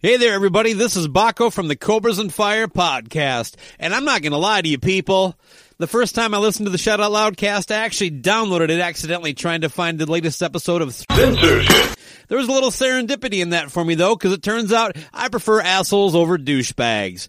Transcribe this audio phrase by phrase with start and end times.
[0.00, 0.74] Hey there, everybody.
[0.74, 3.56] This is Baco from the Cobras and Fire podcast.
[3.80, 5.36] And I'm not going to lie to you people.
[5.78, 9.34] The first time I listened to the Shout Out Loudcast, I actually downloaded it accidentally
[9.34, 11.98] trying to find the latest episode of Censorship.
[12.28, 15.30] There was a little serendipity in that for me though, because it turns out I
[15.30, 17.28] prefer assholes over douchebags.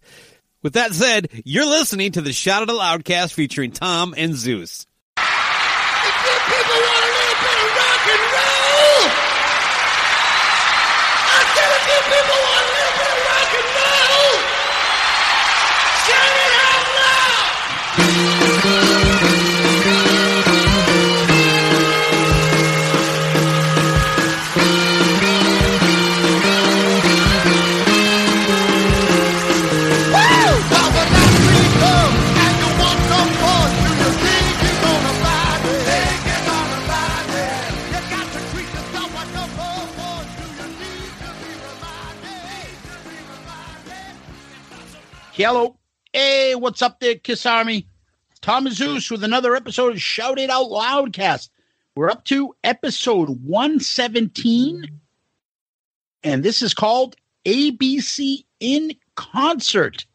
[0.61, 4.85] With that said, you're listening to the Shout Out Loudcast featuring Tom and Zeus.
[45.39, 45.77] Hello.
[46.11, 47.87] Hey, what's up there, Kiss Army?
[48.41, 51.47] Tom Zeus with another episode of Shout It Out Loudcast.
[51.95, 54.99] We're up to episode 117,
[56.23, 57.15] and this is called
[57.45, 60.05] ABC in Concert.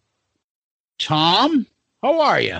[0.99, 1.67] Tom,
[2.03, 2.59] how are you?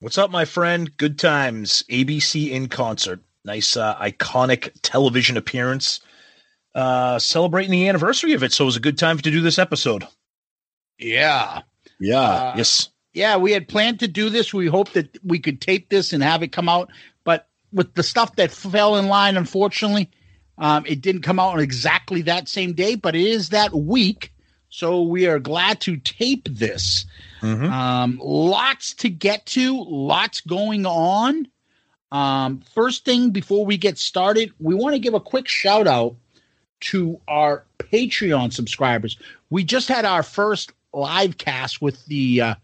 [0.00, 0.94] What's up, my friend?
[0.98, 1.84] Good times.
[1.88, 3.20] ABC in concert.
[3.46, 6.00] Nice, uh, iconic television appearance.
[6.74, 9.58] Uh, celebrating the anniversary of it, so it was a good time to do this
[9.58, 10.06] episode.
[10.98, 11.62] Yeah.
[11.98, 12.20] Yeah.
[12.20, 12.88] Uh, yes.
[13.12, 14.52] Yeah, we had planned to do this.
[14.52, 16.90] We hoped that we could tape this and have it come out,
[17.24, 20.10] but with the stuff that fell in line, unfortunately,
[20.58, 24.32] um, it didn't come out on exactly that same day, but it is that week.
[24.68, 27.06] So we are glad to tape this.
[27.40, 27.70] Mhm.
[27.70, 31.48] Um, lots to get to, lots going on.
[32.12, 36.16] Um, first thing before we get started, we want to give a quick shout out
[36.80, 39.16] to our Patreon subscribers.
[39.48, 42.54] We just had our first live cast with the uh,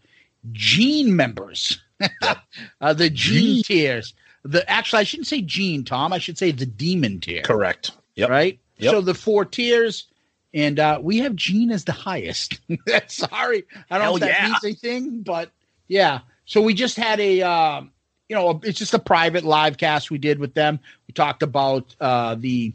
[0.51, 1.81] Gene members,
[2.81, 3.63] uh, the Gene Gene.
[3.63, 4.13] tiers.
[4.43, 6.11] The actually, I shouldn't say Gene, Tom.
[6.11, 7.43] I should say the Demon tier.
[7.43, 7.91] Correct.
[8.15, 8.29] Yep.
[8.29, 8.59] Right.
[8.77, 8.91] Yep.
[8.91, 10.07] So the four tiers,
[10.53, 12.59] and uh, we have Gene as the highest.
[13.07, 14.47] Sorry, I don't know Hell if that yeah.
[14.47, 15.49] means anything, but
[15.87, 16.19] yeah.
[16.45, 17.91] So we just had a, um,
[18.27, 20.79] you know, it's just a private live cast we did with them.
[21.07, 22.73] We talked about uh, the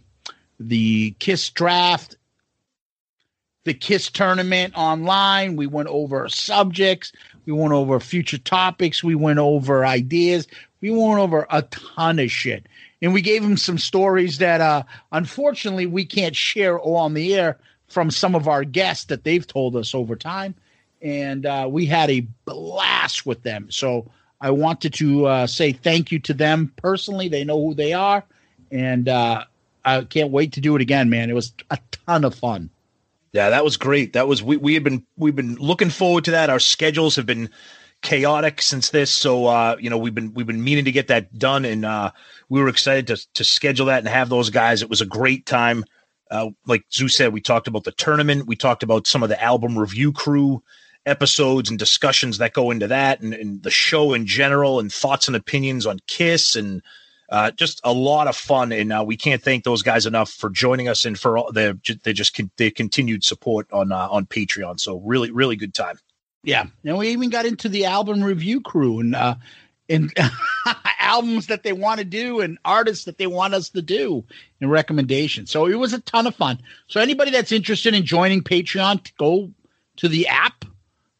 [0.58, 2.16] the Kiss draft,
[3.68, 5.56] the Kiss tournament online.
[5.56, 7.12] We went over subjects.
[7.46, 9.04] We went over future topics.
[9.04, 10.48] We went over ideas.
[10.80, 12.66] We went over a ton of shit.
[13.00, 17.58] And we gave them some stories that uh unfortunately we can't share on the air
[17.88, 20.54] from some of our guests that they've told us over time.
[21.00, 23.70] And uh, we had a blast with them.
[23.70, 27.28] So I wanted to uh, say thank you to them personally.
[27.28, 28.24] They know who they are.
[28.70, 29.44] And uh,
[29.84, 31.30] I can't wait to do it again, man.
[31.30, 32.68] It was a ton of fun.
[33.32, 34.14] Yeah, that was great.
[34.14, 36.50] That was we we had been we've been looking forward to that.
[36.50, 37.50] Our schedules have been
[38.00, 41.36] chaotic since this, so uh, you know we've been we've been meaning to get that
[41.38, 42.10] done, and uh,
[42.48, 44.82] we were excited to to schedule that and have those guys.
[44.82, 45.84] It was a great time.
[46.30, 48.46] Uh, like Zeus said, we talked about the tournament.
[48.46, 50.62] We talked about some of the album review crew
[51.06, 55.26] episodes and discussions that go into that, and, and the show in general, and thoughts
[55.26, 56.82] and opinions on Kiss, and
[57.28, 58.72] uh, just a lot of fun.
[58.72, 61.74] And uh, we can't thank those guys enough for joining us and for all their
[61.74, 64.80] just con- their continued support on uh, on Patreon.
[64.80, 65.98] So really, really good time.
[66.44, 69.34] Yeah, and we even got into the album review crew and uh,
[69.88, 70.12] and
[71.00, 74.24] albums that they want to do and artists that they want us to do
[74.60, 75.50] and recommendations.
[75.50, 76.60] So it was a ton of fun.
[76.86, 79.50] So anybody that's interested in joining Patreon, go
[79.96, 80.64] to the app,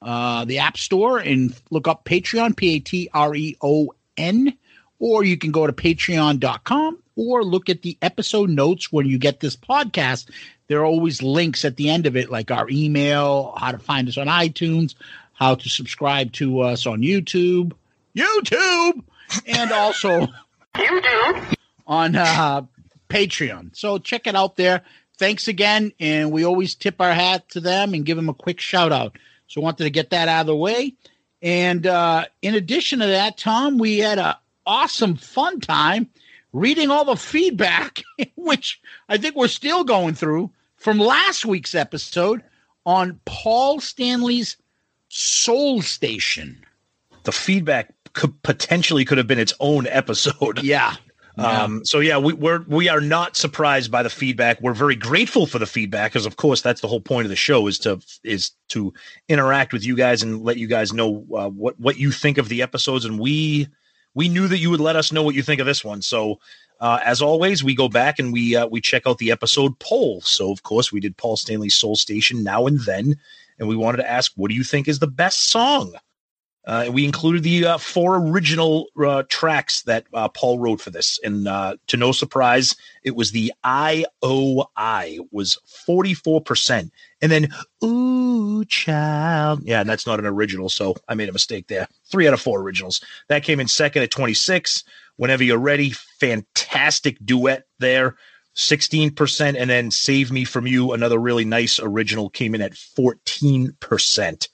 [0.03, 4.57] uh, the app store, and look up Patreon, P A T R E O N,
[4.99, 9.41] or you can go to patreon.com or look at the episode notes when you get
[9.41, 10.31] this podcast.
[10.69, 14.09] There are always links at the end of it, like our email, how to find
[14.09, 14.95] us on iTunes,
[15.33, 17.73] how to subscribe to us on YouTube,
[18.15, 19.03] YouTube,
[19.47, 20.27] and also
[21.87, 22.63] on uh,
[23.09, 23.77] Patreon.
[23.77, 24.83] So check it out there.
[25.17, 25.93] Thanks again.
[25.99, 29.19] And we always tip our hat to them and give them a quick shout out.
[29.49, 30.95] So wanted to get that out of the way.
[31.41, 36.09] And uh, in addition to that, Tom, we had a awesome fun time
[36.53, 38.05] reading all the feedback,
[38.37, 42.45] which I think we're still going through from last week's episode
[42.87, 44.57] on Paul Stanley's
[45.09, 46.65] Soul Station.
[47.25, 50.63] The feedback could potentially could have been its own episode.
[50.69, 50.95] Yeah.
[51.37, 54.61] Um, so yeah, we, we're we are not surprised by the feedback.
[54.61, 57.37] We're very grateful for the feedback because, of course, that's the whole point of the
[57.37, 58.93] show is to is to
[59.29, 62.49] interact with you guys and let you guys know uh, what what you think of
[62.49, 63.05] the episodes.
[63.05, 63.69] And we
[64.15, 66.03] we knew that you would let us know what you think of this one.
[66.03, 66.39] So
[66.81, 70.21] uh, as always, we go back and we uh, we check out the episode poll.
[70.21, 73.17] So of course, we did Paul Stanley's Soul Station now and then,
[73.59, 75.95] and we wanted to ask, what do you think is the best song?
[76.69, 81.19] Uh, we included the uh, four original uh, tracks that uh, Paul wrote for this,
[81.25, 87.49] and to no surprise, it was the IOI was forty four percent, and then
[87.85, 91.89] Ooh Child, yeah, and that's not an original, so I made a mistake there.
[92.11, 93.01] Three out of four originals.
[93.29, 94.85] That came in second at twenty six.
[95.17, 98.17] Whenever you're ready, fantastic duet there.
[98.57, 104.49] 16% and then save me from you another really nice original came in at 14%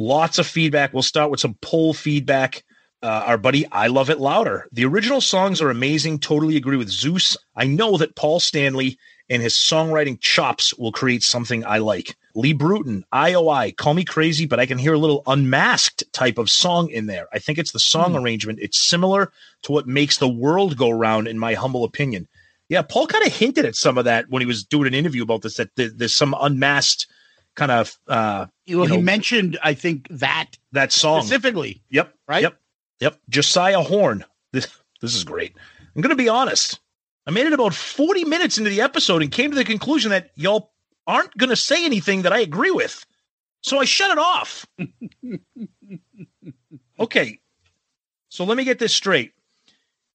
[0.00, 0.92] Lots of feedback.
[0.92, 2.62] We'll start with some poll feedback.
[3.02, 4.68] Uh, our buddy, I Love It Louder.
[4.70, 6.20] The original songs are amazing.
[6.20, 7.36] Totally agree with Zeus.
[7.56, 8.96] I know that Paul Stanley
[9.30, 12.16] and his songwriting chops will create something I like.
[12.34, 16.48] Lee Bruton, IOI, Call Me Crazy, but I can hear a little unmasked type of
[16.48, 17.26] song in there.
[17.32, 18.18] I think it's the song Hmm.
[18.18, 18.58] arrangement.
[18.62, 19.32] It's similar
[19.62, 22.28] to what makes the world go round, in my humble opinion.
[22.68, 25.22] Yeah, Paul kind of hinted at some of that when he was doing an interview
[25.22, 27.06] about this, that there's some unmasked
[27.56, 31.22] kind of uh, Well, you he mentioned, I think, that that song.
[31.22, 31.82] specifically.
[31.90, 32.14] Yep.
[32.28, 32.42] Right?
[32.42, 32.60] Yep.
[33.00, 33.18] Yep.
[33.30, 34.24] Josiah Horn.
[34.52, 34.68] This
[35.00, 35.54] this is great.
[35.96, 36.78] I'm gonna be honest.
[37.28, 40.30] I made it about 40 minutes into the episode and came to the conclusion that
[40.34, 40.72] y'all
[41.06, 43.04] aren't gonna say anything that I agree with.
[43.60, 44.66] So I shut it off.
[46.98, 47.38] okay.
[48.30, 49.32] So let me get this straight.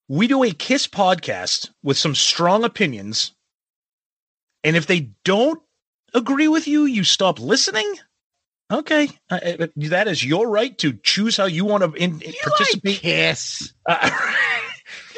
[0.08, 3.30] We do a Kiss podcast with some strong opinions.
[4.64, 5.62] And if they don't
[6.14, 7.94] agree with you, you stop listening?
[8.72, 12.34] Okay, uh, uh, that is your right to choose how you want to in, in-
[12.42, 12.94] participate.
[12.94, 13.72] like Kiss.
[13.86, 14.10] Uh,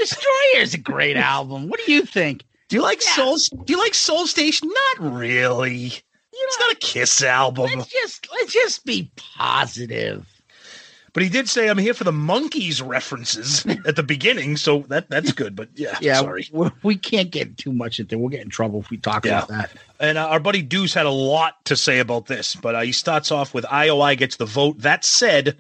[0.08, 1.68] Destroyer is a great album.
[1.68, 2.44] What do you think?
[2.68, 3.14] do you like Yeah.
[3.14, 3.36] Soul?
[3.64, 4.68] Do you like Soul Station?
[4.98, 5.86] Not really.
[6.38, 7.70] It's not a Kiss album.
[7.78, 10.26] Let's just let's just be positive.
[11.12, 15.08] But he did say, "I'm here for the monkeys references at the beginning," so that
[15.08, 15.56] that's good.
[15.56, 16.46] But yeah, Yeah, sorry.
[16.52, 18.18] we, we can't get too much into.
[18.18, 19.38] We'll get in trouble if we talk Yeah.
[19.38, 19.70] about that.
[19.98, 22.92] And uh, our buddy Deuce had a lot to say about this, but uh, he
[22.92, 24.78] starts off with IOI gets the vote.
[24.80, 25.56] That said,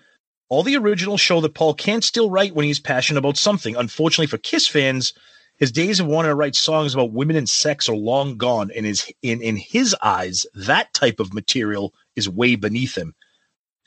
[0.48, 3.76] all the originals show that Paul can still write when he's passionate about something.
[3.76, 5.12] Unfortunately for Kiss fans,
[5.56, 8.70] his days of wanting to write songs about women and sex are long gone.
[8.70, 13.14] And his in in his eyes, that type of material is way beneath him.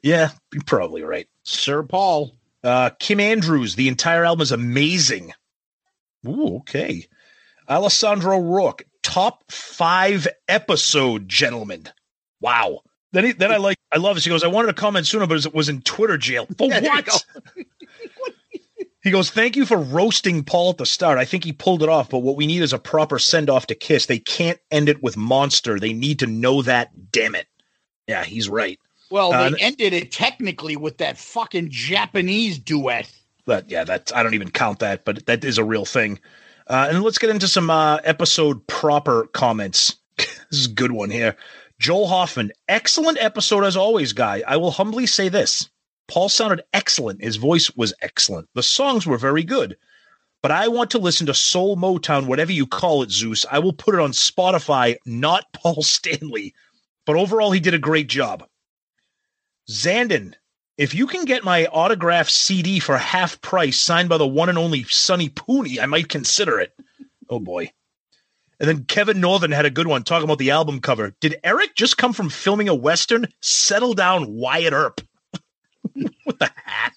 [0.02, 1.28] Yeah, you're probably right.
[1.44, 2.36] Sir Paul.
[2.62, 5.32] Uh, Kim Andrews, the entire album is amazing.
[6.28, 7.08] Ooh, okay.
[7.70, 11.88] Alessandro Rourke, top five episode, gentlemen.
[12.42, 12.82] Wow.
[13.12, 14.24] Then, he, then I like, I love this.
[14.24, 16.48] He goes, I wanted to comment sooner, but it was in Twitter jail.
[16.58, 17.26] For Yeah, what?
[19.02, 21.18] he goes, thank you for roasting Paul at the start.
[21.18, 23.68] I think he pulled it off, but what we need is a proper send off
[23.68, 24.06] to Kiss.
[24.06, 25.80] They can't end it with Monster.
[25.80, 27.12] They need to know that.
[27.12, 27.48] Damn it.
[28.08, 28.80] Yeah, he's right.
[29.10, 33.12] Well, Uh, they ended it technically with that fucking Japanese duet.
[33.46, 36.20] That yeah, that I don't even count that, but that is a real thing.
[36.68, 39.96] Uh, and let's get into some uh, episode proper comments.
[40.18, 41.36] this is a good one here.
[41.80, 44.44] Joel Hoffman, excellent episode as always, guy.
[44.46, 45.70] I will humbly say this:
[46.10, 47.24] Paul sounded excellent.
[47.24, 48.50] His voice was excellent.
[48.54, 49.78] The songs were very good.
[50.42, 53.46] But I want to listen to Soul Motown, whatever you call it, Zeus.
[53.52, 56.54] I will put it on Spotify, not Paul Stanley.
[57.06, 58.46] But overall, he did a great job.
[59.70, 60.34] Zandon,
[60.78, 64.58] if you can get my autographed CD for half price signed by the one and
[64.58, 66.74] only Sonny Pooney, I might consider it.
[67.30, 67.72] Oh boy.
[68.60, 71.14] And then Kevin Northern had a good one talking about the album cover.
[71.22, 73.28] Did Eric just come from filming a Western?
[73.42, 75.02] Settle down, Wyatt Earp.
[76.26, 76.94] with the hat.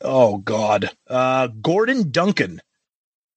[0.00, 0.90] oh God.
[1.08, 2.60] Uh Gordon Duncan.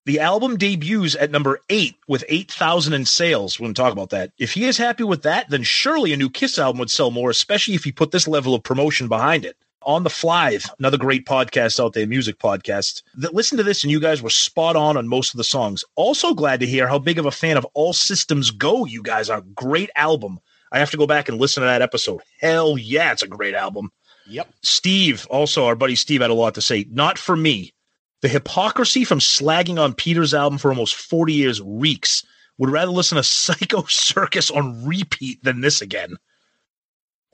[0.05, 3.57] The album debuts at number eight with 8,000 in sales.
[3.57, 4.31] We're going to talk about that.
[4.37, 7.29] If he is happy with that, then surely a new Kiss album would sell more,
[7.29, 9.55] especially if he put this level of promotion behind it.
[9.85, 13.03] On the fly, another great podcast out there, music podcast.
[13.15, 15.83] That listen to this, and you guys were spot on on most of the songs.
[15.95, 19.29] Also, glad to hear how big of a fan of All Systems Go you guys
[19.29, 19.41] are.
[19.41, 20.39] Great album.
[20.71, 22.21] I have to go back and listen to that episode.
[22.39, 23.91] Hell yeah, it's a great album.
[24.27, 24.49] Yep.
[24.63, 26.85] Steve, also our buddy Steve, had a lot to say.
[26.89, 27.73] Not for me.
[28.21, 32.25] The hypocrisy from slagging on Peter's album for almost 40 years reeks.
[32.57, 36.15] Would rather listen to Psycho Circus on repeat than this again.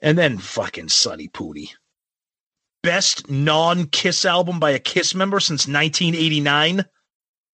[0.00, 1.72] And then fucking Sonny Pooty.
[2.82, 6.84] Best non Kiss album by a Kiss member since 1989.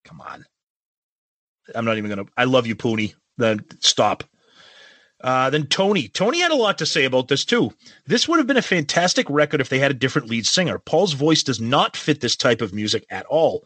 [0.05, 0.45] Come on.
[1.75, 2.33] I'm not even going to.
[2.37, 3.15] I love you, Poonie.
[3.37, 4.25] Then stop.
[5.23, 6.09] Uh, then Tony.
[6.09, 7.73] Tony had a lot to say about this too.
[8.07, 10.79] This would have been a fantastic record if they had a different lead singer.
[10.79, 13.65] Paul's voice does not fit this type of music at all.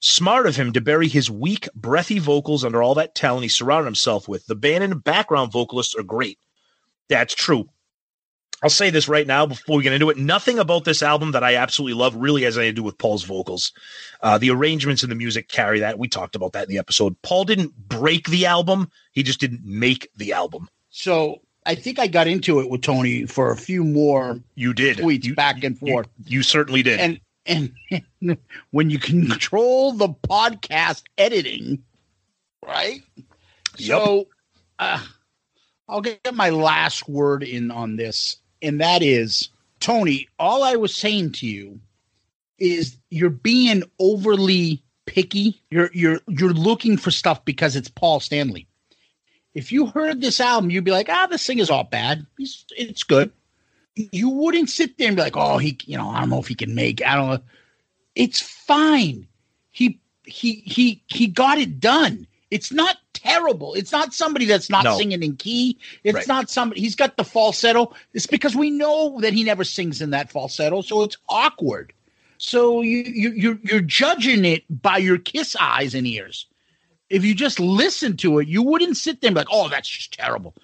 [0.00, 3.84] Smart of him to bury his weak, breathy vocals under all that talent he surrounded
[3.84, 4.46] himself with.
[4.46, 6.38] The band and background vocalists are great.
[7.08, 7.68] That's true.
[8.62, 10.16] I'll say this right now before we get into it.
[10.16, 13.24] Nothing about this album that I absolutely love really has anything to do with Paul's
[13.24, 13.72] vocals.
[14.22, 15.98] Uh, the arrangements and the music carry that.
[15.98, 17.20] We talked about that in the episode.
[17.22, 20.68] Paul didn't break the album, he just didn't make the album.
[20.90, 24.98] So I think I got into it with Tony for a few more You did.
[24.98, 26.08] tweets You, back and you, forth.
[26.24, 27.00] you certainly did.
[27.00, 27.72] and and
[28.70, 31.82] when you control the podcast editing,
[32.64, 33.02] right?
[33.78, 34.02] Yep.
[34.04, 34.28] So
[34.78, 35.02] uh,
[35.88, 39.48] I'll get my last word in on this, and that is
[39.80, 40.28] Tony.
[40.38, 41.80] All I was saying to you
[42.58, 45.60] is you're being overly picky.
[45.70, 48.66] You're you're you're looking for stuff because it's Paul Stanley.
[49.54, 52.26] If you heard this album, you'd be like, ah, this thing is all bad.
[52.38, 53.32] He's, it's good
[53.94, 56.48] you wouldn't sit there and be like, oh, he, you know, I don't know if
[56.48, 57.04] he can make.
[57.04, 57.40] I don't know.
[58.14, 59.26] It's fine.
[59.70, 62.26] He he he he got it done.
[62.50, 63.74] It's not terrible.
[63.74, 64.96] It's not somebody that's not No.
[64.98, 65.78] singing in key.
[66.04, 66.28] It's Right.
[66.28, 66.80] not somebody.
[66.80, 67.94] He's got the falsetto.
[68.14, 71.92] It's because we know that he never sings in that falsetto, so it's awkward.
[72.38, 76.46] So you you you're, you're judging it by your kiss eyes and ears.
[77.08, 79.88] If you just listen to it, you wouldn't sit there and be like, "Oh, that's
[79.88, 80.54] just terrible."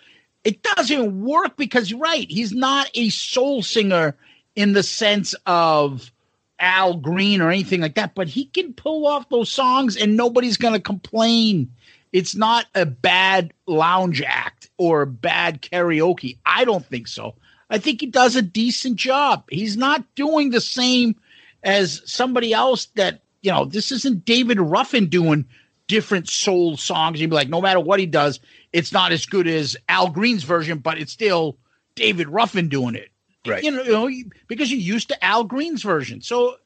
[0.44, 2.28] It doesn't work because you're right.
[2.30, 4.16] He's not a soul singer
[4.56, 6.10] in the sense of
[6.58, 10.56] Al Green or anything like that, but he can pull off those songs and nobody's
[10.56, 11.70] going to complain.
[12.12, 16.38] It's not a bad lounge act or a bad karaoke.
[16.44, 17.34] I don't think so.
[17.70, 19.44] I think he does a decent job.
[19.50, 21.16] He's not doing the same
[21.62, 25.44] as somebody else that, you know, this isn't David Ruffin doing
[25.86, 27.20] different soul songs.
[27.20, 28.40] You'd be like, no matter what he does,
[28.72, 31.58] it's not as good as Al Green's version, but it's still
[31.94, 33.10] David Ruffin doing it.
[33.46, 33.62] Right.
[33.62, 36.20] You know, you know, because you're used to Al Green's version.
[36.20, 36.56] So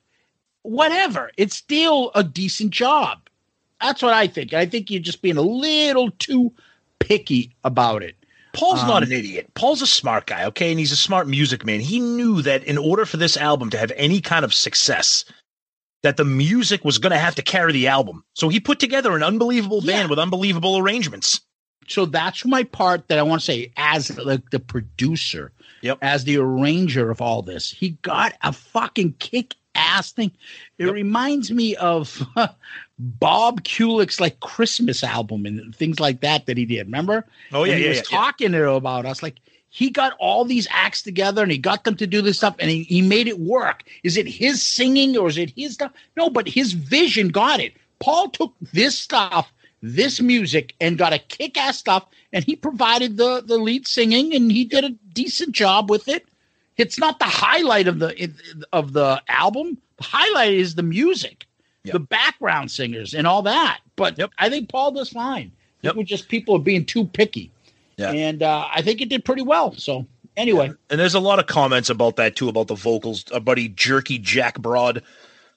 [0.62, 3.28] whatever, it's still a decent job.
[3.82, 4.52] That's what I think.
[4.54, 6.52] I think you're just being a little too
[7.00, 8.16] picky about it.
[8.54, 9.50] Paul's not Um, an idiot.
[9.54, 10.70] Paul's a smart guy, okay?
[10.70, 11.80] And he's a smart music man.
[11.80, 15.24] He knew that in order for this album to have any kind of success,
[16.02, 18.24] that the music was going to have to carry the album.
[18.34, 19.96] So he put together an unbelievable Yeah.
[19.98, 21.40] band with unbelievable arrangements.
[21.88, 25.98] So that's my part that I want to say as like the producer, Yep.
[26.02, 27.70] as the arranger of all this.
[27.70, 30.30] He got a fucking kick ass thing.
[30.78, 30.94] It Yep.
[30.94, 32.22] reminds me of
[33.02, 36.86] Bob Kulick's like Christmas album and things like that that he did.
[36.86, 37.26] Remember?
[37.52, 38.16] Oh yeah, and he yeah, was yeah, yeah.
[38.18, 39.40] talking there about us like
[39.72, 42.70] he got all these acts together and he got them to do this stuff and
[42.70, 46.28] he, he made it work is it his singing or is it his stuff no
[46.28, 51.78] but his vision got it paul took this stuff this music and got a kick-ass
[51.78, 56.06] stuff and he provided the the lead singing and he did a decent job with
[56.06, 56.26] it
[56.76, 58.30] it's not the highlight of the
[58.72, 61.46] of the album the highlight is the music
[61.84, 61.92] Yep.
[61.94, 64.30] the background singers and all that but Yep.
[64.38, 65.50] i think paul does fine
[65.82, 65.94] Yep.
[65.94, 67.50] think we're just people being too picky
[67.96, 68.12] Yeah.
[68.12, 69.72] and uh, I think it did pretty well.
[69.76, 73.24] So anyway, And there's a lot of comments about that too, about the vocals.
[73.32, 75.02] Our buddy Jerky Jack Broad.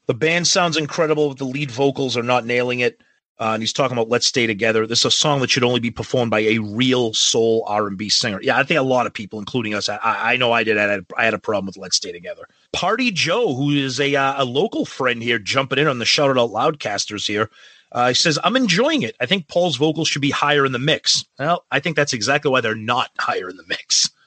[0.07, 2.99] The band sounds incredible, but the lead vocals are not nailing it.
[3.39, 5.79] Uh, and he's talking about "Let's Stay Together." This is a song that should only
[5.81, 8.39] be performed by a real soul R and B singer.
[8.41, 10.77] Yeah, I think a lot of people, including us, I, I know I did.
[10.77, 14.15] I had, I had a problem with "Let's Stay Together." Party Joe, who is a
[14.15, 17.49] uh, a local friend here, jumping in on the Shout It Out Loudcasters here.
[17.93, 19.15] Uh, he says, I'm enjoying it.
[19.21, 21.23] I think Paul's vocals should be higher in the mix.
[21.39, 24.09] Well, I think that's exactly why they're not higher in the mix.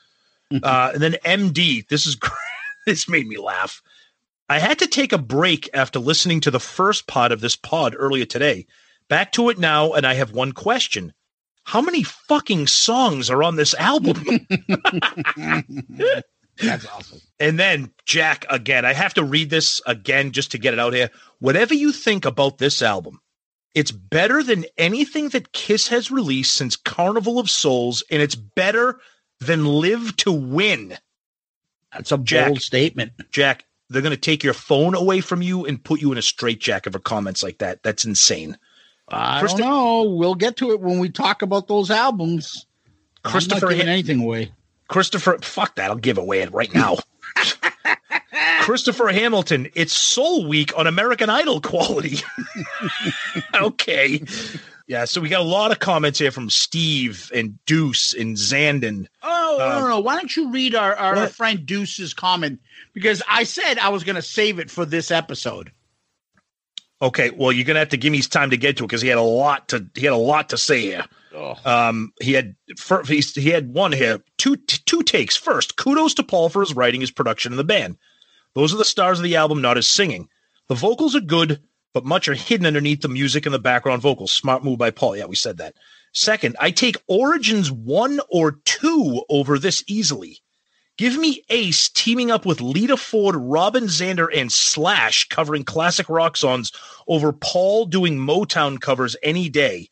[0.62, 2.33] Uh, and then MD, this is great.
[2.87, 3.83] this made me laugh.
[4.49, 7.95] I had to take a break after listening to the first pod of this pod
[7.95, 8.64] earlier today.
[9.11, 11.12] Back to it now, and I have one question.
[11.64, 14.25] How many fucking songs are on this album?
[16.62, 17.21] that's awesome.
[17.38, 20.93] and then, Jack, again, I have to read this again just to get it out
[20.95, 21.11] here.
[21.38, 23.21] Whatever you think about this album,
[23.75, 28.99] it's better than anything that Kiss has released since Carnival of Souls, and it's better
[29.41, 30.97] than Live to Win.
[31.93, 32.49] That's a Jack.
[32.49, 33.12] bold statement.
[33.31, 36.23] Jack, they're going to take your phone away from you and put you in a
[36.23, 37.83] straitjacket for comments like that.
[37.83, 38.59] That's insane.
[39.09, 40.03] I Christo- don't know.
[40.11, 42.67] We'll get to it when we talk about those albums.
[43.23, 44.53] Christopher I'm not giving anything away.
[44.88, 45.90] Christopher, fuck that.
[45.90, 46.97] I'll give away it right now.
[48.62, 52.18] Christopher Hamilton, it's Soul Week on American Idol quality.
[53.54, 54.23] okay.
[54.87, 59.07] Yeah, so we got a lot of comments here from Steve and Deuce and Zandon.
[59.23, 60.00] Oh, Um, no, no.
[60.00, 61.33] Why don't you read our, our, what?
[61.33, 62.61] friend Deuce's comment?
[62.95, 65.71] Because I said I was going to save it for this episode.
[67.00, 69.07] Okay, well, you're gonna have to give me time to get to it because he
[69.07, 71.04] had a lot to he had a lot to say here.
[71.64, 72.54] Um, he had
[73.07, 75.37] he's, he had one here, two two takes.
[75.37, 77.97] First, kudos to Paul for his writing, his production, and the band.
[78.54, 80.28] Those are the stars of the album, not his singing.
[80.68, 81.61] The vocals are good,
[81.92, 84.33] but much are hidden underneath the music and the background vocals.
[84.33, 85.16] Smart move by Paul.
[85.16, 85.75] Yeah, we said that.
[86.12, 90.40] Second, I take Origins one or two over this easily.
[90.97, 96.37] Give me Ace teaming up with Lita Ford, Robin Zander, and Slash covering classic rock
[96.37, 96.73] songs
[97.07, 99.88] over Paul doing Motown covers any day.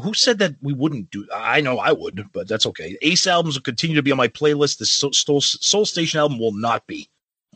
[0.00, 1.26] Who said that we wouldn't do?
[1.34, 2.96] I know I would, but that's okay.
[3.02, 4.78] Ace albums will continue to be on my playlist.
[4.78, 7.10] The Soul, Soul, Station album will not be.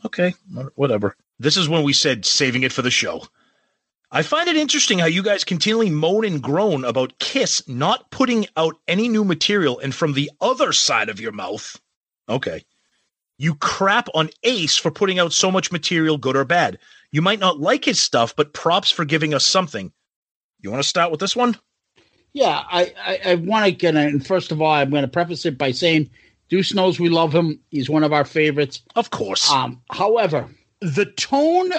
[0.05, 0.35] Okay,
[0.75, 1.15] whatever.
[1.39, 3.23] This is when we said saving it for the show.
[4.11, 8.45] I find it interesting how you guys continually moan and groan about Kiss not putting
[8.55, 11.81] out any new material, and from the other side of your mouth,
[12.29, 12.63] okay,
[13.37, 16.77] you crap on Ace for putting out so much material, good or bad.
[17.11, 19.91] You might not like his stuff, but props for giving us something.
[20.59, 21.57] You want to start with this one?
[22.37, 24.19] Yeah, I, I, I want to get in.
[24.19, 26.07] First of all, I'm going to preface it by saying
[26.49, 27.59] Deuce knows we love him.
[27.71, 28.83] He's one of our favorites.
[28.95, 29.49] Of course.
[29.51, 30.47] Um, however,
[30.79, 31.71] the tone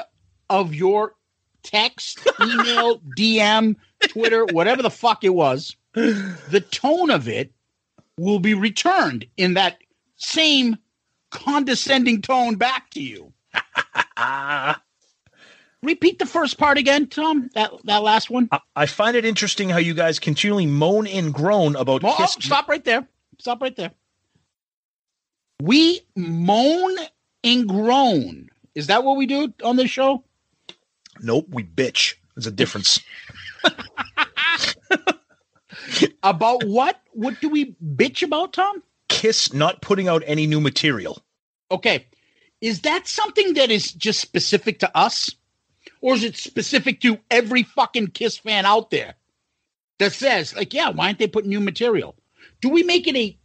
[0.50, 1.14] of your
[1.62, 3.76] text, email, DM,
[4.08, 7.52] Twitter, whatever the fuck it was, the tone of it
[8.18, 9.78] will be returned in that
[10.16, 10.76] same
[11.30, 13.32] condescending tone back to you.
[15.82, 17.50] Repeat the first part again, Tom.
[17.54, 18.48] That that last one.
[18.50, 22.32] I- I find it interesting how you guys continually moan and groan about Oh, Kiss.
[22.40, 23.06] stop right there.
[23.38, 23.92] Stop right there.
[25.62, 26.96] We moan
[27.44, 28.48] and groan.
[28.74, 30.24] Is that what we do on this show?
[31.20, 32.14] Nope, we bitch.
[32.34, 33.00] There's a difference.
[36.22, 37.00] About what?
[37.12, 38.82] What do we bitch about, Tom?
[39.08, 41.22] Kiss not putting out any new material.
[41.70, 42.06] Okay.
[42.60, 45.34] Is that something that is just specific to us?
[46.00, 49.14] Or is it specific to every fucking Kiss fan out there
[49.98, 52.14] that says, like, yeah, why aren't they putting new material?
[52.60, 53.38] Do we make it a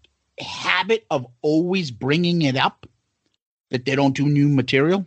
[0.44, 2.88] habit of always bringing it up
[3.70, 5.06] that they don't do new material?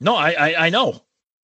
[0.00, 1.02] No, I I, I know.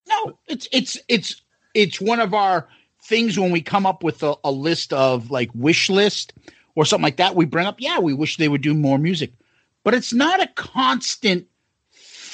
[0.09, 1.43] No, it's it's it's
[1.75, 2.69] it's one of our
[3.05, 6.33] things when we come up with a, a list of like wish list
[6.75, 7.35] or something like that.
[7.35, 9.33] We bring up, yeah, we wish they would do more music,
[9.85, 11.47] but it's not a constant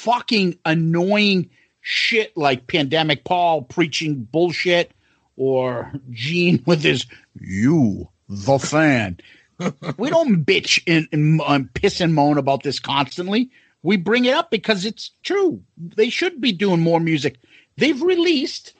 [0.07, 1.49] fucking annoying
[1.81, 4.93] shit like pandemic Paul preaching bullshit
[5.35, 7.05] or Gene with his
[7.37, 9.17] you the fan.
[9.97, 13.51] we don't bitch and, and, and piss and moan about this constantly.
[13.83, 15.61] We bring it up because it's true.
[15.77, 17.39] They should be doing more music.
[17.75, 18.75] They've released,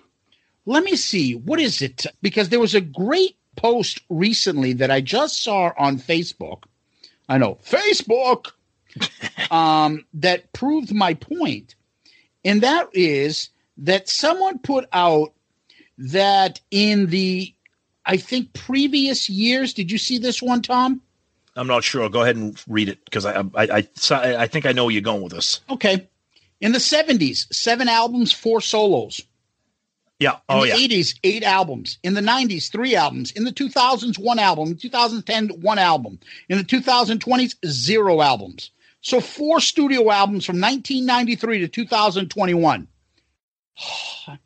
[0.65, 2.05] let me see, what is it?
[2.21, 6.63] Because there was a great post recently that I just saw on Facebook.
[7.27, 8.51] I know, Facebook,
[9.51, 11.75] um, that proved my point.
[12.45, 15.33] And that is that someone put out
[15.97, 17.53] that in the,
[18.05, 21.01] I think, previous years, did you see this one, Tom?
[21.55, 22.07] I'm not sure.
[22.09, 25.01] Go ahead and read it because I, I I I think I know where you're
[25.01, 25.61] going with this.
[25.69, 26.07] Okay.
[26.61, 29.21] In the 70s, seven albums, four solos.
[30.19, 30.33] Yeah.
[30.33, 30.75] In Oh the yeah.
[30.75, 31.99] 80s, eight albums.
[32.03, 33.31] In the 90s, three albums.
[33.31, 34.69] In the 2000s, one album.
[34.69, 36.19] In 2010, one album.
[36.49, 38.71] In the 2020s, zero albums.
[39.07, 42.87] So four studio albums from 1993 to 2021.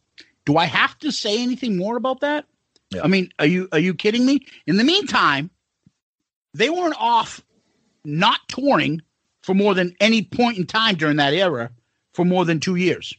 [0.46, 2.46] Do I have to say anything more about that?
[2.92, 3.02] Yeah.
[3.04, 4.46] I mean, are you are you kidding me?
[4.68, 5.50] In the meantime,
[6.54, 7.44] they weren't off
[8.06, 9.02] not touring
[9.42, 11.72] for more than any point in time during that era
[12.14, 13.16] for more than two years.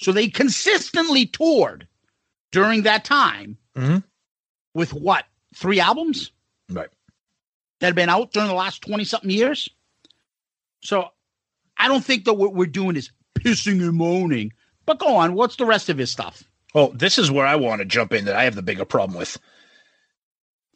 [0.00, 1.88] So they consistently toured
[2.52, 4.04] during that time Mhm.
[4.72, 5.26] with what?
[5.52, 6.30] Three albums
[6.70, 6.90] Right.
[7.80, 9.68] that have been out during the last 20 something years.
[10.82, 11.08] So
[11.76, 14.52] I don't think that what we're doing is pissing and moaning.
[14.84, 15.34] But go on.
[15.34, 16.44] What's the rest of his stuff?
[16.74, 19.18] Oh, this is where I want to jump in that I have the bigger problem
[19.18, 19.38] with.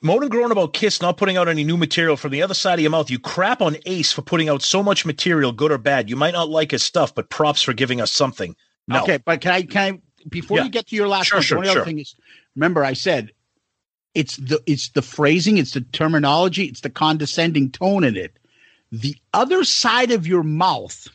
[0.02, 2.74] Moan and groan about Kiss not putting out any new material from the other side
[2.74, 3.10] of your mouth.
[3.10, 6.08] You crap on Ace for putting out so much material, good or bad.
[6.08, 8.56] You might not like his stuff, but props for giving us something.
[8.88, 9.02] No.
[9.02, 10.64] Okay, but can I can I before Yeah.
[10.64, 11.84] you get to your last Sure, one, sure, the only other sure.
[11.84, 12.14] thing is
[12.56, 13.32] remember I said
[14.14, 18.38] it's the it's the phrasing, it's the terminology, it's the condescending tone in it
[18.92, 21.08] The other side of your mouth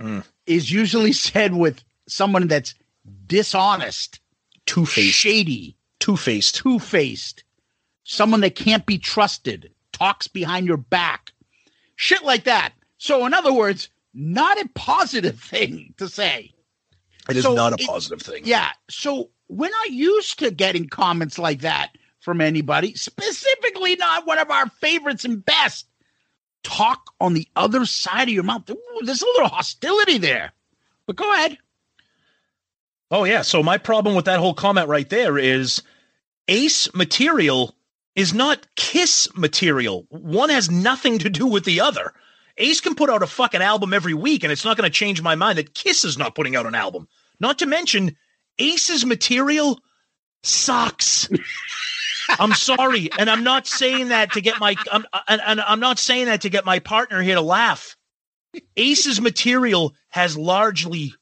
[0.00, 0.24] Mm.
[0.46, 2.74] is usually said with someone that's
[3.26, 4.20] dishonest,
[4.66, 6.54] Two faced, shady, two faced.
[6.56, 7.42] two faced,
[8.04, 11.32] someone that can't be trusted, talks behind your back,
[11.96, 12.74] shit like that.
[12.98, 16.52] So, in other words, not a positive thing to say.
[17.28, 18.42] It is So not a it- positive thing.
[18.44, 18.70] Yeah.
[18.88, 24.50] So, we're not used to getting comments like that from anybody, specifically not one of
[24.50, 25.86] our favorites and best.
[26.68, 28.68] Talk on the other side of your mouth.
[28.68, 30.52] Ooh, there's a little hostility there.
[31.06, 31.56] But go ahead.
[33.10, 33.40] Oh yeah.
[33.40, 35.82] So my problem with that whole comment right there is
[36.46, 37.74] Ace material
[38.14, 40.06] is not Kiss material.
[40.10, 42.12] One has nothing to do with the other.
[42.58, 45.22] Ace can put out a fucking album every week, and it's not going to change
[45.22, 47.08] my mind that Kiss is not putting out an album.
[47.40, 48.14] Not to mention,
[48.58, 49.80] Ace's material
[50.42, 51.30] sucks.
[52.28, 54.76] I'm sorry, and I'm not saying that to get my.
[54.92, 57.96] I'm, and, and I'm not saying that to get my partner here to laugh.
[58.76, 61.14] Ace's material has largely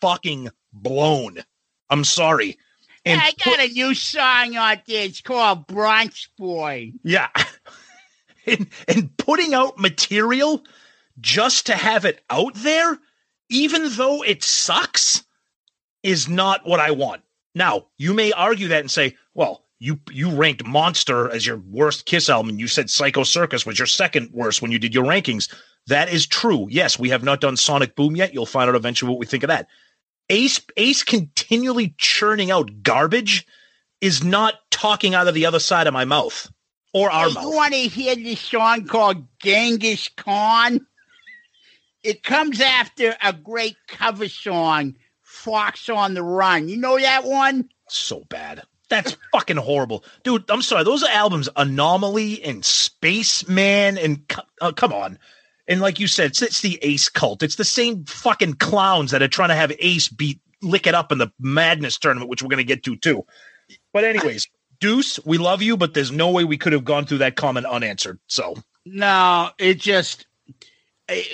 [0.00, 1.38] fucking blown.
[1.90, 2.58] I'm sorry.
[3.04, 5.04] And I got a new song out there.
[5.04, 6.92] It's called Bronx Boy.
[7.02, 7.28] yeah.
[8.46, 10.64] and, and putting out material
[11.20, 12.98] just to have it out there,
[13.50, 15.22] even though it sucks,
[16.02, 17.22] is not what I want.
[17.54, 22.06] Now, you may argue that and say, well, you you ranked Monster as your worst
[22.06, 25.04] Kiss album, and you said Psycho Circus was your second worst when you did your
[25.04, 25.52] rankings.
[25.86, 26.66] That is true.
[26.70, 28.32] Yes, we have not done Sonic Boom yet.
[28.32, 29.66] You'll find out eventually what we think of that.
[30.30, 33.46] Ace Ace continually churning out garbage
[34.00, 36.50] is not talking out of the other side of my mouth
[36.94, 37.44] or our Hey, mouth.
[37.44, 40.86] you want to hear this song called Genghis Khan?
[42.02, 46.68] It comes after a great cover song, Fox on the Run.
[46.68, 47.68] You know that one?
[47.88, 48.62] so bad.
[48.94, 50.48] That's fucking horrible, dude.
[50.50, 50.84] I'm sorry.
[50.84, 55.18] Those albums, Anomaly and Spaceman, and uh, come on.
[55.66, 57.42] And like you said, it's, it's the Ace cult.
[57.42, 61.12] It's the same fucking clowns that are trying to have Ace beat lick it up
[61.12, 63.24] in the Madness tournament, which we're going to get to too.
[63.92, 64.48] But anyways,
[64.80, 67.66] Deuce, we love you, but there's no way we could have gone through that comment
[67.66, 68.18] unanswered.
[68.26, 68.54] So
[68.84, 70.26] No, it just.
[71.08, 71.26] I,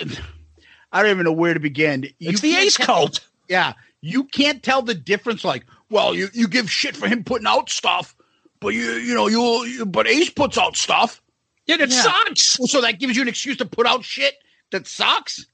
[0.91, 2.03] I don't even know where to begin.
[2.19, 3.27] You it's the Ace tell- cult.
[3.47, 5.43] Yeah, you can't tell the difference.
[5.43, 8.15] Like, well, you, you give shit for him putting out stuff,
[8.59, 11.21] but you you know you, you but Ace puts out stuff,
[11.67, 12.01] Yeah, it Yeah.
[12.01, 12.57] sucks.
[12.71, 14.35] so that gives you an excuse to put out shit
[14.71, 15.45] that sucks.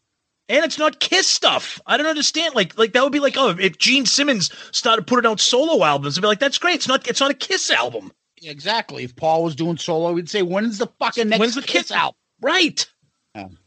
[0.50, 1.82] and it's not Kiss stuff.
[1.86, 2.56] I don't understand.
[2.56, 6.18] Like, like that would be like, oh, if Gene Simmons started putting out solo albums,
[6.18, 6.76] I'd be like, that's great.
[6.76, 9.04] It's not, it's not a Kiss album, Exactly.
[9.04, 11.92] If Paul was doing solo, we'd say, when's the fucking next When's the Kiss Kiss-
[11.92, 12.16] out?
[12.42, 12.86] right?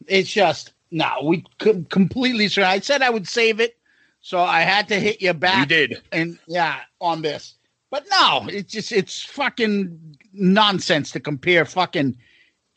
[0.06, 1.11] It's just no.
[1.24, 2.48] We could completely.
[2.48, 3.76] So I said I would save it,
[4.20, 5.61] so I had to hit you back.
[5.70, 6.02] You did.
[6.12, 7.54] and yeah, on this.
[7.90, 12.16] But no, it's just it's fucking nonsense to compare fucking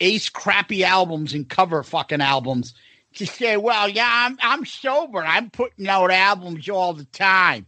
[0.00, 2.74] ace crappy albums and cover fucking albums
[3.14, 5.22] to say, well, yeah, I'm I'm sober.
[5.24, 7.66] I'm putting out albums all the time.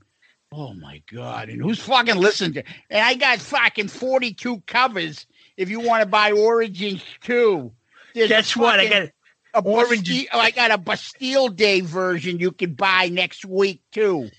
[0.53, 1.49] Oh my god!
[1.49, 2.65] And who's fucking listening to?
[2.91, 5.27] And I got fucking forty two covers.
[5.57, 7.73] If you want to buy Origins too,
[8.15, 8.81] There's Guess what?
[8.81, 9.13] I fucking- got
[9.57, 13.83] a Orange- Bastille, oh, I got a Bastille Day version you can buy next week
[13.93, 14.31] too.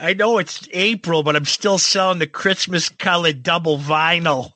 [0.00, 4.52] I know it's April, but I'm still selling the Christmas colored double vinyl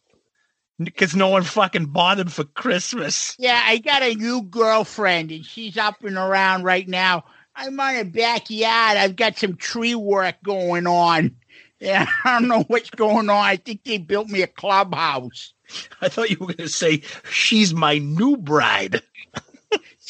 [0.78, 3.34] because no one fucking bought them for Christmas.
[3.38, 7.24] Yeah, I got a new girlfriend and she's up and around right now.
[7.54, 8.96] I'm on a backyard.
[8.96, 11.36] I've got some tree work going on.
[11.82, 13.44] Yeah, I don't know what's going on.
[13.44, 15.52] I think they built me a clubhouse.
[16.00, 19.02] I thought you were going to say she's my new bride.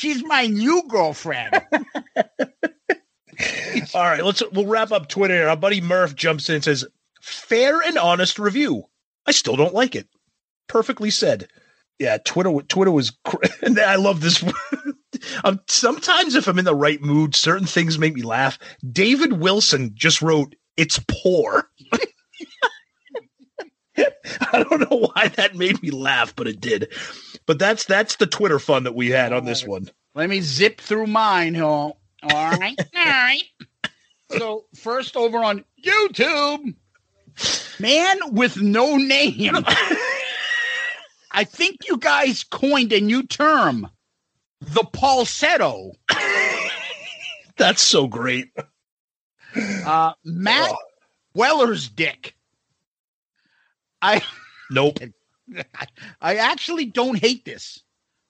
[0.03, 1.55] She's my new girlfriend.
[3.95, 5.35] All right, let's we'll wrap up Twitter.
[5.35, 5.49] here.
[5.49, 6.85] Our buddy Murph jumps in and says,
[7.21, 8.83] "Fair and honest review."
[9.27, 10.09] I still don't like it.
[10.67, 11.47] Perfectly said.
[12.01, 12.51] Yeah, Twitter.
[12.67, 13.17] Twitter was.
[13.25, 14.43] Cr- and I love this.
[15.45, 18.59] um, sometimes, if I'm in the right mood, certain things make me laugh.
[18.91, 21.71] David Wilson just wrote, "It's poor."
[23.97, 26.93] I don't know why that made me laugh, but it did.
[27.53, 29.91] But that's that's the Twitter fun that we had on this one.
[30.15, 31.65] Let me zip through mine here.
[31.65, 32.79] All right.
[32.97, 33.43] All right.
[34.31, 36.75] So, first over on YouTube,
[37.79, 39.55] man with no name.
[41.31, 43.91] I think you guys coined a new term,
[44.63, 45.93] the falsetto.
[47.59, 48.49] That's so great.
[49.55, 50.77] Uh, Matt Oh.
[51.35, 52.35] Weller's dick.
[54.01, 54.23] I
[54.71, 55.01] Nope.
[56.21, 57.81] I actually don't hate this,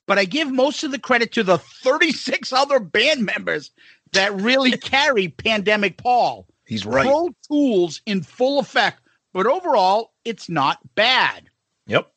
[0.07, 3.71] but I give most of the credit to the 36 other band members
[4.13, 6.47] that really carry Pandemic Paul.
[6.67, 7.07] He's right.
[7.07, 9.01] Pro Tools in full effect,
[9.33, 11.49] but overall, it's not bad.
[11.87, 12.11] Yep.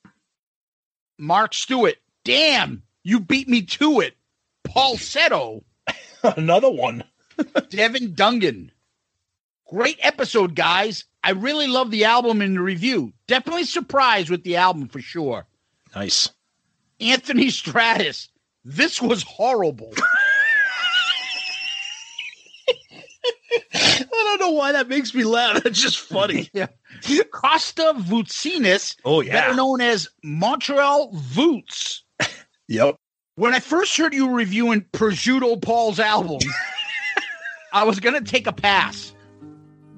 [1.17, 4.15] Mark Stewart, damn, you beat me to it.
[4.73, 5.63] falsetto,
[6.23, 7.03] Another one.
[7.69, 8.69] Devin Dungan.
[9.67, 11.05] Great episode, guys.
[11.25, 13.11] I really love the album in the review.
[13.27, 15.47] Definitely surprised with the album for sure.
[15.95, 16.29] Nice.
[17.01, 18.29] Anthony Stratus.
[18.63, 19.91] This was horrible.
[23.73, 25.63] I don't know why that makes me laugh.
[25.63, 26.47] That's just funny.
[26.53, 26.67] yeah.
[27.31, 29.33] Costa Vutsinis, Oh yeah.
[29.33, 32.01] better known as Montreal Voots.
[32.67, 32.97] Yep.
[33.35, 36.39] When I first heard you reviewing Prosciutto Paul's album,
[37.73, 39.14] I was going to take a pass.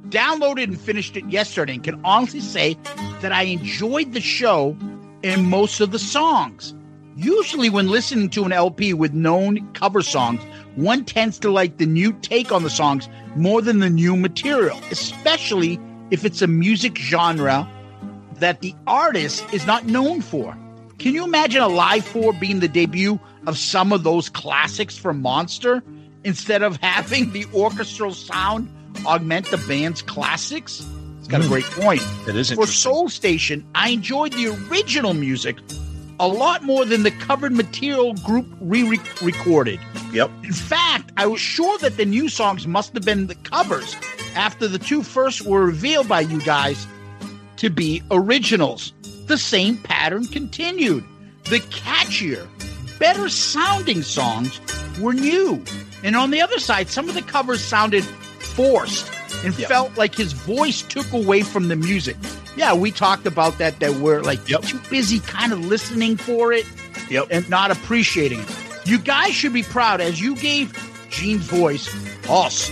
[0.09, 2.77] Downloaded and finished it yesterday and can honestly say
[3.21, 4.77] that I enjoyed the show
[5.23, 6.73] and most of the songs.
[7.15, 10.41] Usually, when listening to an LP with known cover songs,
[10.75, 14.79] one tends to like the new take on the songs more than the new material,
[14.91, 15.79] especially
[16.11, 17.67] if it's a music genre
[18.35, 20.55] that the artist is not known for.
[20.99, 25.83] Can you imagine Alive IV being the debut of some of those classics from Monster
[26.23, 28.71] instead of having the orchestral sound
[29.05, 30.86] augment the band's classics?
[31.19, 31.49] It's got a hmm.
[31.49, 32.01] great point.
[32.27, 32.65] It is For.
[32.67, 35.57] Soul Station, I enjoyed the original music
[36.19, 39.79] a lot more than the covered material group re recorded.
[40.12, 40.31] Yep.
[40.43, 43.95] In fact, I was sure that the new songs must have been the covers
[44.36, 46.88] after the two first were revealed by you guys
[47.57, 48.93] to be originals.
[49.25, 51.03] The same pattern continued.
[51.45, 52.47] The catchier,
[52.99, 54.60] better sounding songs
[54.99, 55.63] were new.
[56.03, 58.05] And on the other side, some of the covers sounded
[58.57, 59.09] forced
[59.45, 59.67] and Yeah.
[59.67, 62.17] felt like his voice took away from the music.
[62.57, 64.63] Yeah, we talked about that, that we're like Yep.
[64.63, 66.65] too busy kind of listening for it
[67.09, 67.27] Yep.
[67.29, 68.49] and not appreciating it.
[68.85, 70.73] You guys should be proud as you gave
[71.11, 71.87] Gene's voice,
[72.29, 72.69] us,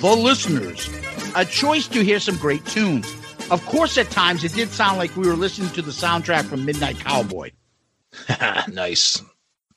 [0.00, 0.88] the listeners,
[1.36, 3.06] a choice to hear some great tunes.
[3.52, 6.64] Of course, at times it did sound like we were listening to the soundtrack from
[6.64, 7.52] Midnight Cowboy.
[8.68, 9.22] nice.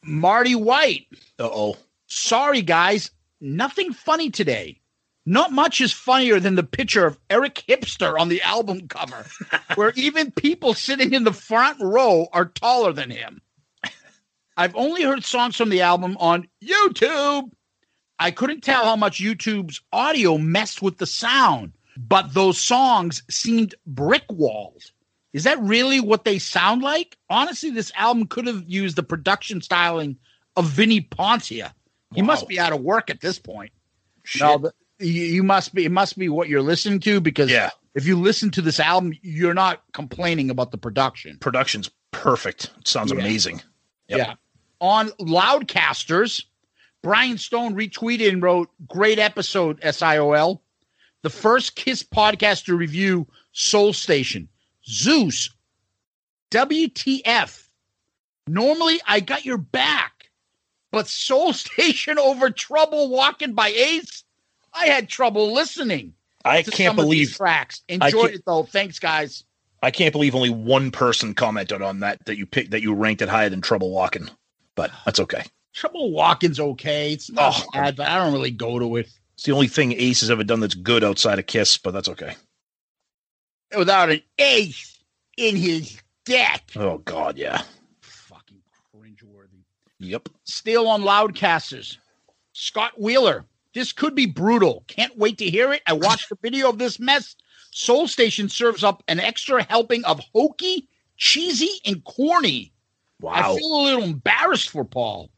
[0.04, 1.08] Marty White,
[1.40, 1.78] Uh oh.
[2.08, 4.80] sorry guys, nothing funny today.
[5.26, 9.26] Not much is funnier than the picture of Eric Hipster on the album cover,
[9.76, 13.42] where even people sitting in the front row are taller than him.
[14.58, 17.52] I've only heard songs from the album on YouTube.
[18.20, 23.76] I couldn't tell how much YouTube's audio messed with the sound, but those songs seemed
[23.88, 24.84] brick walled.
[25.32, 27.18] Is that really what they sound like?
[27.30, 30.18] Honestly, this album could have used the production styling
[30.56, 31.72] of Vinnie Poncia.
[32.14, 32.28] He Wow.
[32.28, 33.72] must be out of work at this point.
[34.24, 34.44] Shit.
[34.44, 35.86] No, but you, you must be.
[35.86, 37.70] It must be what you're listening to because Yeah.
[37.96, 41.38] if you listen to this album, you're not complaining about the production.
[41.40, 42.72] Production's perfect.
[42.80, 43.20] It sounds Yeah.
[43.20, 43.62] amazing.
[44.10, 44.18] Yep.
[44.18, 44.34] Yeah.
[44.82, 46.44] On Loudcasters,
[47.02, 50.60] Brian Stone retweeted and wrote, Great episode, SIOL.
[51.22, 54.50] The first Kiss podcast to review Soul Station.
[54.86, 55.50] Zeus.
[56.52, 57.68] WTF.
[58.48, 60.30] Normally I got your back,
[60.92, 64.24] but Soul Station over Trouble Walking by Ace,
[64.74, 66.14] I had trouble listening.
[66.46, 67.82] I can't some of these believe tracks.
[67.88, 68.64] Enjoyed it though.
[68.64, 69.44] Thanks, guys.
[69.82, 73.22] I can't believe only one person commented on that that you picked that you ranked
[73.22, 74.30] it higher than Trouble Walking.
[74.76, 75.44] But that's okay.
[75.74, 77.14] Trouble Walking's okay.
[77.14, 77.70] It's not Oh.
[77.74, 79.10] bad, but I don't really go to it.
[79.36, 82.10] It's the only thing Ace has ever done that's good outside of Kiss, but that's
[82.10, 82.36] okay.
[83.78, 85.00] without an ace
[85.38, 86.64] in his deck.
[86.76, 87.64] Oh God, yeah.
[88.02, 88.62] Fucking
[88.96, 89.64] cringeworthy.
[90.00, 90.30] Yep.
[90.44, 91.98] Still on Loudcasters.
[92.54, 93.46] Scott Wheeler.
[93.74, 94.84] This could be brutal.
[94.88, 95.82] Can't wait to hear it.
[95.88, 97.36] I watched the video of this mess.
[97.72, 102.72] Soul Station serves up an extra helping of hokey, cheesy, and corny.
[103.20, 103.32] Wow.
[103.34, 105.30] I feel a little embarrassed for Paul.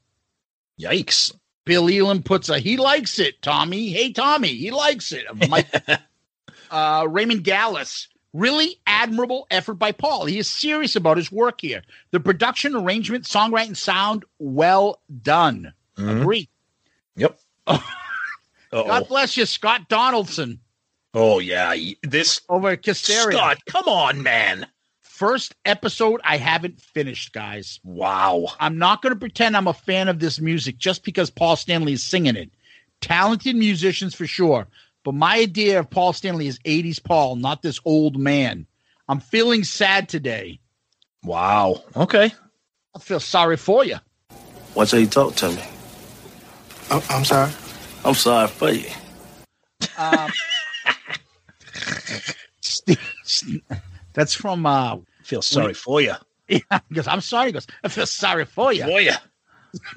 [0.79, 1.33] Yikes.
[1.65, 3.89] Bill Elam puts a he likes it, Tommy.
[3.89, 5.25] Hey Tommy, he likes it.
[5.49, 5.67] Mike
[6.71, 8.07] uh, Raymond Gallus.
[8.33, 10.25] Really admirable effort by Paul.
[10.25, 11.81] He is serious about his work here.
[12.11, 15.73] The production, arrangement, songwriting, sound, well done.
[15.97, 16.21] Mhm.
[16.21, 16.49] Agree.
[17.15, 17.39] Yep.
[18.83, 19.05] God Uh-oh.
[19.05, 20.59] bless you, Scott Donaldson
[21.15, 21.73] Oh yeah.
[22.03, 23.31] This over at Kisteria.
[23.31, 24.67] Scott, come on, man.
[25.01, 27.79] First episode I haven't finished, guys.
[27.85, 28.47] Wow.
[28.59, 31.93] I'm not going to pretend I'm a fan of this music just because Paul Stanley
[31.93, 32.51] is singing it.
[32.99, 34.67] Talented musicians for sure,
[35.05, 38.67] but my idea of Paul Stanley is 80s Paul, not this old man.
[39.07, 40.59] I'm feeling sad today.
[41.23, 41.81] Wow.
[41.95, 42.33] Okay.
[42.93, 43.97] I feel sorry for you.
[44.73, 45.63] Watch how you talk to me.
[46.91, 47.51] I'm, I'm sorry.
[48.05, 48.87] I'm sorry for you.
[49.97, 50.31] Um,
[54.13, 56.13] that's from uh Feel sorry for you.
[56.47, 57.47] yeah, he goes, I'm sorry.
[57.47, 58.83] He goes, I feel sorry for you.
[58.83, 59.11] For you.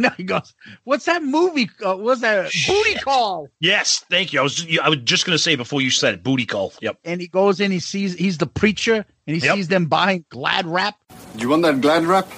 [0.00, 1.70] No, he goes, What's that movie?
[1.84, 3.48] Uh, what's that booty call?
[3.60, 4.04] Yes.
[4.10, 4.40] Thank you.
[4.40, 6.72] I was I was just gonna say before you said it, booty call.
[6.80, 6.98] Yep.
[7.04, 9.54] And he goes in, he sees he's the preacher, and he Yep.
[9.54, 10.96] sees them buying glad wrap.
[11.36, 12.28] You want that glad wrap?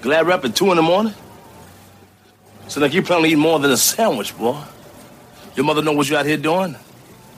[0.00, 1.12] Glad wrap at two in the morning?
[2.70, 4.62] So like you plan on eating more than a sandwich, boy.
[5.56, 6.76] Your mother know what you out here doing?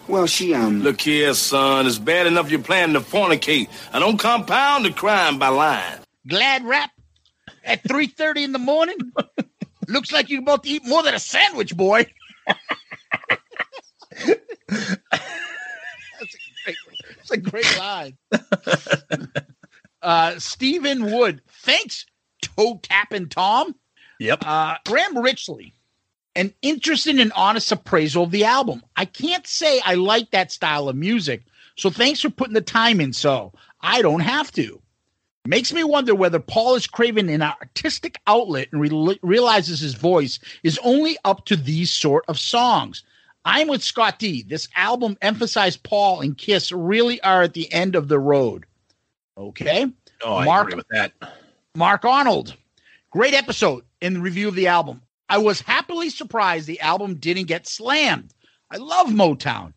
[0.06, 0.82] Well, she, um.
[0.82, 1.86] Look here, son.
[1.86, 3.70] It's bad enough you're planning to fornicate.
[3.94, 6.00] I don't compound the crime by lying.
[6.28, 6.90] Glad wrap
[7.64, 8.98] at 3.30 in the morning.
[9.88, 12.04] Looks like you're about to eat more than a sandwich, boy.
[14.68, 16.76] That's a great,
[17.16, 18.18] that's a great line.
[20.02, 22.04] uh, Stephen Wood, thanks,
[22.42, 23.74] toe tapping Tom.
[24.22, 24.44] Yep.
[24.46, 25.72] Uh, Graham Richley,
[26.36, 28.82] an interesting and honest appraisal of the album.
[28.96, 31.42] I can't say I like that style of music,
[31.76, 34.80] so thanks for putting the time in so I don't have to.
[35.44, 40.38] Makes me wonder whether Paul is craving an artistic outlet and re- realizes his voice
[40.62, 43.02] is only up to these sort of songs.
[43.44, 44.44] I'm with Scott D.
[44.44, 48.66] This album emphasized Paul and Kiss really are at the end of the road.
[49.36, 49.86] Okay.
[50.22, 51.12] Oh, I Mark- agree with that.
[51.74, 52.54] Mark Arnold.
[53.10, 55.00] Great episode in the review of the album.
[55.28, 58.34] I was happily surprised the album didn't get slammed.
[58.70, 59.72] I love Motown.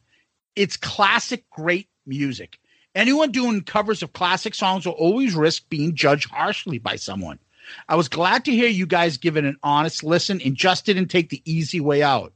[0.56, 2.58] It's classic, great music.
[2.96, 7.40] Anyone doing covers of classic songs will always risk being judged harshly by someone.
[7.88, 11.08] I was glad to hear you guys give it an honest listen and just didn't
[11.08, 12.34] take the easy way out.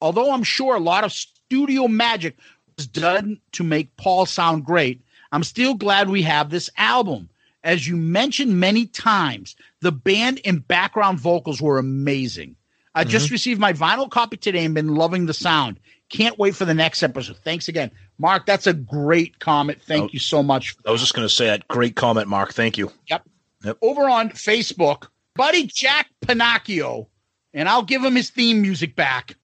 [0.00, 2.36] Although I'm sure a lot of studio magic
[2.76, 5.00] was done to make Paul sound great,
[5.32, 7.29] I'm still glad we have this album.
[7.62, 12.56] As you mentioned many times, the band and background vocals were amazing.
[12.94, 13.34] I just mm-hmm.
[13.34, 15.78] received my vinyl copy today and been loving the sound.
[16.08, 17.36] Can't wait for the next episode.
[17.44, 17.90] Thanks again.
[18.18, 19.80] Mark, that's a great comment.
[19.82, 20.10] Thank Oh.
[20.12, 20.74] you so much.
[20.84, 21.68] I was just going to say that.
[21.68, 22.52] Great comment, Mark.
[22.52, 22.90] Thank you.
[23.08, 23.22] Yep.
[23.64, 23.78] Yep.
[23.82, 27.08] Over on Facebook, buddy Jack Pinocchio,
[27.52, 29.36] and I'll give him his theme music back.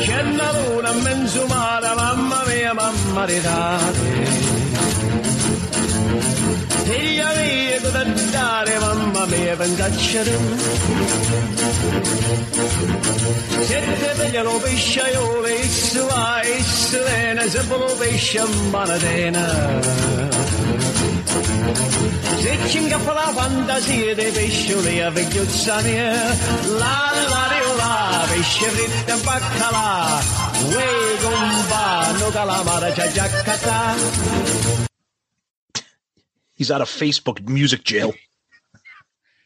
[0.00, 1.28] C'è una luna in
[1.94, 4.43] mamma mia, mamma di date.
[7.94, 8.02] Cosa
[8.32, 10.36] dare, mamma mia, pensacciare.
[13.66, 19.80] Se te vegliano pesciaiole, isso va, isso viene, sempre lo pesce a manatena.
[22.40, 26.12] Se ci ingappa la fantasia dei a vecchiozza mia,
[26.78, 30.20] la la riola, pesce fritto e baccalà,
[30.66, 34.63] uè compano calamara c'ha già catà.
[36.64, 38.14] He's out of Facebook music jail.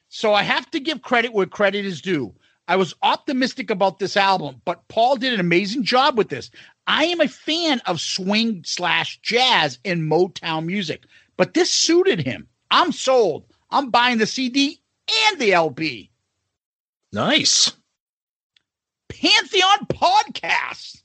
[0.08, 2.32] So I have to give credit where credit is due.
[2.68, 6.48] I was optimistic about this album, but Paul did an amazing job with this.
[6.86, 12.46] I am a fan of swing slash jazz and Motown music, but this suited him.
[12.70, 13.46] I'm sold.
[13.72, 14.80] I'm buying the CD
[15.26, 16.12] and the LP.
[17.12, 17.72] Nice.
[19.08, 21.02] Pantheon Podcasts.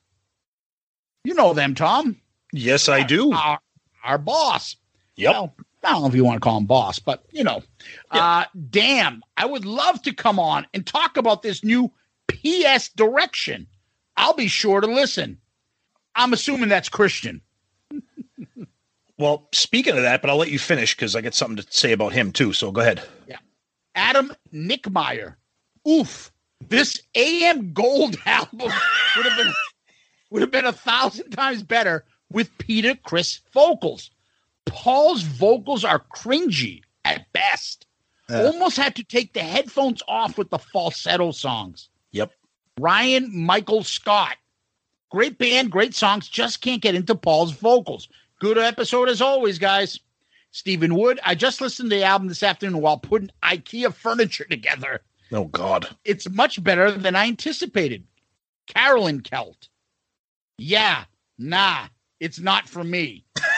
[1.24, 2.18] You know them, Tom.
[2.52, 3.34] Yes, I do.
[3.34, 3.60] Our,
[4.04, 4.76] our boss.
[5.16, 5.32] Yep.
[5.34, 7.64] Well, I don't know if you want to call him boss, but you know,
[8.12, 11.92] uh, damn, I would love to come on and talk about this new
[12.28, 13.68] PS direction.
[14.16, 15.40] I'll be sure to listen.
[16.16, 17.42] I'm assuming that's Christian.
[19.18, 21.92] Well, speaking of that, but I'll let you finish because I got something to say
[21.92, 22.52] about him too.
[22.52, 23.04] So go ahead.
[23.28, 23.38] Yeah.
[23.96, 25.36] Adam Nickmeyer.
[25.88, 26.32] Oof.
[26.68, 28.72] This AM Gold album
[29.16, 29.54] would have been
[30.30, 34.10] would have been a thousand times better with Peter Criss vocals.
[34.66, 37.86] Paul's vocals are cringy at best.
[38.30, 41.90] Almost had to take the headphones off with the falsetto songs.
[42.12, 42.32] Yep.
[42.80, 44.38] Ryan Michael Scott.
[45.12, 48.08] Great band, great songs, just can't get into Paul's vocals.
[48.40, 50.00] Good episode as always, guys.
[50.52, 51.20] Stephen Wood.
[51.24, 55.02] I just listened to the album this afternoon while putting IKEA furniture together.
[55.32, 55.88] Oh God.
[56.06, 58.06] It's much better than I anticipated.
[58.68, 59.68] Carolyn Kelt.
[60.58, 61.06] Yeah,
[61.38, 61.88] nah,
[62.20, 63.26] it's not for me.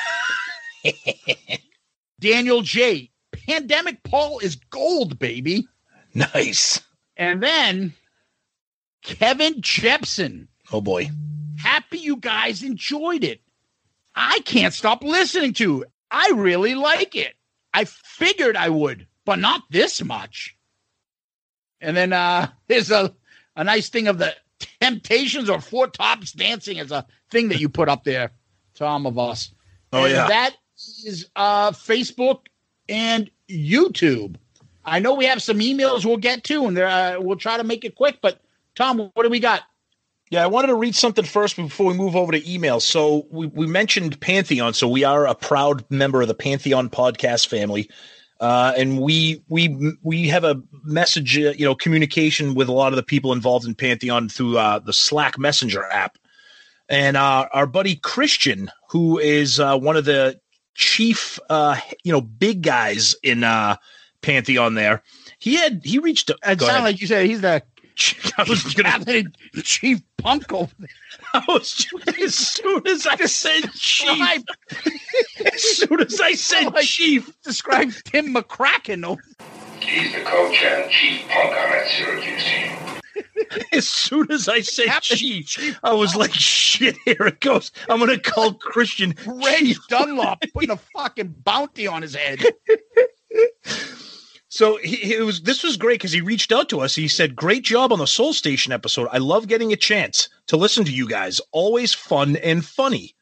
[2.19, 3.11] Daniel J.
[3.31, 5.67] Pandemic Paul is gold, baby.
[6.13, 6.81] Nice.
[7.17, 7.93] And then
[9.03, 10.47] Kevin Jepson.
[10.71, 11.09] Oh boy.
[11.57, 13.41] Happy you guys enjoyed it.
[14.15, 15.91] I can't stop listening to it.
[16.09, 17.35] I really like it.
[17.73, 20.55] I figured I would, but not this much.
[21.81, 23.13] And then uh there's a
[23.55, 24.33] a nice thing of the
[24.81, 28.31] Temptations or Four Tops dancing as a thing that you put up there,
[28.73, 29.53] Tom of us.
[29.91, 30.27] Oh And yeah.
[30.27, 30.55] that
[31.05, 32.41] is uh Facebook
[32.89, 34.35] and YouTube.
[34.85, 37.83] I know we have some emails we'll get to, and uh, we'll try to make
[37.85, 38.19] it quick.
[38.21, 38.39] But
[38.75, 39.63] Tom, what do we got?
[40.31, 42.81] Yeah, I wanted to read something first before we move over to emails.
[42.81, 47.47] So we, we mentioned Pantheon, so we are a proud member of the Pantheon podcast
[47.47, 47.89] family,
[48.39, 52.91] uh, and we we we have a message, uh, you know, communication with a lot
[52.91, 56.17] of the people involved in Pantheon through uh, the Slack Messenger app,
[56.89, 60.39] and uh, our buddy Christian, who is uh, one of the
[60.75, 63.77] chief, uh, you know, big guys in uh,
[64.21, 65.01] pantheon there.
[65.39, 66.29] He had he reached.
[66.29, 66.83] It go sounded ahead.
[66.83, 67.63] like you said he's the
[68.37, 69.23] I was gonna.
[69.63, 70.89] chief punk over there.
[71.33, 71.87] I was
[72.21, 74.43] as soon as I said chief.
[75.53, 79.05] As soon as I said Like- chief, describe Tim McCracken.
[79.05, 79.21] over-
[79.79, 83.01] He's the coach and chief punk on that Syracuse team.
[83.71, 86.97] as soon as I said chief, I was like, shit.
[87.05, 87.71] Here it goes.
[87.89, 92.41] I'm gonna call Christian Ray Dunlop putting a fucking bounty on his head.
[94.55, 96.95] So he, was this was great because he reached out to us.
[96.95, 99.09] He said, "Great job on the Soul Station episode.
[99.11, 101.41] I love getting a chance to listen to you guys.
[101.51, 103.14] Always fun and funny.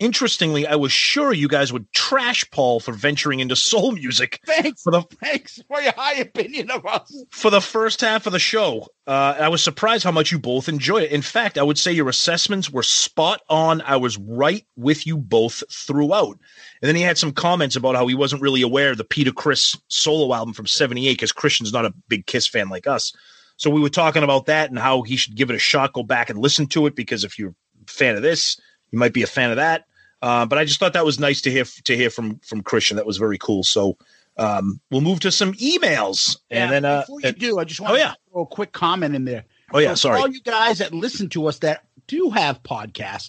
[0.00, 4.82] Interestingly, I was sure you guys would trash Paul for venturing into soul music Thanks.
[4.82, 7.14] for the Thanks for your high opinion of us.
[7.30, 8.88] for the first half of the show.
[9.06, 11.12] Uh, I was surprised how much you both enjoyed it.
[11.12, 13.82] In fact, I would say your assessments were spot on.
[13.82, 16.38] I was right with you both throughout.
[16.80, 19.32] And then he had some comments about how he wasn't really aware of the Peter
[19.32, 23.12] Criss solo album from 78 because Christian's not a big Kiss fan like us.
[23.58, 26.02] So we were talking about that and how he should give it a shot, go
[26.02, 27.50] back and listen to it because if you're
[27.86, 28.58] a fan of this,
[28.90, 29.84] you might be a fan of that.
[30.22, 32.96] Uh, but I just thought that was nice to hear to hear from from Christian.
[32.96, 33.62] That was very cool.
[33.62, 33.96] So
[34.36, 37.92] um, we'll move to some emails and then uh, before you do, I just want
[37.92, 38.14] oh, to yeah.
[38.30, 39.44] throw a quick comment in there.
[39.72, 40.20] oh yeah, So sorry.
[40.20, 43.28] all you guys that listen to us that do have podcasts,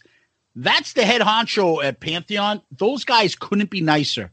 [0.55, 2.61] that's the head honcho at Pantheon.
[2.71, 4.31] Those guys couldn't be nicer.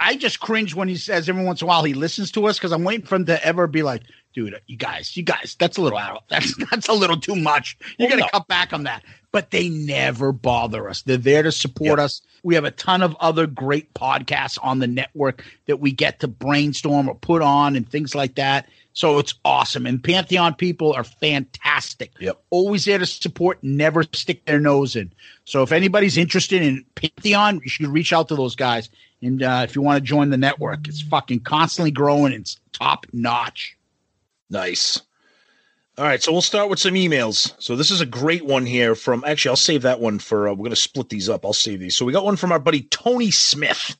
[0.00, 2.58] I just cringe when he says every once in a while he listens to us
[2.58, 5.76] because I'm waiting for him to ever be like, dude, you guys, you guys, that's
[5.76, 6.24] a little out.
[6.28, 7.76] That's that's a little too much.
[7.98, 8.28] You oh, Well, got to no.
[8.38, 9.02] cut back on that.
[9.32, 11.02] But they never bother us.
[11.02, 12.22] They're there to support us.
[12.44, 16.28] We have a ton of other great podcasts on the network that we get to
[16.28, 18.68] brainstorm or put on and things like that.
[18.98, 19.86] So it's awesome.
[19.86, 22.10] And Pantheon people are fantastic.
[22.18, 22.42] Yep.
[22.50, 25.12] Always there to support, never stick their nose in.
[25.44, 28.90] So if anybody's interested in Pantheon, you should reach out to those guys.
[29.22, 32.32] And uh, if you want to join the network, it's fucking constantly growing.
[32.32, 33.76] It's top notch.
[34.50, 35.00] Nice.
[35.96, 37.54] All right, so we'll start with some emails.
[37.62, 39.22] So this is a great one here from.
[39.24, 40.48] Actually, I'll save that one for.
[40.48, 41.44] Uh, we're going to split these up.
[41.44, 41.94] I'll save these.
[41.94, 43.96] So we got one from our buddy Tony Smith.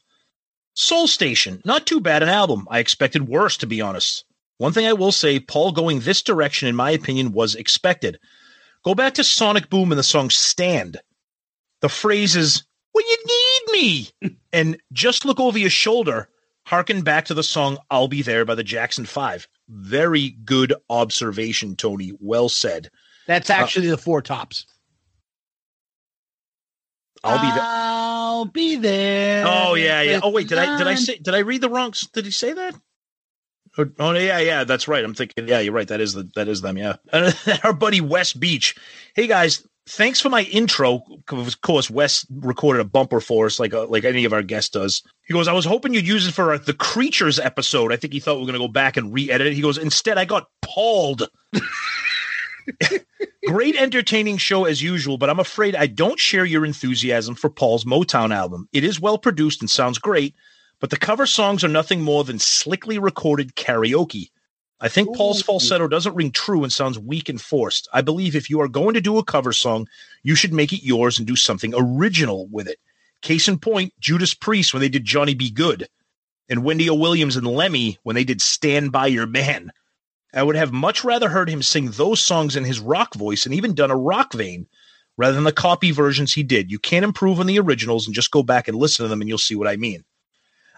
[0.74, 2.66] Soul Station, not too bad an album.
[2.68, 4.24] I expected worse, to be honest.
[4.59, 8.18] One thing I will say, Paul going this direction, in my opinion, was expected.
[8.84, 10.98] Go back to Sonic Boom and the song "Stand."
[11.80, 16.28] The phrase is "When you need me," and just look over your shoulder.
[16.66, 19.46] Harken back to the song "I'll Be There" by the Jackson Five.
[19.68, 22.12] Very good observation, Tony.
[22.20, 22.90] Well said.
[23.28, 24.66] That's uh, actually the four tops.
[27.22, 27.62] I'll be there.
[27.64, 29.44] I'll be there.
[29.46, 30.20] Oh yeah, yeah.
[30.22, 31.92] Oh wait, did I did I say did I read the wrong?
[32.12, 32.74] Did he say that?
[33.79, 35.05] Or- Oh yeah, yeah, that's right.
[35.05, 35.89] I'm thinking, yeah, you're right.
[35.89, 36.76] That is the that is them.
[36.76, 38.74] Yeah, and our buddy West Beach.
[39.14, 41.03] Hey guys, thanks for my intro.
[41.31, 44.70] Of course, Wes recorded a bumper for us, like uh, like any of our guests
[44.70, 45.03] does.
[45.26, 47.93] He goes, I was hoping you'd use it for uh, the creatures episode.
[47.93, 49.53] I think he thought we were going to go back and re-edit it.
[49.55, 51.29] He goes, instead, I got pauled.
[53.47, 57.85] Great entertaining show as usual, but I'm afraid I don't share your enthusiasm for Paul's
[57.85, 58.68] Motown album.
[58.72, 60.35] It is well produced and sounds great,
[60.81, 64.31] but the cover songs are nothing more than slickly recorded karaoke.
[64.81, 67.89] I think Paul's falsetto doesn't ring true and sounds weak and forced.
[67.93, 69.89] I believe if you are going to do a cover song,
[70.22, 72.79] you should make it yours and do something original with it.
[73.20, 75.51] Case in point, Judas Priest when they did Johnny B.
[75.51, 75.89] Goode,
[76.49, 76.95] and Wendy O.
[76.95, 79.72] Williams and Lemmy when they did Stand By Your Man.
[80.33, 83.55] I would have much rather heard him sing those songs in his rock voice and
[83.55, 84.68] even done a rock vein
[85.16, 86.70] rather than the copy versions he did.
[86.70, 89.29] You can't improve on the originals and just go back and listen to them and
[89.29, 90.05] you'll see what I mean.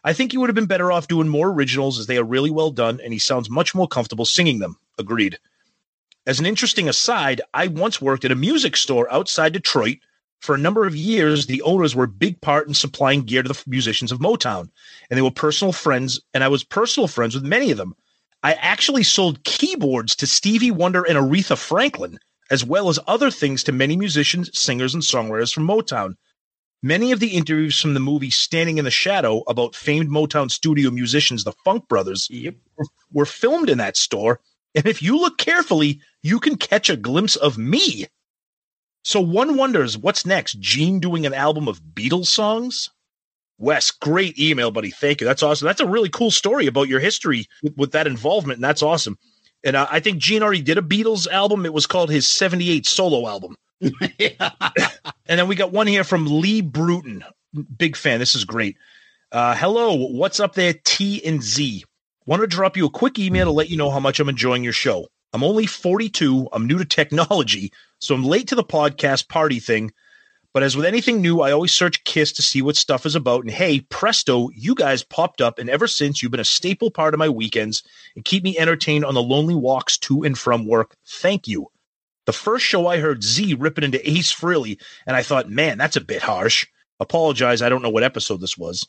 [0.03, 2.51] I think he would have been better off doing more originals as they are really
[2.51, 4.79] well done and he sounds much more comfortable singing them.
[4.99, 5.39] Agreed.
[6.27, 9.99] As an interesting aside, I once worked at a music store outside Detroit.
[10.41, 13.49] For a number of years, the owners were a big part in supplying gear to
[13.49, 14.71] the musicians of Motown,
[15.09, 17.95] and they were personal friends, and I was personal friends with many of them.
[18.43, 22.19] I actually sold keyboards to Stevie Wonder and Aretha Franklin,
[22.51, 26.17] as well as other things to many musicians, singers, and songwriters from Motown.
[26.83, 30.91] Many of the interviews from the movie Standing in the Shadow about famed Motown studio
[30.91, 32.55] musicians, the Funk Brothers, Yep.
[33.13, 34.41] were, filmed in that store.
[34.75, 38.07] And if you look carefully, you can catch a glimpse of me.
[39.05, 40.59] So one wonders what's next?
[40.61, 42.91] Gene doing an album of Beatles songs?
[43.59, 44.91] Wes, great email, buddy.
[44.91, 45.27] Thank you.
[45.27, 45.67] That's awesome.
[45.67, 49.19] That's a really cool story about your history with, with that involvement, and that's awesome.
[49.65, 51.67] And uh, I think Gene already did a Beatles album.
[51.67, 53.57] It was called his 78 solo album.
[53.81, 57.25] And then we got one here from Lee Bruton.
[57.79, 58.19] Big fan.
[58.19, 58.77] This is great.
[59.33, 61.85] Uh, hello, what's up there, T and Z?
[62.27, 64.65] Want to drop you a quick email to let you know how much I'm enjoying
[64.65, 65.07] your show.
[65.33, 66.49] I'm only 42.
[66.53, 69.93] I'm new to technology, so I'm late to the podcast party thing,
[70.53, 73.43] But as with anything new, I always search Kiss to see what stuff is about.
[73.43, 75.59] And hey, presto, you guys popped up.
[75.61, 77.85] And ever since, you've been a staple part of my weekends
[78.17, 80.97] and keep me entertained on the lonely walks to and from work.
[81.07, 81.69] Thank you.
[82.27, 85.97] The first show I heard Z ripping into Ace Frehley, and I thought, man, that's
[85.97, 86.67] a bit harsh.
[87.01, 88.87] Apologize, I don't know what episode this was.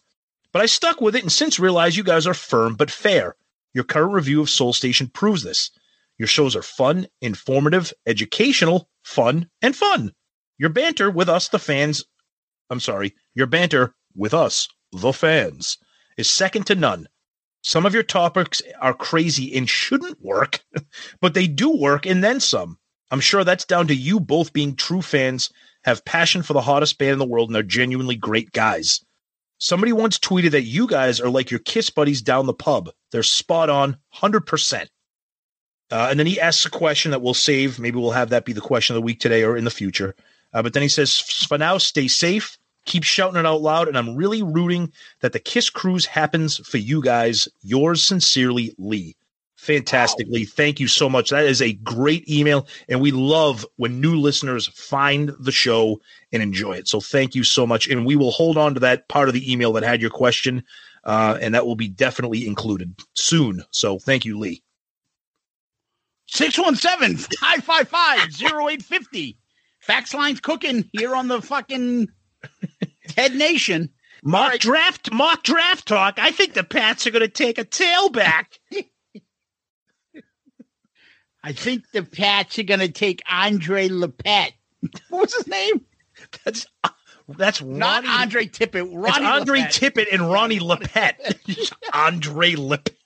[0.52, 3.36] But I stuck with it and since realized you guys are firm but fair.
[3.74, 5.72] Your current review of Soul Station proves this.
[6.18, 10.14] Your shows are fun, informative, educational, fun, and fun.
[10.58, 12.04] Your banter with us, the fans,
[12.70, 15.78] I'm sorry, your banter with us, the fans,
[16.18, 17.08] is second to none.
[17.64, 20.60] Some of your topics are crazy and shouldn't work,
[21.22, 22.78] but they do work and then some.
[23.12, 25.52] I'm sure that's down to you both being true fans,
[25.84, 29.04] have passion for the hottest band in the world, and are genuinely great guys.
[29.58, 32.90] Somebody once tweeted that you guys are like your kiss buddies down the pub.
[33.12, 34.88] They're spot on, 100%.
[35.92, 37.78] Uh, and then he asks a question that we'll save.
[37.78, 40.16] Maybe we'll have that be the question of the week today or in the future.
[40.54, 42.58] Uh, but then he says, for now, stay safe.
[42.86, 43.88] Keep shouting it out loud.
[43.88, 47.48] And I'm really rooting that the Kiss Cruise happens for you guys.
[47.62, 49.16] Yours sincerely, Lee.
[49.62, 50.44] Fantastically.
[50.44, 51.30] Thank you so much.
[51.30, 52.66] That is a great email.
[52.90, 56.02] And we love when new listeners find the show
[56.32, 56.88] and enjoy it.
[56.88, 57.88] So thank you so much.
[57.88, 60.64] And we will hold on to that part of the email that had your question.
[61.04, 63.64] Uh, and that will be definitely included soon.
[63.70, 64.64] So thank you, Lee.
[66.26, 69.38] 617 555 0850.
[69.80, 72.08] Fax lines cooking here on the fucking
[73.10, 73.92] Ted Nation.
[74.24, 76.18] Mock draft, mock draft talk.
[76.18, 78.58] I think the Pats are going to take a tailback.
[81.44, 84.54] I think the Pats are going to take Andre Lippett.
[85.10, 85.86] What was his name?
[86.44, 86.90] That's uh,
[87.28, 88.86] that's Not Ronnie- Andre Tippett.
[88.86, 89.74] It's Ronnie Andre Lippett.
[89.96, 91.40] Tippett and Ronnie Lippett.
[91.94, 92.98] Andre Lippett.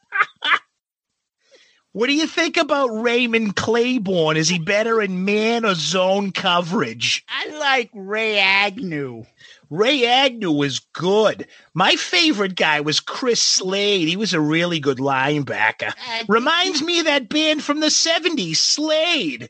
[1.91, 4.35] what do you think about Raymond Clayborn?
[4.35, 7.25] Is he better in man or zone coverage?
[7.29, 9.25] I like Ray Agnew.
[9.69, 11.47] Ray Agnew was good.
[11.73, 14.07] My favorite guy was Chris Slade.
[14.07, 15.93] He was a really good linebacker.
[16.27, 19.49] Reminds me of that band from the 70s, Slade.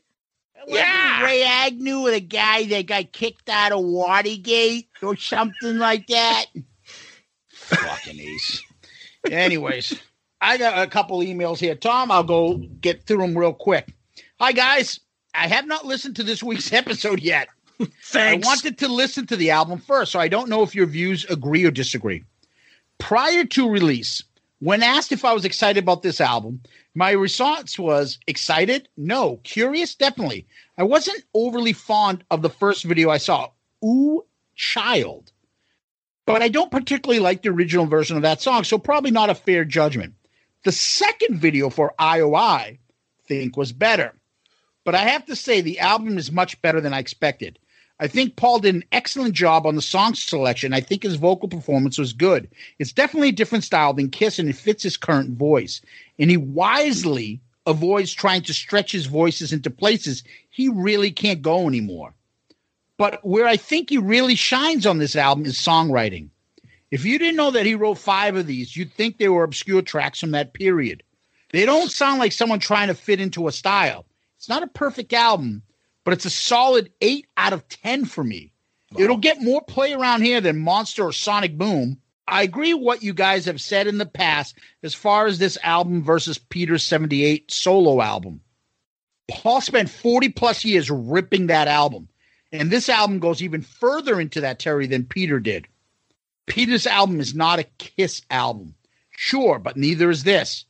[0.66, 1.24] Yeah.
[1.24, 6.46] Ray Agnew, the guy that got kicked out of Watergate or something like that.
[7.50, 8.62] Fucking ace.
[9.30, 10.00] Anyways,
[10.40, 11.74] I got a couple emails here.
[11.74, 13.92] Tom, I'll go get through them real quick.
[14.38, 15.00] Hi, guys.
[15.34, 17.48] I have not listened to this week's episode yet.
[18.02, 18.46] Thanks.
[18.46, 21.24] I wanted to listen to the album first, so I don't know if your views
[21.26, 22.24] agree or disagree.
[22.98, 24.22] Prior to release,
[24.60, 26.62] when asked if I was excited about this album,
[26.94, 28.88] my response was excited?
[28.96, 29.38] No.
[29.44, 29.94] Curious?
[29.94, 30.46] Definitely.
[30.78, 33.50] I wasn't overly fond of the first video I saw,
[33.84, 34.24] Ooh
[34.54, 35.32] Child.
[36.24, 39.34] But I don't particularly like the original version of that song, so probably not a
[39.34, 40.14] fair judgment.
[40.64, 42.78] The second video for IOI,
[43.26, 44.14] think was better.
[44.84, 47.58] But I have to say the album is much better than I expected.
[47.98, 50.74] I think Paul did an excellent job on the song selection.
[50.74, 52.48] I think his vocal performance was good.
[52.78, 55.80] It's definitely a different style than Kiss, and it fits his current voice.
[56.18, 61.66] And he wisely avoids trying to stretch his voices into places he really can't go
[61.66, 62.14] anymore.
[62.98, 66.28] But where I think he really shines on this album is songwriting.
[66.90, 69.82] If you didn't know that he wrote five of these, you'd think they were obscure
[69.82, 71.02] tracks from that period.
[71.50, 74.06] They don't sound like someone trying to fit into a style.
[74.36, 75.62] It's not a perfect album,
[76.06, 78.52] but it's a solid eight out of 10 for me.
[78.96, 82.00] It'll get more play around here than Monster or Sonic Boom.
[82.28, 85.58] I agree with what you guys have said in the past as far as this
[85.64, 88.40] album versus Peter's 78 solo album.
[89.28, 92.08] Paul spent 40 plus years ripping that album,
[92.52, 95.66] and this album goes even further into that Terry than Peter did.
[96.46, 98.76] Peter's album is not a Kiss album.
[99.10, 100.66] Sure, but neither is this.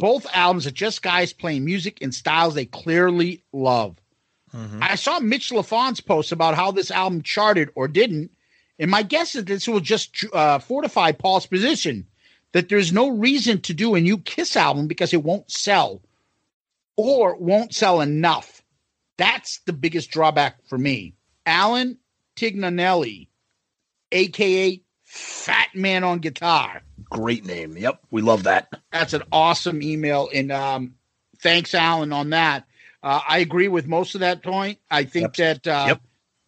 [0.00, 3.96] Both albums are just guys playing music in styles they clearly love.
[4.52, 8.30] I saw Mitch Lafon's post about how this album charted or didn't,
[8.78, 12.06] and my guess is this will just uh, fortify Paul's position
[12.52, 16.02] that there's no reason to do a new Kiss album because it won't sell
[16.96, 18.62] or won't sell enough.
[19.16, 21.14] That's the biggest drawback for me.
[21.46, 21.98] Alan
[22.36, 23.28] Tignanelli,
[24.12, 26.82] aka Fat Man on Guitar.
[27.10, 27.76] Great name.
[27.76, 28.00] Yep.
[28.10, 28.68] We love that.
[28.92, 30.28] That's an awesome email.
[30.32, 30.94] And um,
[31.40, 32.66] thanks, Alan, on that.
[33.02, 34.78] Uh, I agree with most of that point.
[34.90, 36.00] I think that uh, Yep.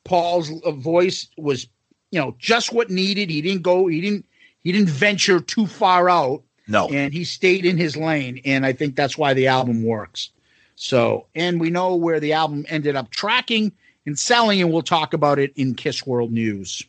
[0.05, 1.66] Paul's voice was,
[2.11, 3.30] you know, just what needed.
[3.30, 3.86] He didn't go.
[3.86, 4.26] He didn't.
[4.62, 6.42] He didn't venture too far out.
[6.68, 6.88] No.
[6.88, 8.40] and he stayed in his lane.
[8.44, 10.30] And I think that's why the album works.
[10.76, 13.72] So, and we know where the album ended up tracking
[14.07, 16.82] and selling, and we'll talk about it in Kiss World News.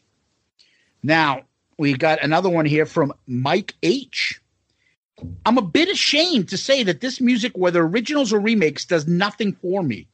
[1.01, 1.41] Now,
[1.77, 4.39] we got another one here from Mike H.
[5.45, 9.53] I'm a bit ashamed to say that this music, whether originals or remakes, does nothing
[9.53, 10.07] for me.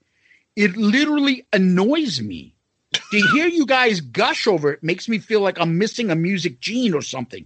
[0.56, 2.54] It literally annoys me.
[3.12, 6.60] to hear you guys gush over it makes me feel like I'm missing a music
[6.60, 7.46] gene or something.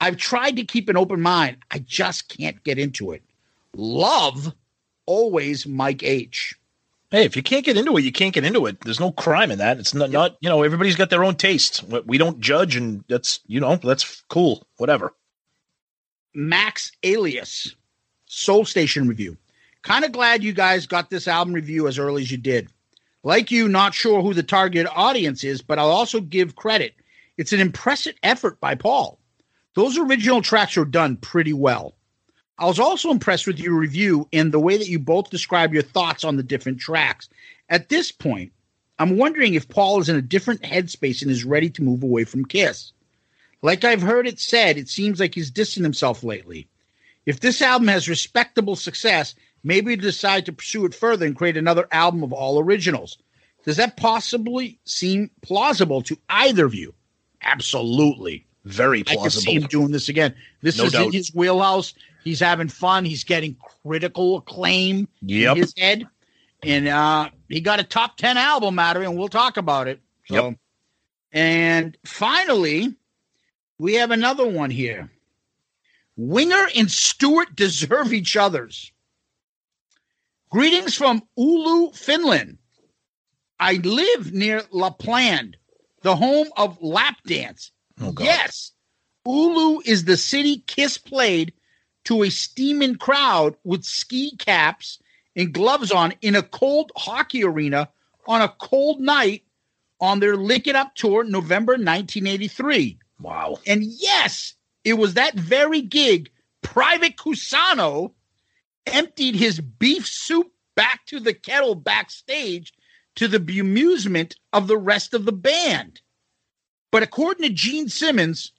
[0.00, 1.56] I've tried to keep an open mind.
[1.70, 3.22] I just can't get into it.
[3.74, 4.52] Love,
[5.06, 6.54] always Mike H.
[7.10, 8.80] Hey, if you can't get into it, you can't get into it.
[8.80, 9.78] There's no crime in that.
[9.78, 11.82] It's not, not you know, everybody's got their own taste.
[11.84, 14.66] We- We don't judge, and that's, you know, that's cool.
[14.76, 15.12] Whatever.
[16.38, 17.74] Max Alias,
[18.26, 19.38] Soul Station review.
[19.80, 22.68] Kind of glad you guys got this album review as early as you did.
[23.22, 26.92] Like you, not sure who the target audience is, but I'll also give credit.
[27.38, 29.18] It's an impressive effort by Paul.
[29.72, 31.94] Those original tracks are done pretty well.
[32.58, 35.84] I was also impressed with your review and the way that you both describe your
[35.84, 37.30] thoughts on the different tracks.
[37.70, 38.52] At this point,
[38.98, 42.24] I'm wondering if Paul is in a different headspace and is ready to move away
[42.24, 42.92] from Kiss.
[43.66, 46.68] Like I've heard it said, it seems like he's distant himself lately.
[47.26, 51.88] If this album has respectable success, maybe decide to pursue it further and create another
[51.90, 53.18] album of all originals.
[53.64, 56.94] Does that possibly seem plausible to either of you?
[57.42, 58.46] Absolutely.
[58.66, 59.52] Very I can see plausible.
[59.54, 60.36] him doing this again.
[60.62, 61.92] This No is in his wheelhouse.
[62.22, 63.04] He's having fun.
[63.04, 65.56] He's getting critical acclaim Yep.
[65.56, 66.06] in his head.
[66.62, 69.88] And uh, he got a top 10 album out of it, and we'll talk about
[69.88, 70.00] it.
[70.26, 70.58] So, Yep.
[71.32, 72.94] And finally,
[73.78, 75.10] we have another one here.
[76.16, 78.92] Winger and Stewart deserve each other's.
[80.50, 82.58] Greetings from Oulu, Finland.
[83.60, 85.56] I live near Lapland,
[86.02, 87.72] the home of lap dance.
[88.00, 88.24] Oh, God.
[88.24, 88.72] yes,
[89.26, 91.52] Oulu is the city Kiss played
[92.04, 95.00] to a steaming crowd with ski caps
[95.34, 97.88] and gloves on in a cold hockey arena
[98.26, 99.42] on a cold night
[100.00, 102.98] on their Lick It Up tour, November 1983.
[103.20, 103.58] Wow.
[103.66, 104.54] And yes,
[104.84, 106.30] it was that very gig
[106.62, 108.12] Private Cusano
[108.86, 112.72] emptied his beef soup back to the kettle backstage
[113.14, 116.00] to the bemusement of the rest of the band.
[116.92, 118.52] But according to Gene Simmons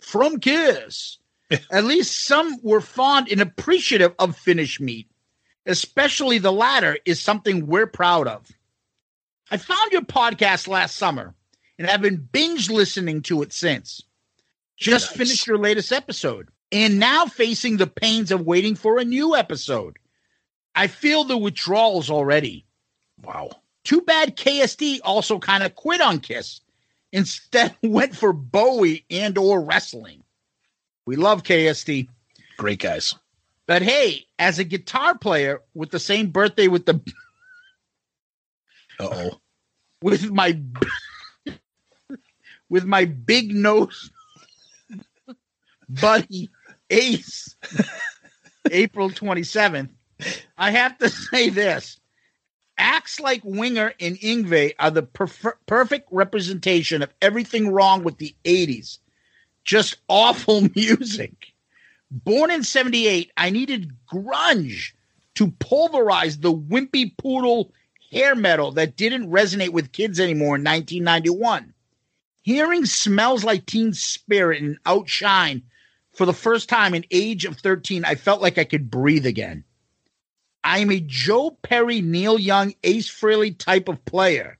[0.00, 1.18] from Kiss,
[1.70, 5.08] at least some were fond and appreciative of Finnish meat.
[5.66, 8.50] Especially the latter is something we're proud of.
[9.50, 11.34] I found your podcast last summer
[11.78, 14.02] and I've been binge listening to it since.
[14.76, 15.16] Just Nice.
[15.16, 19.98] finished your latest episode and now facing the pains of waiting for a new episode.
[20.74, 22.66] I feel the withdrawals already.
[23.22, 23.50] Wow.
[23.84, 26.60] Too bad KSD also kind of quit on Kiss.
[27.12, 30.24] Instead went for Bowie and or wrestling.
[31.06, 32.08] We love KSD.
[32.56, 33.14] Great guys.
[33.66, 36.94] But hey, as a guitar player with the same birthday with the
[39.00, 39.40] Uh oh.
[40.02, 40.60] with my
[42.68, 44.10] with my big nose
[45.88, 46.50] buddy
[46.90, 47.56] Ace
[48.70, 49.90] April 27th,
[50.56, 51.98] I have to say this.
[52.76, 58.34] Acts like Winger and Yngwie are the perf- perfect representation of everything wrong with the
[58.44, 58.98] 80s.
[59.64, 61.52] Just awful music.
[62.10, 64.92] Born in 78, I needed grunge
[65.34, 67.72] to pulverize the wimpy poodle
[68.12, 71.73] hair metal that didn't resonate with kids anymore in 1991.
[72.44, 75.62] Hearing Smells Like Teen Spirit and Outshine
[76.12, 79.64] for the first time in age of 13, I felt like I could breathe again.
[80.62, 84.58] I'm a Joe Perry, Neil Young, Ace Frehley type of player.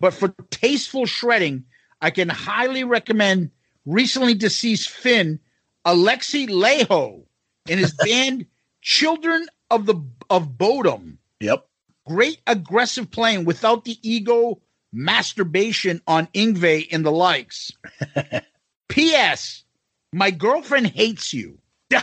[0.00, 1.66] But for tasteful shredding,
[2.00, 3.50] I can highly recommend
[3.84, 5.38] recently deceased Finn
[5.84, 7.24] Alexi Laiho
[7.68, 8.46] and his band
[8.80, 11.18] Children of the of Bodom.
[11.40, 11.68] Yep.
[12.06, 14.61] Great aggressive playing without the ego
[14.92, 17.72] masturbation on Yngwie and the likes.
[18.88, 19.64] P.S.
[20.12, 21.58] My girlfriend hates you.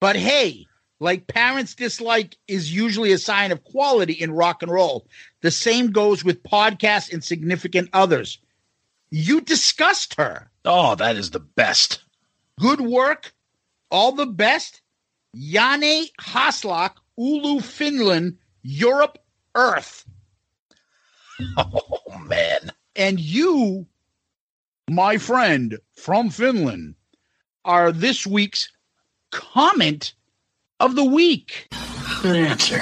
[0.00, 0.66] but hey,
[1.00, 5.06] like parents dislike is usually a sign of quality in rock and roll.
[5.40, 8.38] The same goes with podcasts and significant others.
[9.10, 10.50] You discussed her.
[10.64, 12.02] Oh, that is the best.
[12.60, 13.32] Good work.
[13.90, 14.80] All the best.
[15.34, 19.18] Jane Haslak, Oulu, Finland, Europe,
[19.54, 20.04] Earth.
[21.56, 22.72] Oh man.
[22.94, 23.86] And you,
[24.88, 26.94] my friend from Finland,
[27.64, 28.70] are this week's
[29.32, 30.14] comment
[30.78, 31.68] of the week.
[32.22, 32.78] Good answer.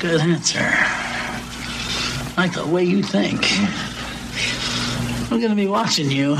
[0.00, 0.70] Good answer.
[2.36, 3.46] Like the way you think.
[5.32, 6.36] I'm gonna be watching you.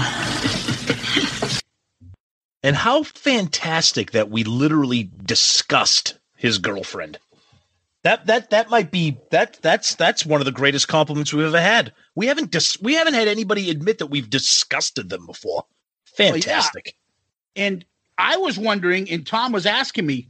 [2.63, 7.19] And how fantastic that we literally discussed his girlfriend.
[8.07, 11.61] That that that might be that that's that's one of the greatest compliments we've ever
[11.61, 11.93] had.
[12.15, 15.65] We haven't dis- we haven't had anybody admit that we've disgusted them before.
[16.17, 16.95] Fantastic.
[17.57, 17.85] And
[18.17, 20.29] I was wondering, and Tom was asking me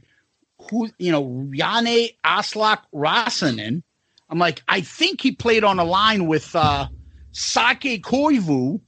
[0.71, 3.83] who, you know, Yane Aslak Rasanen.
[4.27, 6.87] I'm like, I think he played on a line with uh,
[7.31, 8.81] Saku Koivu,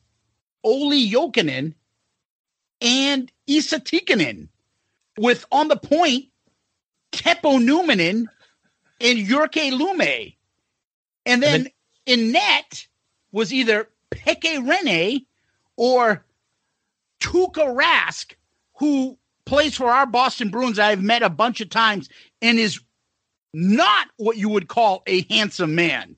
[0.64, 1.76] Olli Jokinen,
[2.82, 4.48] and Esa Tikkanen,
[5.20, 6.26] with on the point
[7.12, 8.26] Teppo Numminen
[9.00, 10.36] and Jyrki Lumme.
[11.26, 11.68] And then,
[12.06, 12.88] in net
[13.32, 15.26] was either Pekka Rinne
[15.76, 16.26] or
[17.20, 18.34] Tuukka Rask,
[18.76, 20.80] who plays for our Boston Bruins.
[20.80, 22.10] I've met a bunch of times
[22.42, 22.80] and is
[23.54, 26.16] not what you would call a handsome man.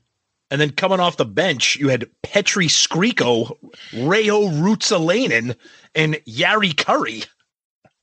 [0.50, 3.56] And then coming off the bench, you had Petri Skriko,
[3.92, 5.56] Reijo Ruotsalainen,
[5.94, 7.26] and Jari Kurri.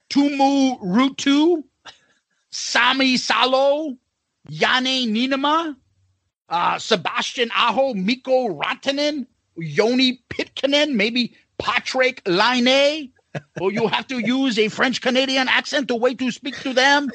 [0.10, 1.64] Tuomo Ruutu,
[2.50, 3.96] Sami Salo,
[4.50, 5.76] Janne Niinimaa,
[6.50, 9.28] uh, Sebastian Aho, Mikko Rantanen,
[9.58, 13.12] Joni Pitkanen, maybe Patrik Laine.
[13.62, 17.12] Or you have to use a French Canadian accent the way to speak to them.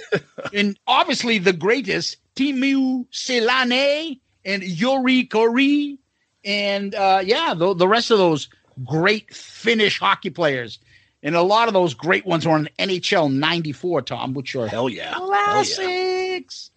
[0.53, 5.99] and obviously the greatest, Teemu Selanne and Yuri Kori.
[6.45, 8.49] And uh, yeah, the, the rest of those
[8.85, 10.79] great Finnish hockey players.
[11.23, 14.91] And a lot of those great ones were in NHL 94, Tom, which are Hell
[14.91, 15.15] yeah.
[15.15, 16.71] classics.
[16.71, 16.74] Yeah,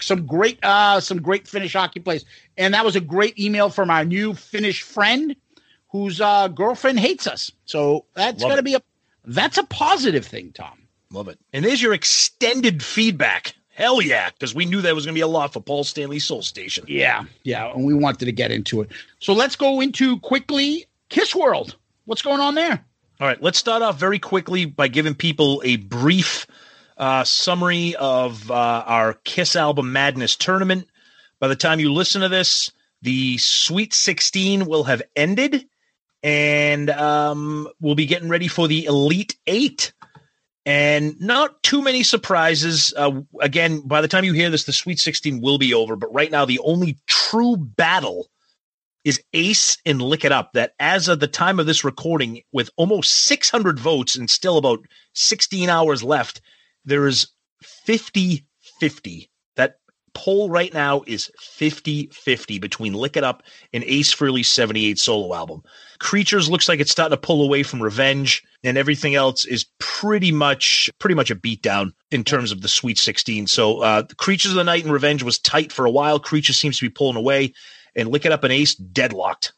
[0.00, 2.24] some great uh some great Finnish hockey players.
[2.58, 5.36] And that was a great email from our new Finnish friend
[5.88, 7.50] whose uh girlfriend hates us.
[7.64, 8.82] So that's Love gotta be a
[9.24, 10.82] that's a positive thing, Tom.
[11.12, 11.38] Love it.
[11.52, 13.54] And there's your extended feedback.
[13.74, 16.18] Hell yeah, because we knew that was going to be a lot for Paul Stanley
[16.18, 16.84] Soul Station.
[16.88, 18.90] Yeah, yeah, and we wanted to get into it.
[19.18, 21.76] So let's go into quickly Kiss World.
[22.04, 22.84] What's going on there?
[23.18, 26.46] All right, let's start off very quickly by giving people a brief
[26.96, 30.88] uh, summary of uh, our Kiss Album Madness tournament.
[31.40, 32.70] By the time you listen to this,
[33.02, 35.66] the Sweet 16 will have ended,
[36.22, 39.92] and um, we'll be getting ready for the Elite Eight.
[40.64, 42.94] And not too many surprises.
[42.96, 45.96] Uh, again, by the time you hear this, the Sweet 16 will be over.
[45.96, 48.28] But right now, the only true battle
[49.04, 50.52] is Ace and Lick It Up.
[50.52, 54.86] That as of the time of this recording, with almost 600 votes and still about
[55.14, 56.40] 16 hours left,
[56.84, 57.28] there is
[57.62, 58.44] 50
[58.80, 59.30] 50.
[59.56, 59.78] That
[60.14, 65.34] poll right now is 50 50 between Lick It Up and Ace Frehley's 78 solo
[65.34, 65.62] album.
[66.00, 70.32] Creatures looks like it's starting to pull away from Revenge, and everything else is pretty
[70.32, 73.46] much pretty much a beatdown in terms of the Sweet 16.
[73.46, 76.18] So, uh, Creatures of the Night and Revenge was tight for a while.
[76.18, 77.52] Creatures seems to be pulling away,
[77.94, 79.52] and Lick It Up and Ace deadlocked.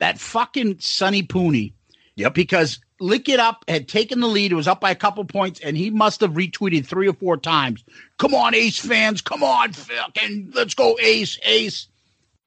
[0.00, 1.72] That fucking Sonny Pooney.
[2.16, 2.34] Yep.
[2.34, 4.50] Because Lick It Up had taken the lead.
[4.50, 7.36] It was up by a couple points, and he must have retweeted three or four
[7.36, 7.84] times.
[8.18, 9.20] Come on, Ace fans.
[9.20, 11.88] Come on, fucking let's go, Ace, Ace.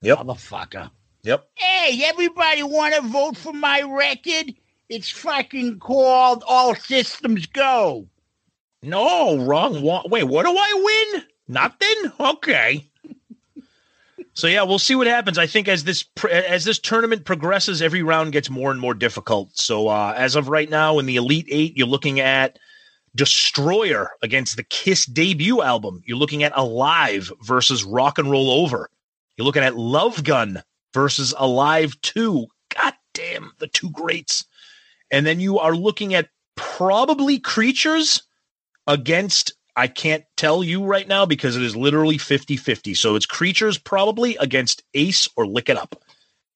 [0.02, 0.18] Yep.
[0.20, 0.90] Motherfucker.
[1.24, 1.48] Yep.
[1.56, 4.56] Hey, everybody want to vote for my record?
[4.90, 8.08] It's fucking called All Systems Go.
[8.82, 9.82] No, wrong.
[9.82, 11.24] Wa- Wait, what do I win?
[11.48, 12.12] Nothing.
[12.20, 12.90] Okay.
[14.38, 15.40] So yeah, we'll see what happens.
[15.40, 19.58] I think as this as this tournament progresses, every round gets more and more difficult.
[19.58, 22.60] So uh, as of right now, in the Elite Eight, you're looking at
[23.16, 26.04] Destroyer against the Kiss debut album.
[26.06, 28.92] You're looking at Alive versus Rock and Roll Over.
[29.38, 30.62] You're looking at Love Gun
[30.94, 32.46] versus Alive Two.
[32.76, 34.46] God damn, the two greats.
[35.10, 38.22] And then you are looking at probably Creatures
[38.86, 42.98] against I can't tell you right now because it is literally 50-50.
[42.98, 46.02] So it's creatures probably against Ace or Lick It Up.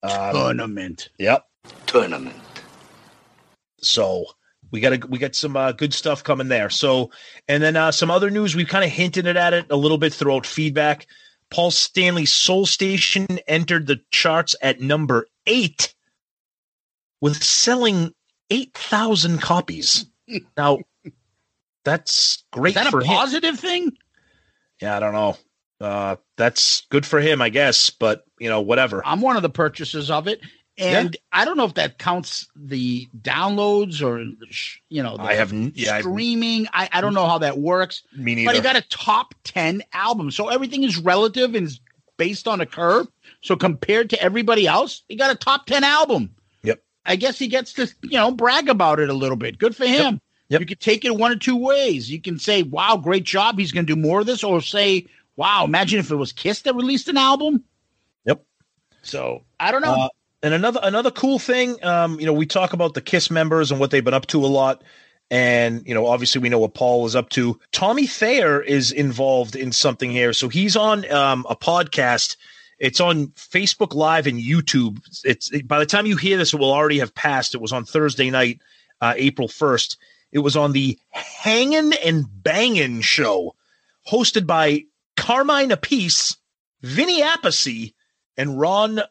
[0.02, 1.10] Um, Tournament.
[1.20, 1.46] Yep.
[1.86, 2.36] Tournament.
[3.78, 4.26] So
[4.72, 6.72] we got a, we got some uh, good stuff coming there.
[6.72, 7.12] So
[7.48, 8.56] and then uh, some other news.
[8.56, 11.06] We've kind of hinted at it a little bit throughout feedback.
[11.52, 15.94] Paul Stanley's Soul Station entered the charts at number eight,
[17.20, 18.14] with selling
[18.50, 20.06] eight thousand copies.
[20.56, 20.80] Now
[21.84, 23.04] that's great Is that a him.
[23.04, 23.92] positive thing?
[24.82, 25.38] Yeah, I don't know.
[25.80, 27.90] Uh, that's good for him, I guess.
[27.90, 29.06] But you know, whatever.
[29.06, 30.42] I'm one of the purchasers of it.
[30.78, 34.20] And I don't know if that counts the downloads or,
[34.90, 36.68] you know, the I have yeah, streaming.
[36.74, 38.04] I, I don't know how that works.
[38.16, 40.32] Me But he got a top 10 album.
[40.32, 41.80] So everything is relative and is
[42.18, 43.08] based on a curve.
[43.42, 46.34] So compared to everybody else, he got a top 10 album.
[46.64, 46.82] Yep.
[47.06, 49.60] I guess he gets to, you know, brag about it a little bit.
[49.60, 50.14] Good for him.
[50.14, 50.22] Yep.
[50.60, 52.12] You could take it one or two ways.
[52.12, 53.58] You can say, wow, great job.
[53.58, 54.44] He's going to do more of this.
[54.44, 57.64] Or say, wow, imagine if it was Kiss that released an album.
[58.26, 58.44] Yep.
[59.02, 59.94] So I don't know.
[59.94, 60.10] Uh,
[60.44, 63.80] and another another cool thing, um, you know, we talk about the Kiss members and
[63.80, 64.84] what they've been up to a lot.
[65.30, 67.58] And, you know, obviously we know what Paul is up to.
[67.72, 70.34] Tommy Thayer is involved in something here.
[70.34, 72.36] So he's on um, a podcast.
[72.80, 75.00] It's on Facebook Live and YouTube.
[75.24, 77.56] It's by the time you hear this, it will already have passed.
[77.56, 78.60] It was on Thursday night,
[79.00, 79.96] uh, April 1st.
[80.32, 83.56] It was on the Hangin' and Bangin' show,
[84.10, 84.86] hosted by
[85.18, 86.38] Carmine Appice
[86.82, 87.94] Vinny Appice
[88.38, 89.02] and Ron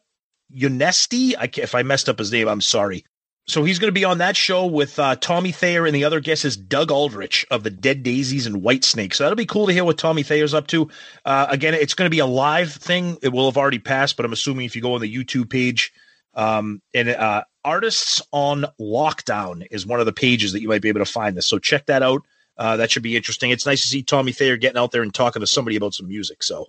[0.55, 1.35] Onesti.
[1.39, 3.05] I if I messed up his name, I'm sorry.
[3.47, 6.21] So he's going to be on that show with uh, Tommy Thayer, and the other
[6.21, 9.15] guest is Doug Aldrich of the Dead Daisies and Whitesnake.
[9.15, 10.89] So that'll be cool to hear what Tommy Thayer's up to.
[11.25, 13.17] Uh, again, it's going to be a live thing.
[13.23, 15.93] It will have already passed, but I'm assuming if you go on the YouTube page,
[16.35, 20.89] um, and uh, Artists on Lockdown is one of the pages that you might be
[20.89, 21.47] able to find this.
[21.47, 22.23] So check that out.
[22.57, 23.51] Uh, that should be interesting.
[23.51, 26.09] It's nice to see Tommy Thayer getting out there and talking to somebody about some
[26.09, 26.43] music.
[26.43, 26.69] So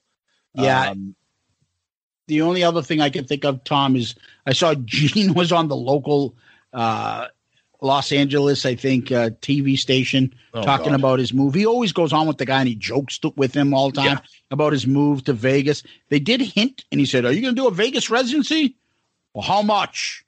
[0.54, 0.90] Yeah.
[0.90, 1.16] um,
[2.28, 4.16] the only other thing I can think of, Tom, is
[4.46, 6.36] I saw Gene was on the local
[6.74, 7.28] uh,
[7.82, 11.00] Los Angeles, I think, uh, TV station Oh, talking God.
[11.00, 11.54] about his move.
[11.54, 14.02] He always goes on with the guy and he jokes to, with him all the
[14.02, 14.20] time
[14.52, 15.84] about his move to Vegas.
[16.10, 18.76] They did hint, and he said, "Are you going to do a Vegas residency?
[19.34, 20.24] Well, how much?"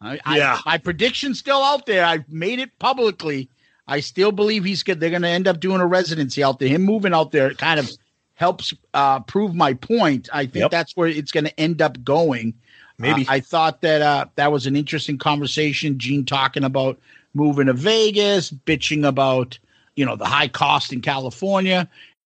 [0.00, 0.58] I, Yeah.
[0.64, 2.04] I, my prediction's still out there.
[2.04, 3.48] I've made it publicly.
[3.86, 5.00] I still believe he's good.
[5.00, 6.68] They're going to end up doing a residency out there.
[6.68, 7.90] Him moving out there kind of
[8.34, 10.28] helps uh, prove my point.
[10.32, 10.70] I think Yep.
[10.70, 12.54] that's where it's going to end up going.
[12.98, 13.22] Maybe.
[13.26, 15.98] Uh, I thought that uh, that was an interesting conversation.
[15.98, 16.98] Gene talking about
[17.34, 19.58] moving to Vegas, bitching about
[19.96, 21.88] you know the high cost in California,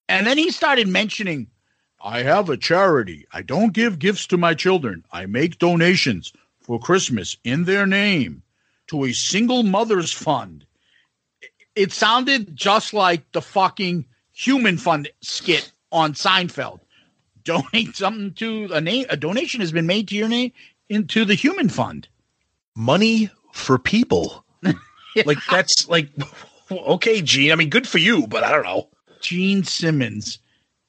[0.08, 1.48] and then he started mentioning,
[2.02, 3.26] "I have a charity.
[3.34, 5.04] I don't give gifts to my children.
[5.12, 6.32] I make donations
[6.64, 8.42] for Christmas in their name
[8.88, 10.66] to a single mothers fund."
[11.76, 16.80] It sounded just like the fucking human fund skit on Seinfeld.
[17.44, 19.06] Donate something to a name.
[19.10, 20.52] A donation has been made to your name
[20.90, 22.08] into the human fund.
[22.76, 24.44] money for people.
[25.26, 26.10] like that's like
[26.72, 27.52] okay, Gene.
[27.52, 28.88] I mean, good for you, but I don't know.
[29.22, 30.40] Gene Simmons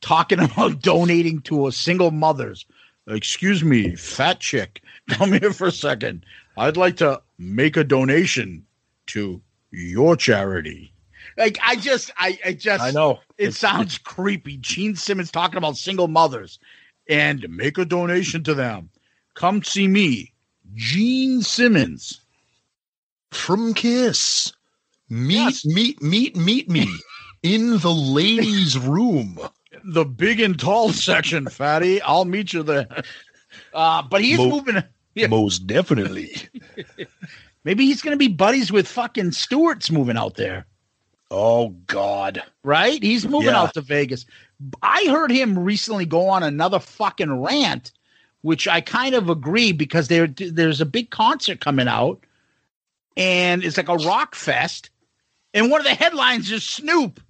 [0.01, 2.67] talking about donating to a single mother's.
[3.07, 4.83] Excuse me, fat chick.
[5.11, 6.25] Come here for a second.
[6.57, 8.65] I'd like to make a donation
[9.09, 9.41] to
[9.71, 10.93] your charity.
[11.37, 13.21] Like I just, I, I just, I know.
[13.39, 14.57] it It's- sounds creepy.
[14.59, 16.59] Gene Simmons talking about single mothers
[17.09, 18.89] and make a donation to them.
[19.35, 20.33] Come see me,
[20.75, 22.21] Gene Simmons.
[23.33, 24.53] from Kiss.
[25.11, 26.89] Meet, meet, meet, meet me
[27.43, 29.39] in the ladies' room.
[29.85, 32.01] the big and tall section, fatty.
[32.03, 32.87] I'll meet you there.
[33.75, 34.83] Uh, but he's Mo- moving.
[35.17, 35.29] Yeah.
[35.29, 36.35] Most definitely.
[37.65, 40.67] Maybe he's going to be buddies with fucking Stewart's moving out there,
[41.31, 42.43] Oh God.
[42.65, 43.01] right?
[43.01, 43.61] He's moving Yeah.
[43.63, 44.27] out to Vegas.
[44.83, 47.93] I heard him recently go on another fucking rant,
[48.43, 52.19] which I kind of agree because there there's a big concert coming out,
[53.17, 54.91] and it's like a rock fest,
[55.55, 57.21] and one of the headlines is Snoop.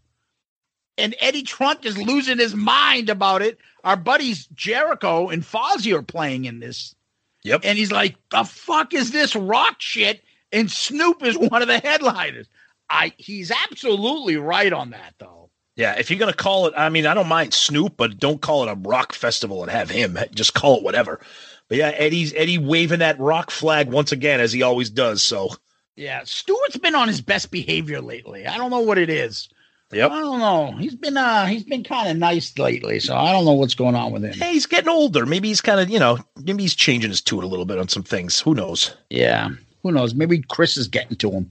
[0.96, 3.58] And Eddie Trunk is losing his mind about it.
[3.82, 6.94] Our buddies Jericho and Fozzy are playing in this.
[7.42, 7.62] Yep.
[7.64, 10.22] And he's like, the fuck is this rock shit?
[10.52, 12.48] And Snoop is one of the headliners.
[12.88, 15.50] I he's absolutely right on that though.
[15.76, 18.62] Yeah, if you're gonna call it, I mean, I don't mind Snoop, but don't call
[18.62, 20.18] it a rock festival and have him.
[20.34, 21.20] Just call it whatever.
[21.68, 25.22] But yeah, Eddie's Eddie waving that rock flag once again, as he always does.
[25.22, 25.50] So
[25.96, 28.46] Yeah, Stewart's been on his best behavior lately.
[28.46, 29.48] I don't know what it is.
[29.94, 30.10] Yep.
[30.10, 30.72] I don't know.
[30.78, 33.94] He's been uh he's been kind of nice lately, so I don't know what's going
[33.94, 34.32] on with him.
[34.34, 35.24] hey, he's getting older.
[35.24, 37.88] Maybe he's kind of, you know, maybe he's changing his tune a little bit on
[37.88, 38.40] some things.
[38.40, 38.94] Who knows?
[39.10, 39.50] Yeah.
[39.82, 40.14] Who knows?
[40.14, 41.50] Maybe Chris is getting to him.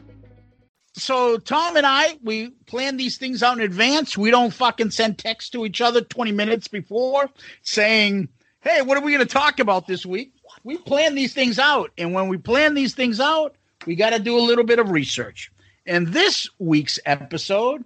[1.01, 4.15] So Tom and I, we plan these things out in advance.
[4.15, 7.27] We don't fucking send texts to each other 20 minutes before
[7.63, 8.29] saying,
[8.59, 10.31] Hey, what are we going to talk about this week?
[10.63, 11.89] We plan these things out.
[11.97, 13.55] And when we plan these things out,
[13.87, 15.51] we got to do a little bit of research.
[15.87, 17.83] And this week's episode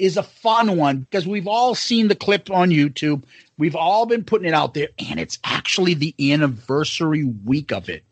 [0.00, 3.22] is a fun one because we've all seen the clip on YouTube.
[3.56, 8.02] We've all been putting it out there, and it's actually the anniversary week of it.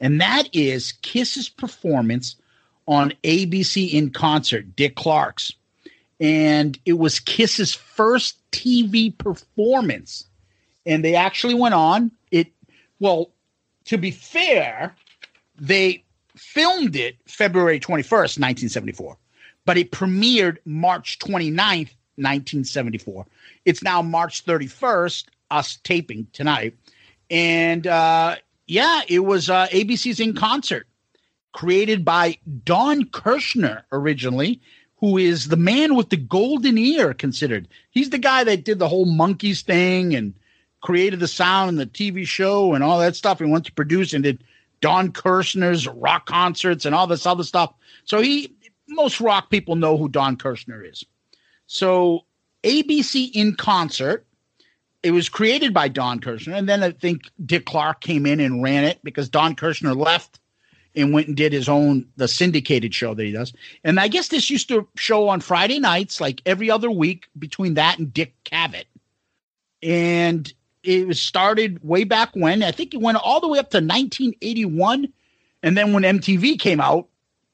[0.00, 2.36] And that is Kiss's performance
[2.86, 5.52] on ABC in concert, Dick Clark's.
[6.18, 10.26] And it was Kiss's first TV performance.
[10.84, 12.10] And they actually went on.
[12.30, 12.48] It
[12.98, 13.30] well,
[13.86, 14.94] to be fair,
[15.58, 16.04] they
[16.36, 19.16] filmed it February 21st, 1974,
[19.64, 23.26] but it premiered March 29th, 1974.
[23.64, 26.76] It's now March 31st, us taping tonight.
[27.30, 30.86] And uh, yeah, it was uh, ABC's In Concert,
[31.52, 34.60] created by Don Kirshner originally,
[34.96, 37.68] who is the man with the golden ear considered.
[37.90, 40.34] He's the guy that did the whole Monkees thing and
[40.82, 43.38] created the sound and the TV show and all that stuff.
[43.38, 44.44] He went to produce and did
[44.80, 47.72] Don Kirshner's rock concerts and all this other stuff.
[48.04, 48.54] So he
[48.88, 51.04] most rock people know who Don Kirshner is.
[51.66, 52.24] So
[52.62, 54.26] ABC in concert.
[55.02, 58.62] It was created by Don Kirshner, and then I think Dick Clark came in and
[58.62, 60.39] ran it because Don Kirshner left
[60.96, 63.52] and went and did his own the syndicated show that he does.
[63.84, 67.74] And I guess this used to show on Friday nights, like every other week, between
[67.74, 68.84] that and Dick Cavett.
[69.82, 72.62] And it was started way back when.
[72.62, 75.12] I think it went all the way up to 1981.
[75.62, 77.06] And then when MTV came out,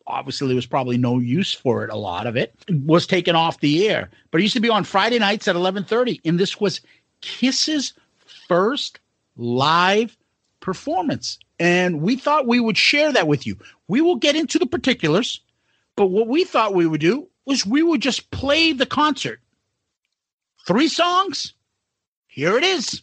[0.06, 1.90] obviously there was probably no use for it.
[1.90, 4.10] A lot of it was taken off the air.
[4.30, 6.80] But it used to be on Friday nights at 11:30, and this was
[7.20, 7.92] Kiss's
[8.48, 9.00] first
[9.36, 10.16] live
[10.60, 11.38] performance.
[11.58, 13.56] And we thought we would share that with you.
[13.88, 15.40] We will get into the particulars,
[15.96, 19.40] but what we thought we would do was we would just play the concert.
[20.66, 21.54] Three songs.
[22.26, 23.02] Here it is.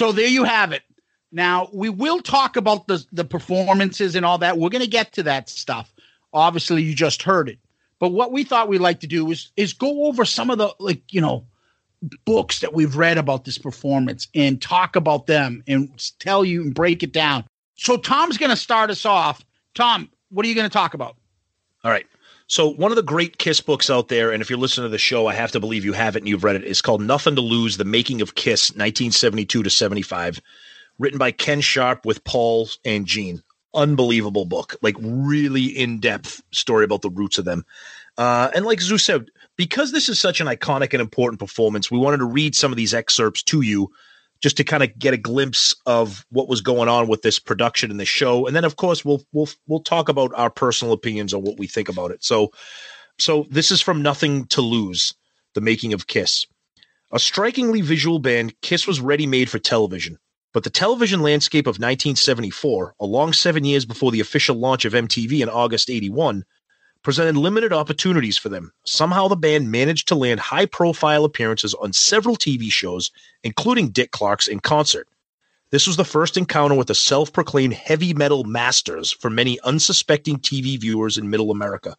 [0.00, 0.82] So there you have it.
[1.30, 4.56] Now we will talk about the the performances and all that.
[4.56, 5.92] We're going to get to that stuff.
[6.32, 7.58] Obviously, you just heard it.
[7.98, 10.74] But what we thought we'd like to do is is go over some of the
[10.78, 11.44] like you know
[12.24, 16.74] books that we've read about this performance and talk about them and tell you and
[16.74, 17.44] break it down.
[17.74, 19.44] So Tom's going to start us off.
[19.74, 21.14] Tom, what are you going to talk about?
[22.50, 24.98] So one of the great Kiss books out there, and if you're listening to the
[24.98, 26.64] show, I have to believe you have it and you've read it.
[26.64, 30.40] It's called Nothing to Lose: The Making of Kiss, 1972 to 75,
[30.98, 33.40] written by Ken Sharp with Paul and Gene.
[33.72, 37.64] Unbelievable book, like really in depth story about the roots of them.
[38.18, 41.98] Uh, and like Zeus said, because this is such an iconic and important performance, we
[41.98, 43.92] wanted to read some of these excerpts to you
[44.40, 47.90] just to kind of get a glimpse of what was going on with this production
[47.90, 48.46] and the show.
[48.46, 51.66] And then of course we'll we'll we'll talk about our personal opinions on what we
[51.66, 52.24] think about it.
[52.24, 52.50] So
[53.18, 55.14] so this is from Nothing to Lose,
[55.54, 56.46] the making of Kiss.
[57.12, 60.18] A strikingly visual band, Kiss was ready made for television.
[60.52, 64.94] But the television landscape of 1974, a long seven years before the official launch of
[64.94, 66.44] MTV in August 81,
[67.02, 68.72] presented limited opportunities for them.
[68.84, 73.10] Somehow the band managed to land high profile appearances on several TV shows,
[73.42, 75.08] including Dick Clark's in concert.
[75.70, 80.38] This was the first encounter with the self proclaimed heavy metal masters for many unsuspecting
[80.38, 81.96] TV viewers in middle America.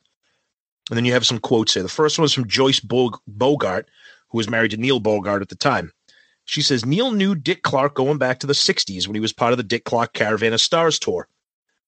[0.90, 1.84] And then you have some quotes here.
[1.84, 3.90] The first one is from Joyce Bo- Bogart,
[4.30, 5.94] who was married to Neil Bogart at the time.
[6.46, 9.54] She says Neil knew Dick Clark going back to the 60s when he was part
[9.54, 11.30] of the Dick Clark Caravan of Stars tour.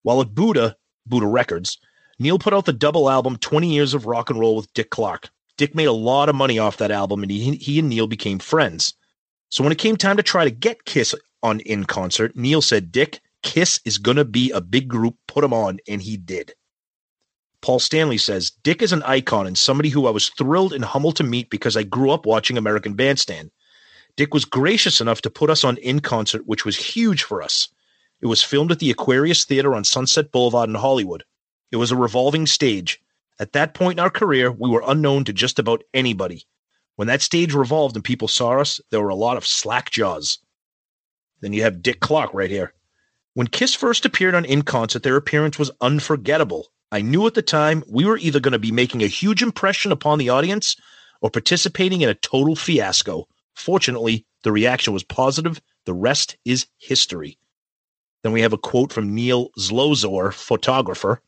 [0.04, 0.76] While at Buddah,
[1.10, 1.80] Buddah Records,
[2.20, 5.30] Neil put out the double album 20 Years of Rock and Roll with Dick Clark.
[5.58, 8.40] Dick made a lot of money off that album and he, he and Neil became
[8.40, 8.94] friends.
[9.50, 11.14] So when it came time to try to get Kiss
[11.44, 15.16] on in concert, Neil said, Dick, Kiss is going to be a big group.
[15.28, 15.80] Put him on.
[15.88, 16.54] And he did.
[17.62, 21.16] Paul Stanley says, Dick is an icon and somebody who I was thrilled and humbled
[21.18, 23.52] to meet because I grew up watching American Bandstand.
[24.16, 27.70] Dick was gracious enough to put us on in concert, which was huge for us.
[28.22, 31.24] It was filmed at the Aquarius Theater on Sunset Boulevard in Hollywood.
[31.74, 33.02] It was a revolving stage.
[33.40, 36.46] At that point in our career, we were unknown to just about anybody.
[36.98, 40.38] When that stage revolved and people saw us, there were a lot of slack jaws.
[41.42, 42.76] Then you have Dick Clark right here.
[43.34, 46.68] When Kiss first appeared on In Concert, their appearance was unforgettable.
[46.92, 49.92] I knew at the time we were either going to be making a huge impression
[49.92, 50.76] upon the audience
[51.22, 53.28] or participating in a total fiasco.
[53.56, 55.60] Fortunately, the reaction was positive.
[55.88, 57.40] The rest is history.
[58.22, 61.20] Then we have a quote from Neil Zlozower, photographer.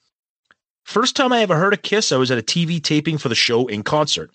[0.86, 3.34] First time I ever heard a Kiss, I was at a TV taping for the
[3.34, 4.30] show in concert.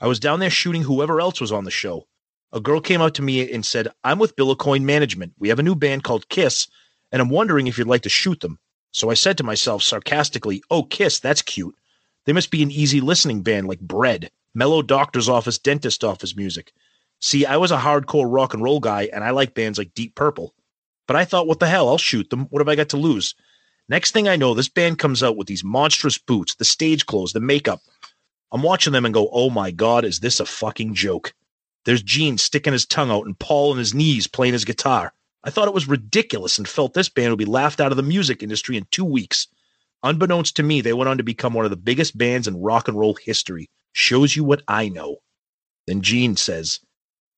[0.00, 2.06] I was down there shooting whoever else was on the show.
[2.52, 5.34] A girl came up to me and said, I'm with Bill Aucoin Management.
[5.40, 6.68] We have a new band called Kiss,
[7.10, 8.60] and I'm wondering if you'd like to shoot them.
[8.92, 11.74] So I said to myself sarcastically, Oh, Kiss, that's cute.
[12.24, 16.72] They must be an easy listening band like Bread, mellow doctor's office, dentist office music.
[17.20, 20.14] See, I was a hardcore rock and roll guy, and I like bands like Deep
[20.14, 20.54] Purple.
[21.08, 21.88] But I thought, what the hell?
[21.88, 22.46] I'll shoot them.
[22.50, 23.34] What have I got to lose?
[23.88, 27.32] Next thing I know, this band comes out with these monstrous boots, the stage clothes,
[27.32, 27.80] the makeup.
[28.52, 31.32] I'm watching them and go, oh my God, is this a fucking joke?
[31.84, 35.12] There's Gene sticking his tongue out and Paul on his knees playing his guitar.
[35.44, 38.02] I thought it was ridiculous and felt this band would be laughed out of the
[38.02, 39.46] music industry in two weeks.
[40.02, 42.88] Unbeknownst to me, they went on to become one of the biggest bands in rock
[42.88, 43.68] and roll history.
[43.92, 45.18] Shows you what I know.
[45.86, 46.80] Then Gene says,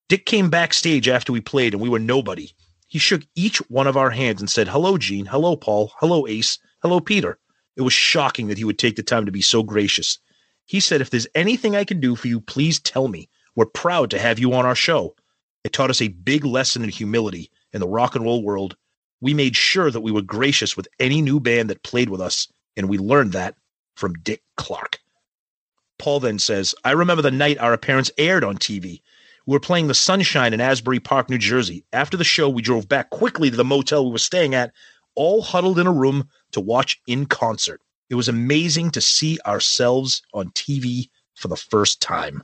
[0.09, 2.51] Dick came backstage after we played and we were nobody.
[2.89, 5.27] He shook each one of our hands and said, Hello, Gene.
[5.27, 5.93] Hello, Paul.
[6.01, 6.59] Hello, Ace.
[6.83, 7.39] Hello, Peter.
[7.77, 10.19] It was shocking that he would take the time to be so gracious.
[10.65, 13.29] He said, If there's anything I can do for you, please tell me.
[13.55, 15.15] We're proud to have you on our show.
[15.65, 18.77] It taught us a big lesson in humility in the rock and roll world.
[19.21, 22.49] We made sure that we were gracious with any new band that played with us,
[22.77, 23.57] and we learned that
[23.97, 24.99] from Dick Clark.
[25.99, 29.03] Paul then says, I remember the night our appearance aired on TV.
[29.49, 31.83] We were playing the Sunshine in Asbury Park, New Jersey.
[31.95, 34.75] After the show, we drove back quickly to the motel we were staying at,
[35.15, 37.81] all huddled in a room to watch in concert.
[38.11, 42.43] It was amazing to see ourselves on TV for the first time.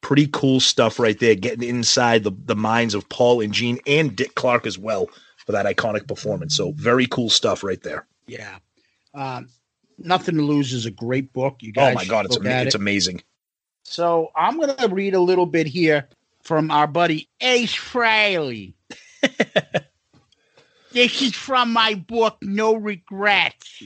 [0.00, 4.16] Pretty cool stuff right there, getting inside the, the minds of Paul and Gene and
[4.16, 5.06] Dick Clark as well
[5.46, 6.56] for that iconic performance.
[6.56, 8.08] So, very cool stuff right there.
[8.26, 8.56] Yeah.
[9.14, 9.48] Um,
[9.96, 11.58] Nothing to Lose is a great book.
[11.60, 13.22] You guys Oh my God, it's, ama- at it's amazing.
[13.82, 16.08] So I'm going to read a little bit here
[16.42, 18.74] from our buddy Ace Frehley.
[20.92, 23.82] this is from my book, No Regrets.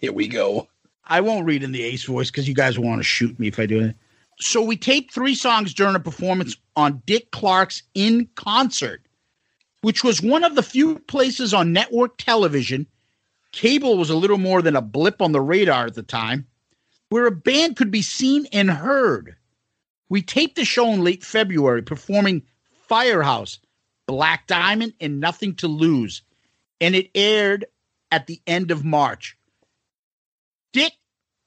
[0.00, 0.68] Here we go.
[1.06, 3.58] I won't read in the Ace voice because you guys want to shoot me if
[3.58, 3.96] I do it.
[4.40, 9.02] So we taped three songs during a performance on Dick Clark's In Concert,
[9.82, 12.86] which was one of the few places on network television.
[13.52, 16.46] Cable was a little more than a blip on the radar at the time,
[17.14, 19.36] where a band could be seen and heard.
[20.08, 22.42] We taped the show in late February, performing
[22.88, 23.60] Firehouse,
[24.06, 26.22] Black Diamond, and Nothing to Lose,
[26.80, 27.66] and it aired
[28.10, 29.38] at the end of March.
[30.72, 30.92] Dick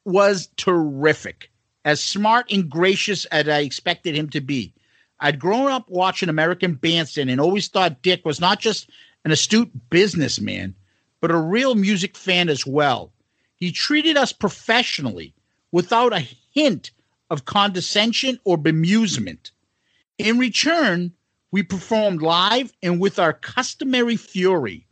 [0.05, 1.51] was terrific,
[1.83, 4.73] as smart and gracious as I expected him to be.
[5.19, 8.89] I'd grown up watching American Bandstand and always thought Dick was not just
[9.25, 10.75] an astute businessman,
[11.19, 13.11] but a real music fan as well.
[13.57, 15.33] He treated us professionally
[15.71, 16.91] without a hint
[17.29, 19.51] of condescension or bemusement.
[20.17, 21.13] In return,
[21.51, 24.85] we performed live and with our customary fury.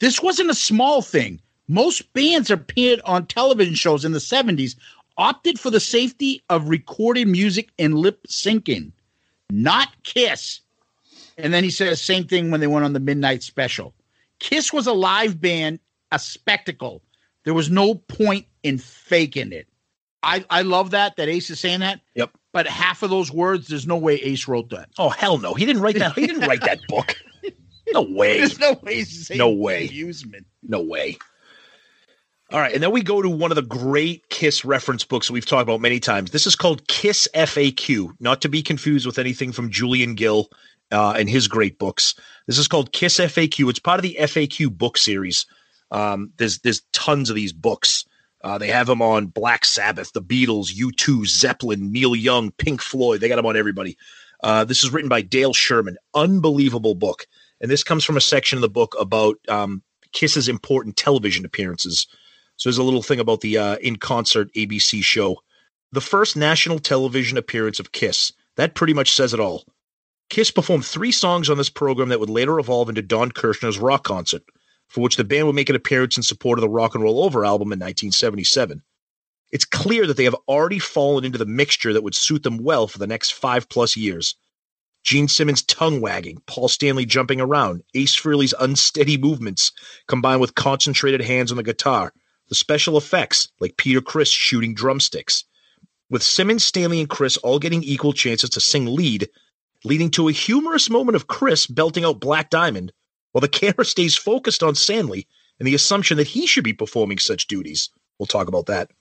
[0.00, 1.40] This wasn't a small thing.
[1.68, 4.76] Most bands appeared on television shows in the 70s
[5.16, 8.92] opted for the safety of recorded music and lip syncing,
[9.50, 10.60] not Kiss.
[11.38, 13.94] And then he says same thing when they went on the midnight special.
[14.38, 15.80] Kiss was a live band,
[16.12, 17.02] a spectacle.
[17.44, 19.68] There was no point in faking it.
[20.24, 22.00] I, I love that that Ace is saying that.
[22.14, 22.30] Yep.
[22.52, 24.88] but half of those words, there's no way Ace wrote that.
[24.98, 26.14] Oh hell no, he didn't write that.
[26.14, 27.16] He didn't write that book.
[27.92, 28.38] No way.
[28.38, 29.86] There's no way he's saying No way.
[29.88, 30.46] amusement.
[30.62, 31.18] No way.
[32.52, 35.46] All right, and then we go to one of the great Kiss reference books we've
[35.46, 36.30] talked about many times.
[36.30, 40.50] This is called Kiss FAQ, not to be confused with anything from Julian Gill
[40.92, 42.14] uh, and his great books.
[42.46, 43.68] This is called Kiss FAQ.
[43.70, 45.46] It's part of the FAQ book series.
[45.90, 48.04] Um, there's there's tons of these books.
[48.44, 53.20] Uh, they have them on Black Sabbath, the Beatles, U2, Zeppelin, Neil Young, Pink Floyd.
[53.20, 53.96] They got them on everybody.
[54.42, 55.96] Uh, this is written by Dale Sherman.
[56.14, 57.26] Unbelievable book.
[57.62, 62.06] And this comes from a section of the book about um, Kiss's important television appearances.
[62.56, 65.40] So there's a little thing about the uh, in concert ABC show.
[65.92, 68.30] The first national television appearance of Kiss.
[68.56, 69.64] That pretty much says it all.
[70.28, 74.04] Kiss performed three songs on this program that would later evolve into Don Kirshner's rock
[74.04, 74.42] concert,
[74.88, 77.24] for which the band would make an appearance in support of the Rock and Roll
[77.24, 78.82] Over album in 1977.
[79.50, 82.88] It's clear that they have already fallen into the mixture that would suit them well
[82.88, 84.34] for the next five plus years.
[85.04, 89.70] Gene Simmons' tongue wagging, Paul Stanley jumping around, Ace Frehley's unsteady movements,
[90.08, 92.12] combined with concentrated hands on the guitar,
[92.48, 95.44] the special effects, like Peter Criss shooting drumsticks.
[96.10, 99.28] With Simmons, Stanley, and Criss all getting equal chances to sing lead,
[99.84, 102.92] leading to a humorous moment of Criss belting out Black Diamond,
[103.34, 105.26] while the camera stays focused on Stanley
[105.58, 107.90] and the assumption that he should be performing such duties.
[108.16, 108.92] We'll talk about that.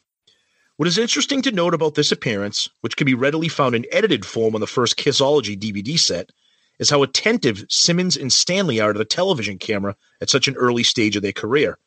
[0.77, 4.25] What is interesting to note about this appearance, which can be readily found in edited
[4.25, 6.31] form on the first Kissology DVD set,
[6.79, 10.81] is how attentive Simmons and Stanley are to the television camera at such an early
[10.81, 11.77] stage of their career,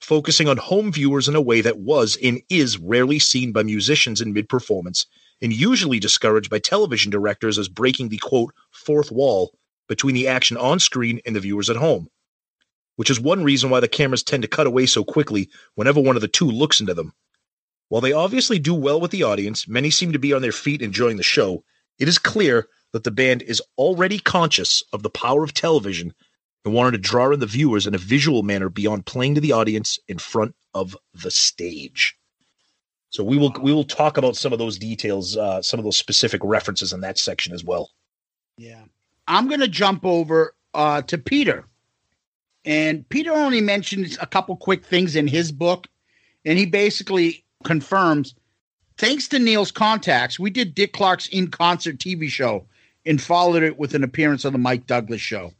[0.00, 4.20] focusing on home viewers in a way that was and is rarely seen by musicians
[4.20, 5.06] in mid performance,
[5.40, 9.54] and usually discouraged by television directors as breaking the quote fourth wall
[9.92, 12.08] between the action on screen and the viewers at home.
[12.96, 16.16] Which is one reason why the cameras tend to cut away so quickly whenever one
[16.16, 17.12] of the two looks into them.
[17.90, 20.80] While they obviously do well with the audience, many seem to be on their feet
[20.80, 21.62] enjoying the show.
[21.98, 26.14] It is clear that the band is already conscious of the power of television
[26.64, 29.52] and wanted to draw in the viewers in a visual manner beyond playing to the
[29.52, 32.16] audience in front of the stage.
[33.10, 35.98] So we will we will talk about some of those details, uh, some of those
[35.98, 37.90] specific references in that section as well.
[38.56, 38.84] Yeah.
[39.26, 41.64] I'm going to jump over uh, to Peter.
[42.64, 45.88] And Peter only mentions a couple quick things in his book.
[46.44, 48.34] And he basically confirms
[48.98, 52.66] thanks to Neil's contacts, we did Dick Clark's in concert TV show
[53.04, 55.52] and followed it with an appearance on the Mike Douglas show.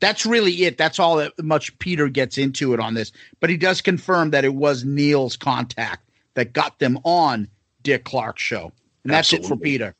[0.00, 0.78] That's really it.
[0.78, 3.10] That's all that much Peter gets into it on this.
[3.40, 7.48] But he does confirm that it was Neil's contact that got them on
[7.82, 8.72] Dick Clark's show.
[9.02, 9.94] And that's it for Peter.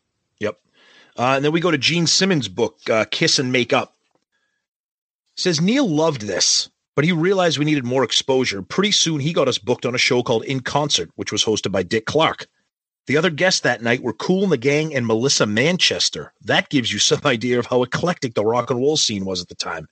[1.18, 3.96] Uh, and then we go to Gene Simmons' book, uh, Kiss and Make Up.
[5.36, 8.62] Says Neil loved this, but he realized we needed more exposure.
[8.62, 11.72] Pretty soon, he got us booked on a show called In Concert, which was hosted
[11.72, 12.46] by Dick Clark.
[13.08, 16.32] The other guests that night were Kool and the Gang and Melissa Manchester.
[16.42, 19.48] That gives you some idea of how eclectic the rock and roll scene was at
[19.48, 19.88] the time.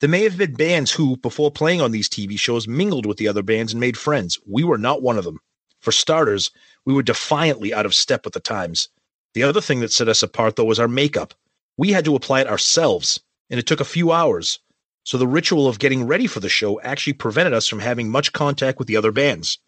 [0.00, 3.28] There may have been bands who, before playing on these TV shows, mingled with the
[3.28, 4.38] other bands and made friends.
[4.46, 5.40] We were not one of them.
[5.80, 6.50] For starters,
[6.84, 8.88] we were defiantly out of step with the times.
[9.34, 11.34] The other thing that set us apart, though, was our makeup.
[11.76, 14.58] We had to apply it ourselves, and it took a few hours.
[15.04, 18.32] So the ritual of getting ready for the show actually prevented us from having much
[18.32, 19.58] contact with the other bands.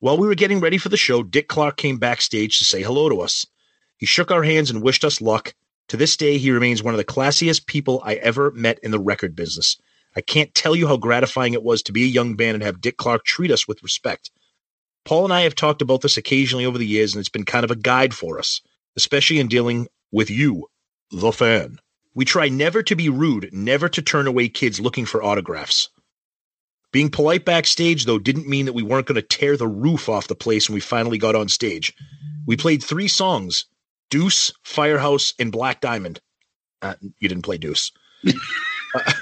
[0.00, 3.08] While we were getting ready for the show, Dick Clark came backstage to say hello
[3.08, 3.46] to us.
[3.96, 5.54] He shook our hands and wished us luck.
[5.88, 8.98] To this day, he remains one of the classiest people I ever met in the
[8.98, 9.76] record business.
[10.16, 12.80] I can't tell you how gratifying it was to be a young band and have
[12.80, 14.30] Dick Clark treat us with respect.
[15.04, 17.64] Paul and I have talked about this occasionally over the years, and it's been kind
[17.64, 18.60] of a guide for us,
[18.96, 20.66] especially in dealing with you,
[21.10, 21.78] the fan.
[22.14, 25.90] We try never to be rude, never to turn away kids looking for autographs.
[26.92, 30.28] Being polite backstage, though, didn't mean that we weren't going to tear the roof off
[30.28, 31.92] the place when we finally got on stage.
[32.46, 33.66] We played three songs
[34.08, 36.20] Deuce, Firehouse, and Black Diamond.
[36.80, 37.92] Uh, you didn't play Deuce.
[38.94, 39.12] Uh,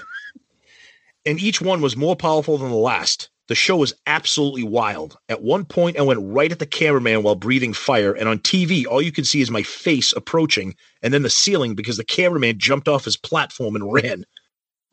[1.26, 3.30] and each one was more powerful than the last.
[3.46, 5.18] The show was absolutely wild.
[5.28, 8.86] At one point, I went right at the cameraman while breathing fire, and on TV,
[8.86, 12.58] all you could see is my face approaching and then the ceiling because the cameraman
[12.58, 14.24] jumped off his platform and ran.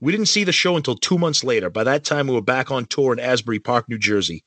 [0.01, 1.69] We didn't see the show until two months later.
[1.69, 4.43] By that time, we were back on tour in Asbury Park, New Jersey.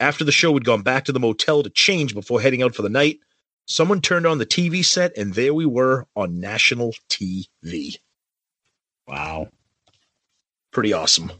[0.00, 2.82] After the show, we'd gone back to the motel to change before heading out for
[2.82, 3.20] the night.
[3.66, 7.96] Someone turned on the TV set, and there we were on national TV.
[9.06, 9.48] Wow.
[10.72, 11.30] Pretty awesome.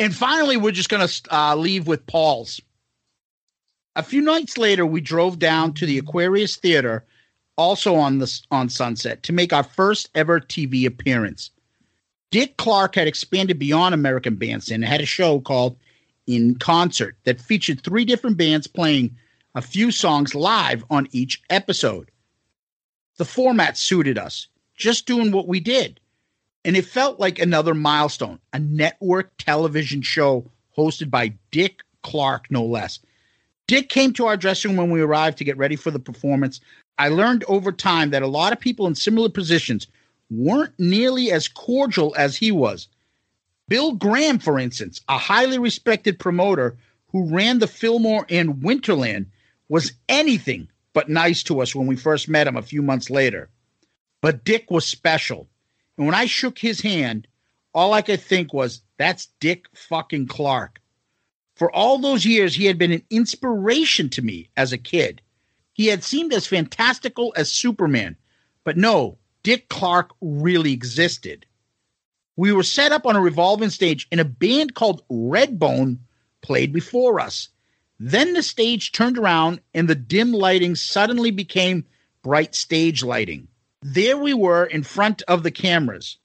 [0.00, 2.58] And finally, we're just going to uh, leave with Paul's.
[3.96, 7.04] A few nights later, we drove down to the Aquarius Theater,
[7.58, 11.50] also on the on Sunset, to make our first ever TV appearance.
[12.30, 15.76] Dick Clark had expanded beyond American Bandstand and had a show called
[16.26, 19.14] In Concert that featured three different bands playing
[19.54, 22.10] a few songs live on each episode.
[23.18, 25.99] The format suited us, just doing what we did.
[26.64, 32.64] And it felt like another milestone, a network television show hosted by Dick Clark, no
[32.64, 32.98] less.
[33.66, 36.60] Dick came to our dressing room when we arrived to get ready for the performance.
[36.98, 39.86] I learned over time that a lot of people in similar positions
[40.30, 42.88] weren't nearly as cordial as he was.
[43.68, 46.76] Bill Graham, for instance, a highly respected promoter
[47.12, 49.26] who ran the Fillmore and Winterland,
[49.68, 53.48] was anything but nice to us when we first met him a few months later.
[54.20, 55.48] But Dick was special.
[56.00, 57.28] And when I shook his hand,
[57.74, 60.80] all I could think was, that's Dick fucking Clark.
[61.56, 65.20] For all those years, he had been an inspiration to me as a kid.
[65.74, 68.16] He had seemed as fantastical as Superman.
[68.64, 71.44] But no, Dick Clark really existed.
[72.34, 75.98] We were set up on a revolving stage, and a band called Redbone
[76.40, 77.50] played before us.
[77.98, 81.84] Then the stage turned around, and the dim lighting suddenly became
[82.22, 83.48] bright stage lighting.
[83.82, 86.18] There we were in front of the cameras.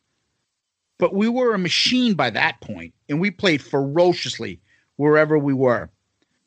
[0.98, 4.62] But we were a machine by that point, and we played ferociously
[4.96, 5.90] wherever we were.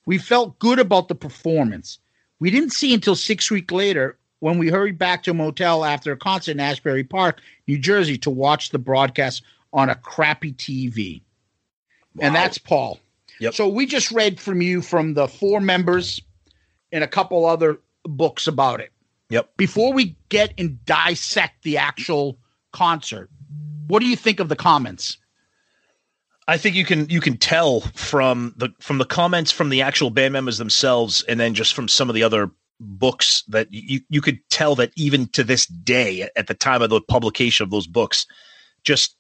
[0.06, 1.98] We felt good about the performance.
[2.40, 6.12] We didn't see until six weeks later when we hurried back to a motel after
[6.12, 11.20] a concert in Asbury Park, New Jersey, to watch the broadcast on a crappy TV.
[12.20, 13.00] And that's Paul.
[13.40, 13.54] Yep.
[13.54, 16.20] So we just read from you from the four members
[16.90, 18.92] and a couple other books about it.
[19.30, 19.56] Yep.
[19.56, 22.38] Before we get and dissect the actual
[22.72, 23.30] concert,
[23.86, 25.18] what do you think of the comments?
[26.46, 30.08] I think you can you can tell from the from the comments from the actual
[30.08, 32.50] band members themselves, and then just from some of the other
[32.80, 36.88] books that you you could tell that even to this day, at the time of
[36.88, 38.26] the publication of those books,
[38.82, 39.14] just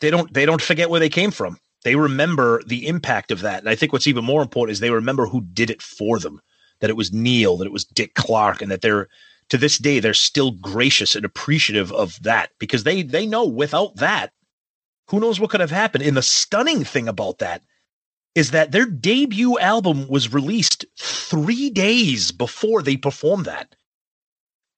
[0.00, 1.56] they don't they don't forget where they came from.
[1.84, 4.90] They remember the impact of that, and I think what's even more important is they
[4.90, 6.40] remember who did it for them.
[6.80, 9.08] That it was Neil, that it was Dick Clark, and that they're
[9.52, 13.94] to this day they're still gracious and appreciative of that because they they know without
[13.96, 14.32] that
[15.12, 16.02] who knows what could have happened.
[16.04, 17.62] And the stunning thing about that
[18.34, 23.74] is that their debut album was released three days before they performed that.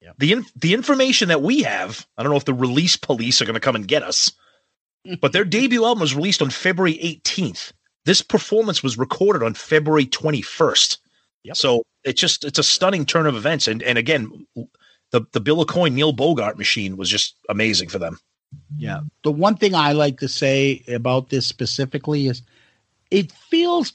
[0.02, 0.10] yeah.
[0.18, 3.44] The in, the information that we have, I don't know if the release police are
[3.44, 4.32] going to come and get us,
[5.20, 7.72] but their debut album was released on February 18th.
[8.04, 10.98] This performance was recorded on February 21st.
[11.54, 14.46] So it's just it's a stunning turn of events, and and again,
[15.10, 18.18] the the Bill Aucoin Neil Bogart machine was just amazing for them.
[18.76, 19.00] Yeah.
[19.22, 22.42] The one thing I like to say about this specifically is
[23.10, 23.92] it feels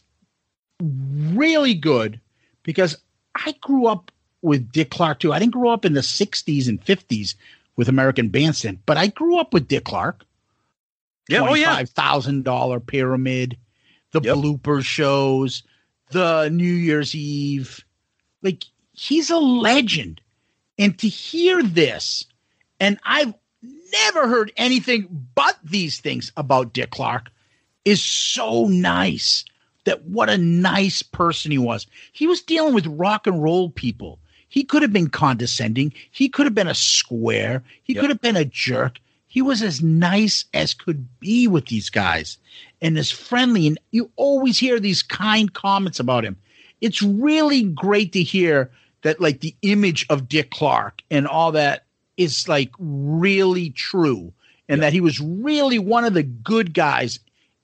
[0.81, 2.19] really good
[2.64, 2.98] because
[3.36, 4.11] I grew up
[4.41, 5.34] with Dick Clark too.
[5.34, 7.36] I didn't grow up in the 60s and 50s
[7.76, 10.26] with American Bandstand, but I grew up with Dick Clark.
[11.27, 11.81] Yeah, oh yeah.
[11.81, 13.57] $25,000 pyramid,
[14.11, 15.64] the blooper shows,
[16.11, 17.84] the New Year's Eve.
[18.41, 20.22] Like he's a legend.
[20.78, 22.26] And to hear this,
[22.80, 23.34] and I've
[23.91, 27.30] never heard anything but these things about Dick Clark
[27.84, 29.44] is so nice.
[29.86, 31.88] That what a nice person he was.
[32.11, 34.20] He was dealing with rock and roll people.
[34.48, 35.94] He could have been condescending.
[36.11, 37.64] He could have been a square.
[37.84, 38.02] He Yep.
[38.02, 38.99] could have been a jerk.
[39.28, 42.38] He was as nice as could be with these guys
[42.82, 43.68] and as friendly.
[43.68, 46.36] And you always hear these kind comments about him.
[46.81, 51.85] It's really great to hear that, like, the image of Dick Clark and all that
[52.19, 54.34] is like really true
[54.68, 57.19] and that he was really one of the good guys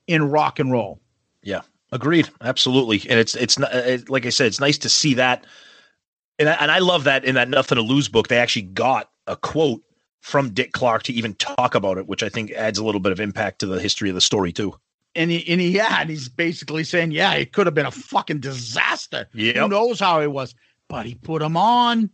[0.06, 0.98] in rock and roll.
[1.42, 1.60] Yeah,
[1.92, 2.28] agreed.
[2.40, 3.02] Absolutely.
[3.08, 5.46] And it's it's not it, like I said, it's nice to see that.
[6.38, 9.10] And I, and I love that in that Nothing to Lose book, they actually got
[9.26, 9.82] a quote
[10.20, 13.12] from Dick Clark to even talk about it, which I think adds a little bit
[13.12, 14.74] of impact to the history of the story too.
[15.16, 17.90] And he, and he, yeah, and he's basically saying, yeah, it could have been a
[17.90, 19.26] fucking disaster.
[19.32, 19.70] Who Yep.
[19.70, 20.54] knows how it was?
[20.88, 22.10] But he put him on.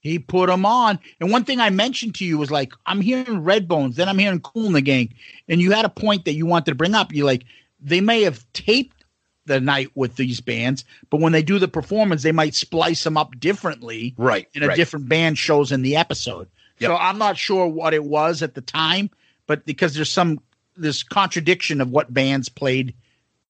[0.00, 0.98] He put him on.
[1.18, 4.18] And one thing I mentioned to you was like, I'm hearing Red Bones, then I'm
[4.18, 5.14] hearing Kool in the Gang.
[5.48, 7.12] And you had a point that you wanted to bring up.
[7.12, 7.44] You like,
[7.80, 9.04] they may have taped
[9.46, 13.16] the night with these bands, but when they do the performance, they might splice them
[13.16, 14.14] up differently.
[14.16, 14.48] Right.
[14.54, 14.76] And a right.
[14.76, 16.48] different band shows in the episode.
[16.78, 16.88] Yep.
[16.90, 19.10] So I'm not sure what it was at the time,
[19.46, 20.40] but because there's some
[20.76, 22.94] this contradiction of what bands played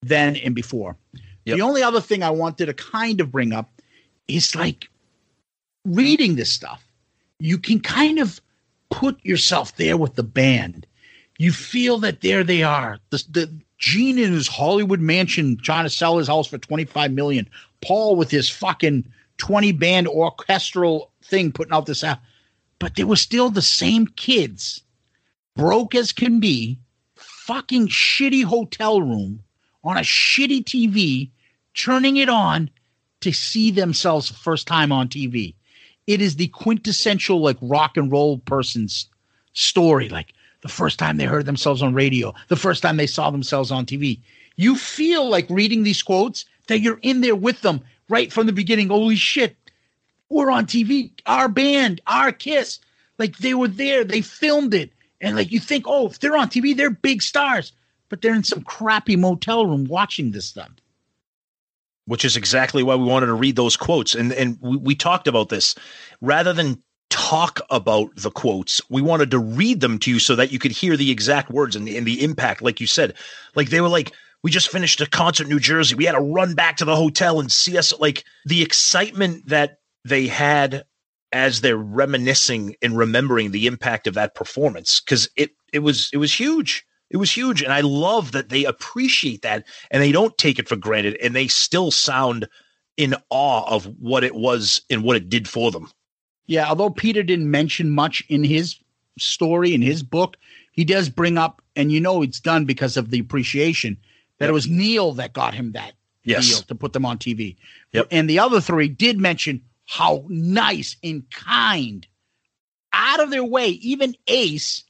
[0.03, 0.97] then and before.
[1.45, 3.71] The only other thing I wanted to kind of bring up
[4.29, 4.89] is like
[5.85, 6.87] reading this stuff.
[7.39, 8.41] You can kind of
[8.91, 10.87] put yourself there with the band.
[11.39, 12.99] You feel that there they are.
[13.11, 17.49] The, the Gene in his Hollywood mansion trying to sell his house for 25 million.
[17.83, 19.05] Paul with his fucking
[19.39, 22.19] 20 band orchestral thing putting out this out.
[22.79, 24.83] But they were still the same kids,
[25.57, 26.79] broke as can be,
[27.45, 29.43] fucking shitty hotel room
[29.83, 31.29] on a shitty TV,
[31.75, 32.71] turning it on
[33.21, 35.55] to see themselves first time on TV.
[36.07, 39.09] It is the quintessential like rock and roll person's
[39.53, 40.09] story.
[40.09, 43.71] Like the first time they heard themselves on radio, the first time they saw themselves
[43.71, 44.21] on TV.
[44.57, 48.53] You feel like reading these quotes that you're in there with them right from the
[48.53, 48.89] beginning.
[48.89, 49.55] Holy shit,
[50.31, 51.11] we're on TV.
[51.27, 52.79] Our band, our Kiss,
[53.19, 54.03] like they were there.
[54.03, 54.94] They filmed it,
[55.25, 57.73] and like you think, oh, if they're on TV, they're big stars,
[58.09, 60.71] but they're in some crappy motel room watching this stuff.
[62.07, 64.15] which is exactly why we wanted to read those quotes.
[64.15, 65.75] And and we, we talked about this
[66.21, 70.53] rather than talk about the quotes, we wanted to read them to you so that
[70.53, 72.61] you could hear the exact words and the, and the impact.
[72.61, 73.15] Like you said,
[73.55, 75.95] like they were like, we just finished a concert in New Jersey.
[75.95, 77.99] We had to run back to the hotel and see us.
[77.99, 80.85] Like the excitement that they had
[81.35, 86.19] as they're reminiscing and remembering the impact of that performance because it it was it
[86.19, 86.87] was huge.
[87.11, 90.69] It was huge, and I love that they appreciate that and they don't take it
[90.69, 92.49] for granted, and they still sound
[92.97, 95.91] in awe of what it was and what it did for them.
[96.47, 98.77] Yeah, although Peter didn't mention much in his
[99.19, 100.37] story in his book,
[100.73, 103.97] he does bring up, and you know it's done because of the appreciation
[104.39, 105.95] that it was Neil that got him that
[106.25, 106.49] Yes.
[106.49, 107.57] deal to put them on TV.
[107.93, 108.09] Yep.
[108.11, 112.07] And the other three did mention how nice and kind,
[112.93, 114.85] out of their way, even Ace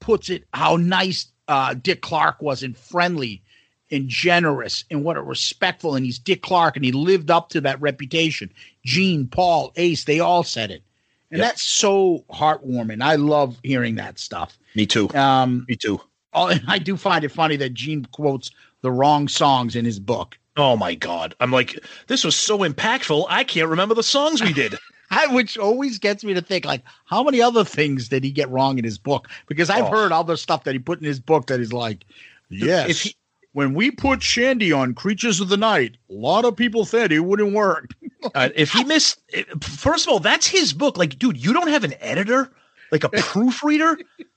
[0.00, 3.42] puts it how nice uh, Dick Clark was and friendly
[3.90, 7.60] and generous and what a respectful and he's Dick Clark and he lived up to
[7.62, 8.50] that reputation.
[8.84, 10.82] Gene, Paul, Ace, they all said it.
[11.30, 11.48] And Yep.
[11.48, 13.02] that's so heartwarming.
[13.02, 14.58] I love hearing that stuff.
[14.74, 15.08] Me too.
[15.10, 16.00] Um, Me too.
[16.32, 18.50] oh, and I do find it funny that Gene quotes
[18.82, 20.38] the wrong songs in his book.
[20.56, 21.34] Oh my god!
[21.40, 21.78] I'm like,
[22.08, 23.26] this was so impactful.
[23.28, 24.74] I can't remember the songs we did.
[25.12, 28.48] I, which always gets me to think, like, how many other things did he get
[28.50, 29.28] wrong in his book?
[29.48, 29.90] Because I've Oh.
[29.90, 32.04] heard other stuff that he put in his book that he's like,
[32.48, 33.16] yes, If he-
[33.52, 37.20] when we put Shandi on Creatures of the Night, a lot of people said it
[37.20, 37.90] wouldn't work.
[38.34, 39.18] Uh, if he missed,
[39.62, 40.98] first of all, that's his book.
[40.98, 42.52] Like, dude, you don't have an editor,
[42.92, 43.96] like a proofreader.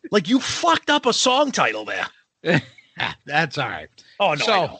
[0.09, 2.07] like, you fucked up a song title there.
[3.25, 3.89] That's all right.
[4.21, 4.45] Oh no!
[4.45, 4.79] So.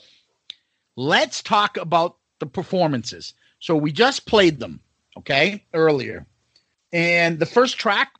[0.95, 3.33] Let's talk about the performances.
[3.59, 4.79] So we just played them,
[5.17, 6.25] okay, earlier.
[6.91, 8.11] And the first track,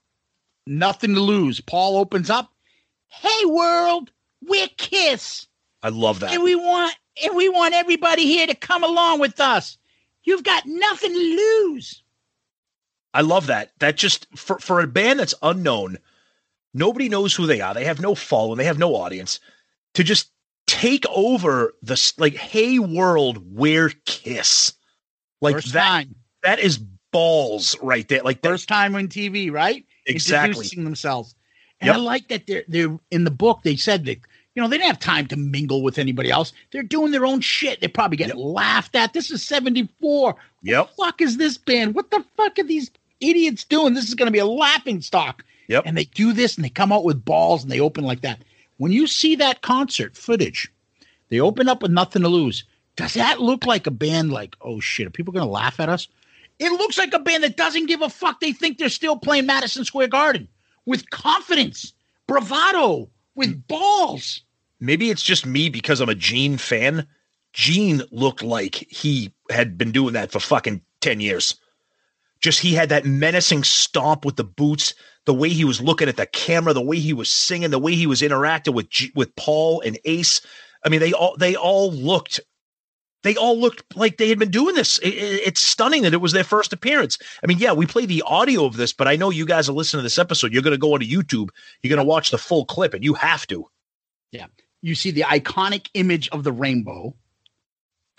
[0.65, 1.59] Nothing to Lose.
[1.59, 2.51] Paul opens up,
[3.07, 5.47] Hey world, we're Kiss.
[5.81, 6.33] I love that.
[6.33, 9.77] And we want and we want everybody here to come along with us.
[10.23, 12.01] You've got nothing to lose.
[13.13, 13.71] I love that.
[13.79, 15.97] That just for for a band that's unknown,
[16.73, 17.73] nobody knows who they are.
[17.73, 18.57] They have no following.
[18.57, 19.39] They have no audience.
[19.93, 20.31] To just
[20.67, 24.73] take over the like, hey world, we're Kiss.
[25.41, 25.87] Like First that.
[25.87, 26.15] time.
[26.43, 26.79] That is
[27.11, 28.21] balls right there.
[28.23, 29.85] Like that, First time on TV, right?
[30.05, 30.49] Exactly.
[30.49, 31.35] Introducing themselves.
[31.79, 31.95] And Yep.
[31.95, 34.19] I like that they're they're in the book they said that
[34.55, 36.53] you know they didn't have time to mingle with anybody else.
[36.71, 37.81] They're doing their own shit.
[37.81, 39.13] They probably get laughed at.
[39.13, 40.35] This is 74.
[40.63, 40.91] Yep.
[40.95, 41.95] fuck is this band?
[41.95, 43.93] What the fuck are these idiots doing?
[43.93, 45.43] This is gonna be a laughing stock.
[45.67, 45.83] Yep.
[45.85, 48.43] And they do this and they come out with balls and they open like that.
[48.77, 50.71] When you see that concert footage,
[51.29, 52.63] they open up with nothing to lose.
[52.95, 56.07] Does that look like a band like, oh shit, are people gonna laugh at us?
[56.59, 58.39] It looks like a band that doesn't give a fuck.
[58.39, 60.47] They think they're still playing Madison Square Garden
[60.85, 61.93] with confidence,
[62.27, 63.59] bravado, with hmm.
[63.67, 64.41] balls.
[64.79, 67.07] maybe it's just me because I'm a Gene fan.
[67.53, 71.55] Gene looked like he had been doing that for fucking 10 years.
[72.41, 74.93] Just he had that menacing stomp with the boots,
[75.25, 77.95] the way he was looking at the camera, the way he was singing, the way
[77.95, 80.41] he was interacting with G- with Paul and Ace.
[80.85, 82.39] I mean, they all they all looked
[83.23, 84.97] they all looked like they had been doing this.
[84.97, 87.17] It- it- it's stunning that it was their first appearance.
[87.41, 89.73] I mean, yeah, we play the audio of this, but I know you guys are
[89.73, 90.51] listening to this episode.
[90.51, 91.47] You're going to go onto YouTube.
[91.81, 93.69] You're going to watch the full clip, and you have to.
[94.33, 94.47] Yeah.
[94.81, 97.15] You see the iconic image of the rainbow.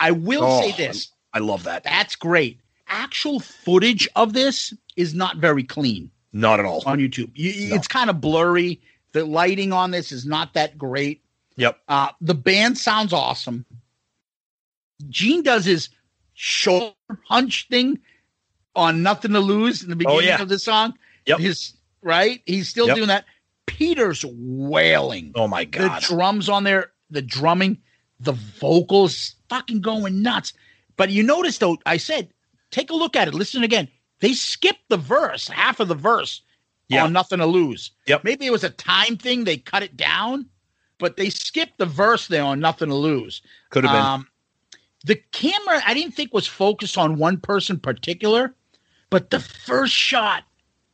[0.01, 1.13] I will Oh, say this.
[1.35, 1.85] I love that.
[1.85, 2.61] That's great.
[2.89, 6.83] Actual footage of this is not very clean Not at all.
[6.85, 7.31] on YouTube.
[7.35, 7.77] You, No.
[7.77, 8.83] It's kind of blurry.
[9.13, 11.23] The lighting on this is not that great.
[11.57, 11.79] Yep.
[11.89, 13.65] Uh, the band sounds awesome.
[15.09, 15.89] Gene does his
[16.35, 16.95] shoulder
[17.29, 18.01] hunch thing
[18.75, 20.43] on Nothing to Lose in the beginning Oh, yeah.
[20.43, 20.95] of the song.
[21.27, 21.39] Yep.
[21.39, 22.43] His right.
[22.47, 22.97] He's still Yep.
[22.97, 23.25] doing that.
[23.67, 25.33] Peter's wailing.
[25.37, 26.03] Oh my god.
[26.03, 27.79] The drums on there, the drumming,
[28.21, 30.53] the vocals fucking going nuts.
[30.97, 32.31] But you notice though, I said,
[32.73, 33.89] take a look at it, listen again.
[34.25, 36.41] They skipped the verse, half of the verse
[36.89, 37.05] Yeah.
[37.05, 37.91] on Nothing to Lose.
[38.07, 38.25] Yep.
[38.25, 40.47] Maybe it was a time thing, they cut it down,
[40.97, 43.43] but they skipped the verse there on Nothing to Lose.
[43.69, 44.01] Could have been.
[44.01, 44.29] Um,
[45.05, 48.55] the camera, I didn't think was focused on one person particular,
[49.11, 50.45] but the first shot,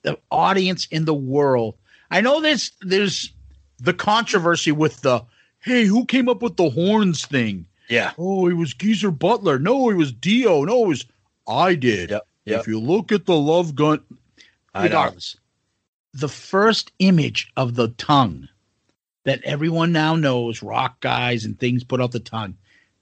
[0.02, 1.76] the audience in the world.
[2.10, 3.32] I know there's there's
[3.78, 5.22] the controversy with the
[5.60, 7.64] hey, who came up with the horns thing?
[7.88, 8.10] Yeah.
[8.18, 9.60] Oh, it was Geezer Butler.
[9.60, 10.64] No, it was Dio.
[10.64, 11.06] No, it was
[11.46, 12.10] I did.
[12.10, 12.26] Yep.
[12.44, 12.60] Yep.
[12.60, 14.02] If you look at the love gun,
[14.74, 15.36] I regardless,
[16.12, 18.48] the first image of the tongue
[19.24, 22.56] that everyone now knows, rock guys and things put out the tongue.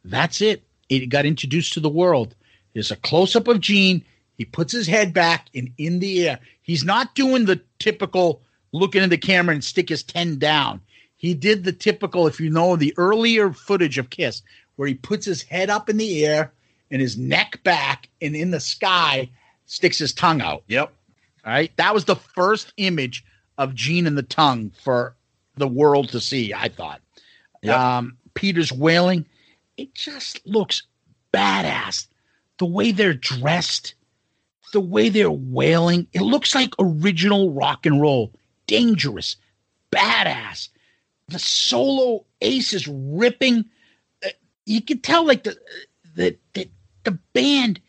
[0.04, 0.64] That's it.
[0.88, 2.34] It got introduced to the world.
[2.74, 4.04] There's a close up of Gene.
[4.36, 6.40] He puts his head back and in the air.
[6.62, 8.42] He's not doing the typical
[8.72, 10.80] looking in the camera and stick his 10 down.
[11.16, 14.42] He did the typical, if you know the earlier footage of Kiss,
[14.76, 16.52] where he puts his head up in the air
[16.90, 19.28] and his neck back and in the sky
[19.66, 20.62] sticks his tongue out.
[20.68, 20.92] Yep.
[21.44, 21.70] All right.
[21.76, 23.24] That was the first image
[23.58, 25.14] of Gene and the tongue for
[25.56, 27.00] the world to see, I thought.
[27.62, 27.76] Yep.
[27.78, 29.26] Um, Peter's wailing.
[29.76, 30.82] It just looks
[31.32, 32.06] badass.
[32.58, 33.94] The way they're dressed,
[34.72, 38.32] the way they're wailing, it looks like original rock and roll.
[38.66, 39.36] Dangerous,
[39.92, 40.68] badass.
[41.28, 43.64] The solo ace is ripping.
[44.24, 44.30] Uh,
[44.66, 45.56] You can tell, like the
[46.14, 46.68] the the,
[47.08, 47.80] the band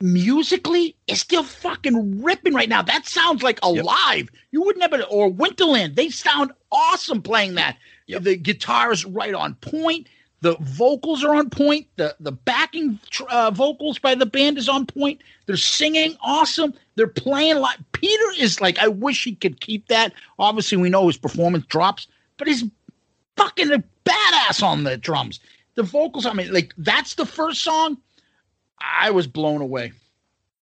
[0.00, 2.82] musically is still fucking ripping right now.
[2.82, 4.28] That sounds like alive.
[4.50, 5.94] You wouldn't have it or Winterland.
[5.94, 7.76] They sound awesome playing that.
[8.08, 10.08] The guitar is right on point.
[10.40, 11.86] The vocals are on point.
[11.96, 15.22] The the backing tr- uh, vocals by the band is on point.
[15.46, 16.74] They're singing awesome.
[16.96, 18.78] They're playing like Peter is like.
[18.80, 20.12] I wish he could keep that.
[20.40, 22.64] Obviously, we know his performance drops, but he's
[23.36, 25.38] fucking a badass on the drums.
[25.76, 26.26] The vocals.
[26.26, 27.96] I mean, like that's the first song.
[28.80, 29.92] I was blown away.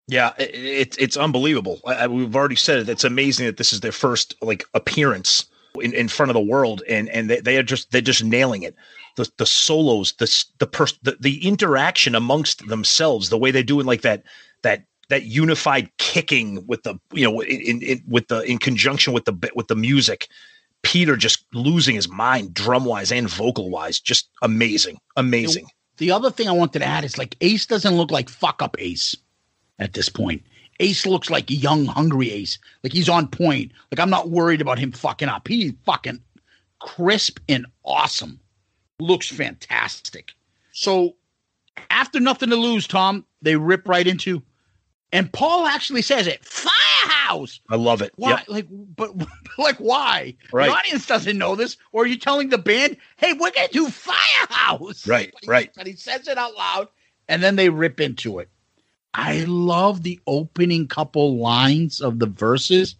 [0.07, 1.79] Yeah, it, it's it's unbelievable.
[1.85, 2.89] I, I, we've already said it.
[2.89, 5.45] It's amazing that this is their first like appearance
[5.79, 8.63] in, in front of the world, and and they, they are just they're just nailing
[8.63, 8.75] it.
[9.17, 13.79] The the solos, the the, pers- the the interaction amongst themselves, the way they do
[13.79, 14.23] it, like that
[14.63, 19.25] that that unified kicking with the you know in, in, with the in conjunction with
[19.25, 20.27] the with the music.
[20.81, 25.67] Peter just losing his mind, drum wise and vocal wise, just amazing, amazing.
[25.99, 28.77] The other thing I wanted to add is like Ace doesn't look like fuck up
[28.79, 29.15] Ace
[29.77, 30.43] at this point.
[30.79, 32.57] Ace looks like young, hungry Ace.
[32.83, 33.73] Like he's on point.
[33.91, 35.47] Like I'm not worried about him fucking up.
[35.47, 36.21] He's fucking
[36.79, 38.39] crisp and awesome.
[38.99, 40.31] Looks fantastic.
[40.71, 41.15] So
[41.89, 44.41] after nothing to lose, Tom, they rip right into,
[45.11, 47.59] and Paul actually says it, firehouse.
[47.69, 48.13] I love it.
[48.15, 48.31] Why?
[48.31, 48.43] Yep.
[48.47, 49.11] Like, but
[49.57, 50.35] like, why?
[50.51, 50.67] Right.
[50.67, 53.89] The audience doesn't know this, or are you telling the band, "Hey, we're gonna do
[53.89, 55.07] Firehouse"?
[55.07, 55.71] Right, right.
[55.75, 56.89] But he says it out loud,
[57.27, 58.49] and then they rip into it.
[59.13, 62.95] I love the opening couple lines of the verses.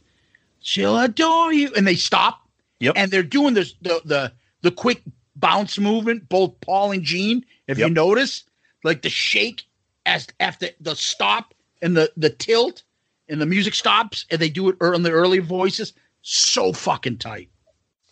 [0.62, 2.42] She'll adore you, and they stop.
[2.80, 2.94] Yep.
[2.98, 5.04] And they're doing this the the the quick
[5.36, 6.28] bounce movement.
[6.28, 7.94] Both Paul and Gene, if you Yep.
[7.94, 8.44] notice,
[8.84, 9.64] like the shake
[10.06, 12.84] as after the stop and the the tilt,
[13.28, 15.94] and the music stops, and they do it on the early voices.
[16.22, 17.50] So fucking tight.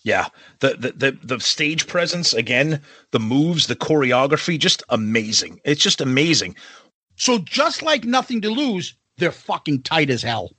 [0.04, 0.28] Yeah,
[0.60, 2.82] the, the the the stage presence again,
[3.12, 5.60] the moves, the choreography, just amazing.
[5.66, 6.56] It's just amazing.
[7.18, 10.52] So just like nothing to lose, they're fucking tight as hell.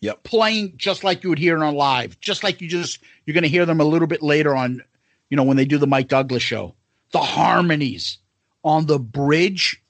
[0.00, 0.24] Yep.
[0.24, 3.46] Playing just like you would hear it on live, just like you just you're gonna
[3.46, 4.82] hear them a little bit later on,
[5.28, 6.74] you know, when they do the Mike Douglas show.
[7.12, 8.18] The harmonies
[8.64, 9.80] on the bridge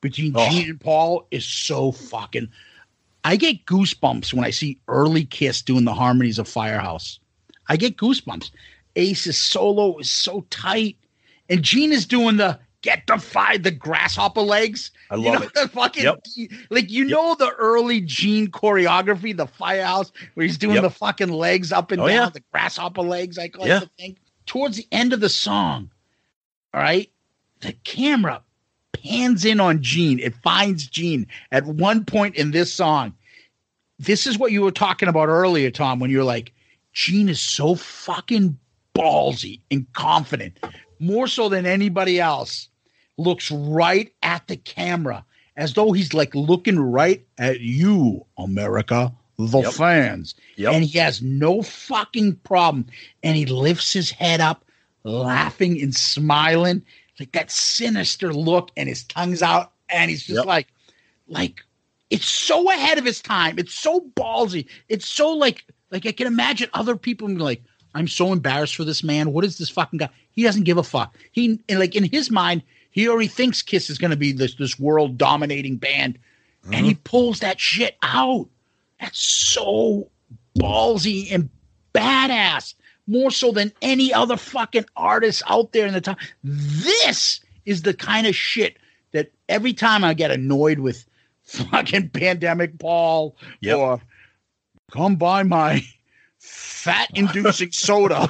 [0.00, 0.48] between Oh.
[0.50, 2.48] Gene and Paul is so fucking
[3.22, 7.18] I get goosebumps when I see early Kiss doing the harmonies of Firehouse.
[7.68, 8.50] I get goosebumps.
[8.96, 10.96] Ace's solo is so tight.
[11.50, 14.90] And Gene is doing the get the five the grasshopper legs.
[15.10, 15.52] I You love know, it.
[15.54, 16.24] The fucking Yep.
[16.70, 20.84] like you know the early Gene choreography, the Firehouse, where he's doing Yep.
[20.84, 22.30] the fucking legs up and Oh, down, yeah.
[22.30, 23.80] the grasshopper legs, I like Yeah.
[23.80, 24.16] to think.
[24.46, 25.90] Towards the end of the song,
[26.72, 27.10] all right,
[27.60, 28.42] the camera
[28.92, 30.18] pans in on Gene.
[30.18, 33.14] It finds Gene at one point in this song.
[33.98, 36.52] This is what you were talking about earlier, Tom, when you're like,
[36.92, 38.58] Gene is so fucking
[38.94, 40.58] ballsy and confident,
[40.98, 42.68] more so than anybody else,
[43.16, 45.24] looks right at the camera
[45.56, 49.72] as though he's like looking right at you, America, the Yep.
[49.74, 50.34] fans.
[50.56, 50.72] Yep.
[50.72, 52.86] And he has no fucking problem.
[53.22, 54.64] And he lifts his head up,
[55.04, 56.82] laughing and smiling,
[57.20, 60.46] like that sinister look, and his tongue's out, and he's just Yep.
[60.46, 60.68] like,
[61.28, 61.60] like,
[62.10, 63.58] it's so ahead of his time.
[63.58, 64.66] It's so ballsy.
[64.88, 67.62] It's so like, like I can imagine other people being like,
[67.94, 69.32] I'm so embarrassed for this man.
[69.32, 70.08] What is this fucking guy?
[70.32, 71.16] He doesn't give a fuck.
[71.32, 74.54] He and like in his mind, he already thinks Kiss is going to be this
[74.54, 76.18] this world dominating band,
[76.72, 77.02] and he mm-hmm.
[77.02, 78.48] pulls that shit out.
[79.00, 80.08] That's so
[80.58, 81.50] ballsy and
[81.94, 82.74] badass,
[83.10, 86.16] more so than any other fucking artist out there in the time.
[86.44, 88.76] This is the kind of shit
[89.12, 91.04] that every time I get annoyed with
[91.42, 93.78] fucking pandemic Paul Yep.
[93.78, 94.00] or
[94.92, 95.84] come buy my
[96.38, 98.28] fat inducing soda,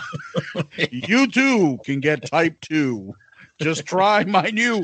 [0.91, 3.15] you too can get type two.
[3.61, 4.83] Just try my new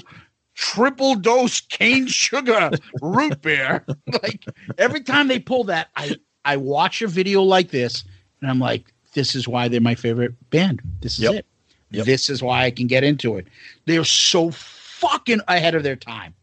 [0.54, 2.70] triple dose cane sugar
[3.00, 3.84] root beer.
[4.22, 4.44] like
[4.76, 8.04] every time they pull that, I I watch a video like this
[8.42, 10.80] and I'm like, this is why they're my favorite band.
[11.00, 11.34] This is Yep.
[11.34, 11.46] it.
[11.90, 12.06] Yep.
[12.06, 13.48] This is why I can get into it.
[13.86, 16.34] They're so fucking ahead of their time.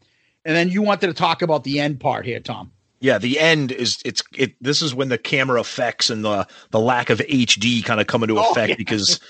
[0.44, 2.70] And then you wanted to talk about the end part here, Tom.
[3.00, 4.54] Yeah, the end is it's it.
[4.60, 8.22] This is when the camera effects and the the lack of HD kind of come
[8.22, 8.74] into Oh, effect yeah.
[8.76, 9.20] because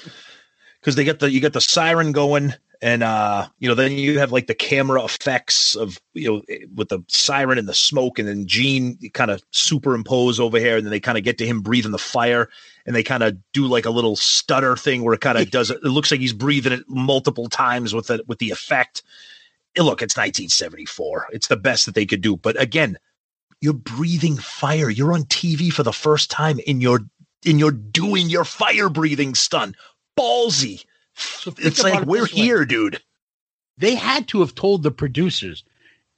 [0.80, 4.18] because they get the you get the siren going and uh you know then you
[4.18, 8.18] have like the camera effects of you know eh, with the siren and the smoke
[8.18, 11.46] and then Gene kind of superimpose over here and then they kind of get to
[11.46, 12.48] him breathing the fire
[12.86, 15.70] and they kind of do like a little stutter thing where it kind of does
[15.70, 15.78] it.
[15.82, 19.02] It looks like he's breathing it multiple times with the with the effect.
[19.76, 21.28] Eh, Look, it's 1974.
[21.32, 22.36] It's the best that they could do.
[22.36, 22.98] But again,
[23.60, 24.90] you're breathing fire.
[24.90, 27.00] You're on TV for the first time and you're
[27.46, 29.76] and you're doing your fire breathing stunt.
[30.18, 30.84] Ballsy.
[31.58, 32.40] It's like it we're this way.
[32.42, 33.00] here, dude.
[33.78, 35.64] They had to have told the producers.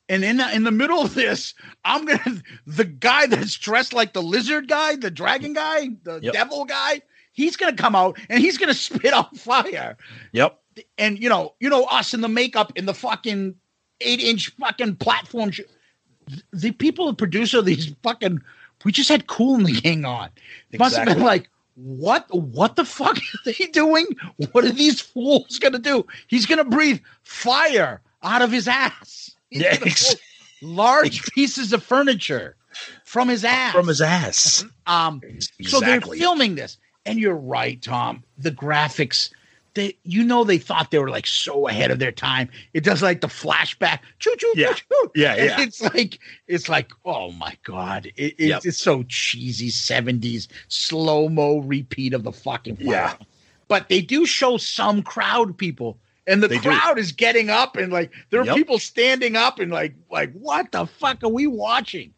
[0.09, 1.55] And in the, in the middle of this,
[1.85, 6.33] I'm gonna the guy that's dressed like the lizard guy, the dragon guy, the Yep.
[6.33, 7.03] devil guy.
[7.33, 9.97] He's gonna come out and he's gonna spit on fire.
[10.33, 10.61] Yep.
[10.99, 13.57] And you know, you know us in the makeup in the fucking
[14.01, 15.51] eight inch fucking platform.
[15.51, 15.63] sh-
[16.53, 18.43] The people, the producer, these fucking,
[18.85, 20.29] we just had Kool and the Gang on.
[20.71, 22.27] It Must have been like, what?
[22.35, 24.07] What the fuck are they doing?
[24.53, 26.07] What are these fools gonna do?
[26.27, 29.31] He's gonna breathe fire out of his ass.
[29.51, 29.79] He's Yeah,
[30.63, 32.57] large pieces of furniture
[33.05, 33.73] from his ass.
[33.73, 34.65] From his ass.
[34.87, 35.21] Um,
[35.63, 36.19] so they're Exactly.
[36.19, 38.25] filming this, and you're right, Tom.
[38.39, 39.31] The graphics,
[39.77, 42.49] they, you know, they thought they were like so ahead of their time.
[42.75, 44.73] It does like the flashback, choo choo, Yeah.
[44.73, 45.11] choo choo.
[45.15, 45.61] Yeah, And yeah.
[45.61, 48.63] It's like, it's like, oh my god, it, it's, Yep.
[48.65, 52.87] it's so cheesy, seventies slow mo repeat of the fucking fire.
[52.87, 53.15] Yeah.
[53.69, 55.99] But they do show some crowd people.
[56.27, 56.71] And the They do.
[56.71, 58.57] crowd is getting up and like there are Yep.
[58.57, 62.13] people standing up and like like what the fuck are we watching?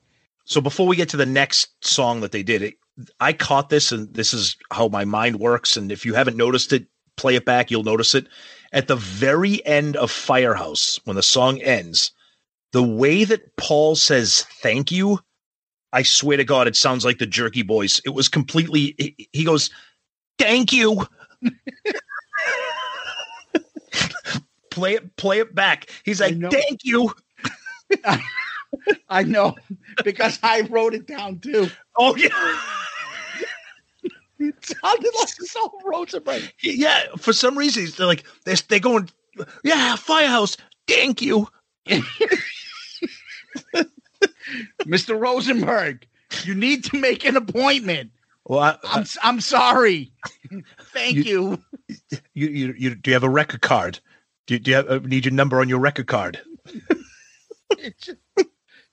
[0.47, 2.75] So before we get to the next song that they did, it,
[3.21, 5.77] I caught this, and this is how my mind works.
[5.77, 6.87] And if you haven't noticed it,
[7.19, 8.27] play it back, you'll notice it.
[8.73, 12.13] At the very end of Firehouse, when the song ends,
[12.73, 15.21] the way that Paul says thank you,
[15.93, 18.01] I swear to God, it sounds like the Jerky Boys.
[18.05, 19.71] It was completely, he- goes,
[20.39, 21.07] thank you.
[24.71, 25.91] play it, play it back.
[26.05, 27.13] He's like, thank you.
[29.09, 29.57] I know
[30.05, 31.71] because I wrote it down too.
[32.01, 32.29] Oh, yeah.
[34.41, 36.43] It sounded like Sol Rosenberg.
[36.63, 39.11] Yeah, for some reason they're like they're, they're going,
[39.65, 40.57] yeah, firehouse.
[40.87, 41.49] Thank you.
[44.85, 45.19] Mr.
[45.21, 46.07] Rosenberg,
[46.45, 48.11] you need to make an appointment.
[48.47, 50.13] Well, I, I'm I'm sorry.
[50.93, 51.63] Thank you.
[51.89, 54.01] you, you, you, do you have a record card?
[54.47, 56.41] Do, you- do you have, uh, need your number on your record card?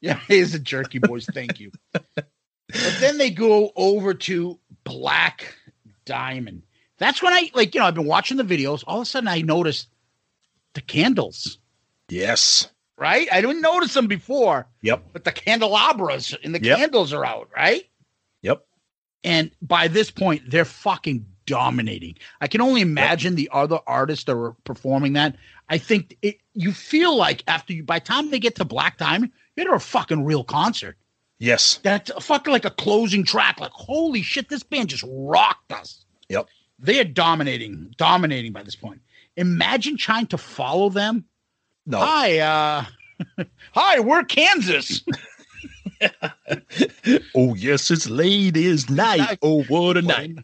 [0.02, 1.26] Yeah, here's a jerky boys.
[1.34, 1.72] Thank you.
[1.94, 2.28] But
[3.00, 5.54] then they go over to Black
[6.06, 6.62] Diamond.
[6.98, 8.84] That's when I like, you know, I've been watching the videos.
[8.88, 9.90] All of a sudden I noticed
[10.74, 11.58] the candles,
[12.10, 12.70] Yes.
[12.98, 13.28] right?
[13.32, 15.04] I didn't notice them before, Yep.
[15.12, 16.78] but the candelabras and the Yep.
[16.78, 17.90] candles are out, right?
[18.44, 18.66] Yep.
[19.24, 22.16] And by this point, they're fucking dominating.
[22.42, 25.36] I can only imagine the other artists that were performing that.
[25.70, 28.98] I think it, you feel like after you, by the time they get to Black
[28.98, 30.98] Diamond, you're at a fucking real concert.
[31.40, 31.80] Yes.
[31.84, 33.60] That's a fucking like a closing track.
[33.60, 36.06] Like, holy shit, this band just rocked us.
[36.30, 36.48] Yep.
[36.80, 39.02] They are dominating, dominating by this point.
[39.38, 41.26] Imagine trying to follow them.
[41.86, 42.00] No.
[42.00, 42.86] Hi, uh,
[43.74, 45.02] hi, we're Kansas.
[47.34, 49.40] Oh yes, it's ladies' night.
[49.42, 50.36] Oh what a night!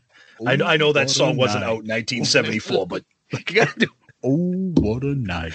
[0.47, 0.65] I know.
[0.65, 1.67] I know that song wasn't night.
[1.67, 3.87] out in 1974, but You gotta do.
[4.23, 5.53] Oh, what a night!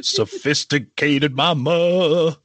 [0.00, 2.38] sophisticated mama.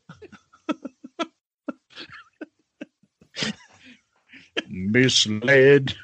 [4.71, 5.95] Misled.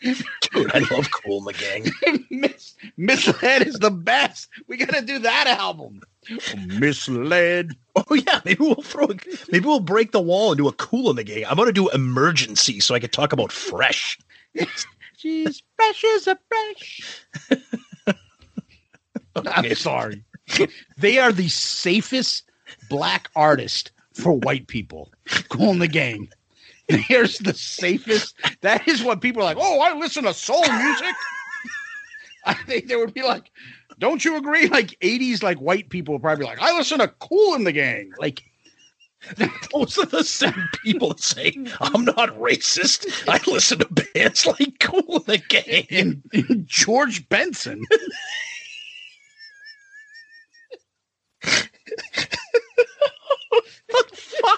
[0.00, 2.24] Dude, I love Kool and the Gang.
[2.30, 4.48] Mis- misled is the best.
[4.68, 6.00] We gotta do that album.
[6.78, 7.76] Misled.
[7.96, 9.06] Oh yeah, maybe we'll throw.
[9.06, 9.16] A,
[9.50, 11.44] maybe we'll break the wall and do a Kool and the Gang.
[11.46, 14.18] I'm gonna do emergency so I can talk about Fresh.
[15.16, 17.26] She's fresh as a fresh.
[19.34, 20.24] I'm sorry.
[20.96, 22.44] they are the safest
[22.88, 25.12] black artist for white people.
[25.48, 26.28] Cool in the game.
[27.08, 28.36] There's the safest.
[28.62, 29.58] That is what people are like.
[29.60, 31.14] Oh, I listen to soul music.
[32.44, 33.50] I think there would be like,
[33.98, 34.68] don't you agree?
[34.68, 37.72] Like 80s, like white people would probably be like, I listen to Kool and the
[37.72, 38.12] Gang.
[38.18, 38.42] Like,
[39.72, 43.06] those are the same people that say, I'm not racist.
[43.28, 46.22] I listen to bands like Kool and the Gang.
[46.32, 47.84] And George Benson.
[53.88, 54.57] what the fuck?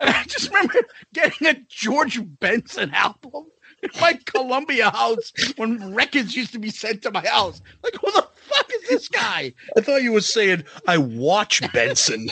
[0.00, 0.74] I just remember
[1.12, 3.46] getting a George Benson album
[3.82, 7.60] in my Columbia house when records used to be sent to my house.
[7.82, 9.52] Like, who the fuck is this guy?
[9.76, 12.28] I thought you were saying I watch Benson.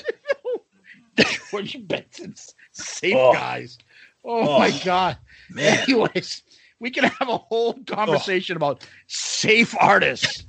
[1.51, 3.33] George Benson's safe Oh.
[3.33, 3.79] guys.
[4.25, 5.19] Oh, Oh, my god.
[5.51, 5.79] man.
[5.89, 6.43] Anyways,
[6.81, 10.45] we can have a whole conversation about safe artists.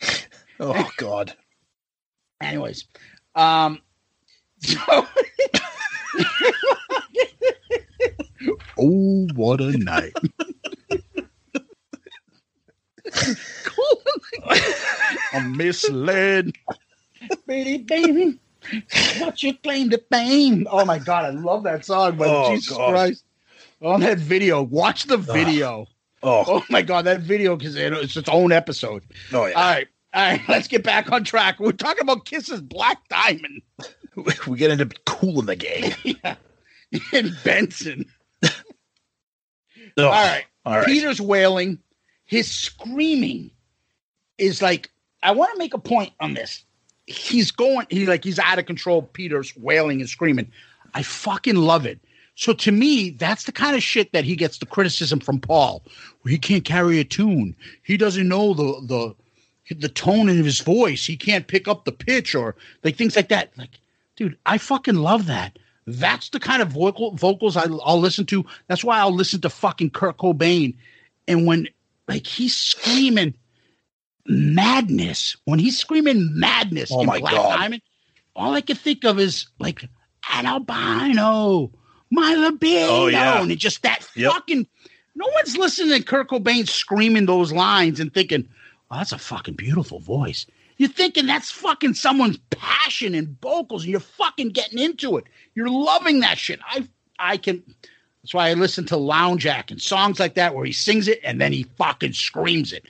[0.58, 1.34] Oh God.
[2.40, 2.86] Anyways,
[3.34, 3.80] um,
[4.60, 4.78] so
[8.78, 10.14] oh, what a night!
[15.32, 16.52] I'm misled,
[17.46, 18.38] baby, baby.
[19.18, 20.66] What you claim to fame?
[20.70, 22.90] Oh my god, I love that song, but Oh, Jesus God.
[22.90, 23.24] Christ!
[23.82, 25.32] On that video, watch the ah.
[25.32, 25.86] video.
[26.22, 29.04] Oh, Oh my god, that video because it's its own episode.
[29.32, 29.54] oh yeah.
[29.54, 31.60] All right, all right, let's get back on track.
[31.60, 33.62] We're talking about Kiss's Black Diamond
[34.46, 35.92] we get into cool in the game.
[36.04, 36.36] yeah.
[37.12, 38.06] and Benson.
[39.98, 40.44] Oh, All right.
[40.66, 40.84] All right.
[40.84, 41.78] Peter's wailing.
[42.26, 43.50] His screaming
[44.36, 44.90] is like,
[45.22, 46.66] I want to make a point on this.
[47.06, 49.00] He's going, he like he's out of control.
[49.00, 50.52] Peter's wailing and screaming.
[50.92, 51.98] I fucking love it.
[52.34, 55.82] So to me, that's the kind of shit that he gets the criticism from Paul.
[56.26, 57.56] He can't carry a tune.
[57.82, 59.14] He doesn't know the
[59.68, 61.06] the the tone of his voice.
[61.06, 63.56] He can't pick up the pitch or like things like that.
[63.56, 63.80] Like,
[64.16, 65.58] dude, I fucking love that.
[65.86, 68.44] That's the kind of vocal vocals I, I'll listen to.
[68.66, 70.74] That's why I'll listen to fucking Kurt Cobain.
[71.28, 71.68] And when
[72.08, 73.34] like he's screaming
[74.26, 77.56] madness, when he's screaming madness Oh in my Black God.
[77.56, 77.82] Diamond,
[78.34, 79.82] all I can think of is like
[80.32, 81.70] an albino,
[82.10, 83.40] my libido, Oh, yeah.
[83.40, 84.32] and it just that Yep.
[84.32, 84.66] fucking.
[85.14, 88.46] No one's listening to Kurt Cobain screaming those lines and thinking,
[88.90, 90.46] "Oh, that's a fucking beautiful voice."
[90.76, 95.24] You're thinking that's fucking someone's passion and vocals, and you're fucking getting into it.
[95.54, 96.60] You're loving that shit.
[96.64, 96.86] I
[97.18, 97.62] I can.
[98.22, 101.20] That's why I listen to Lounge Act and songs like that where he sings it
[101.22, 102.84] and then he fucking screams it.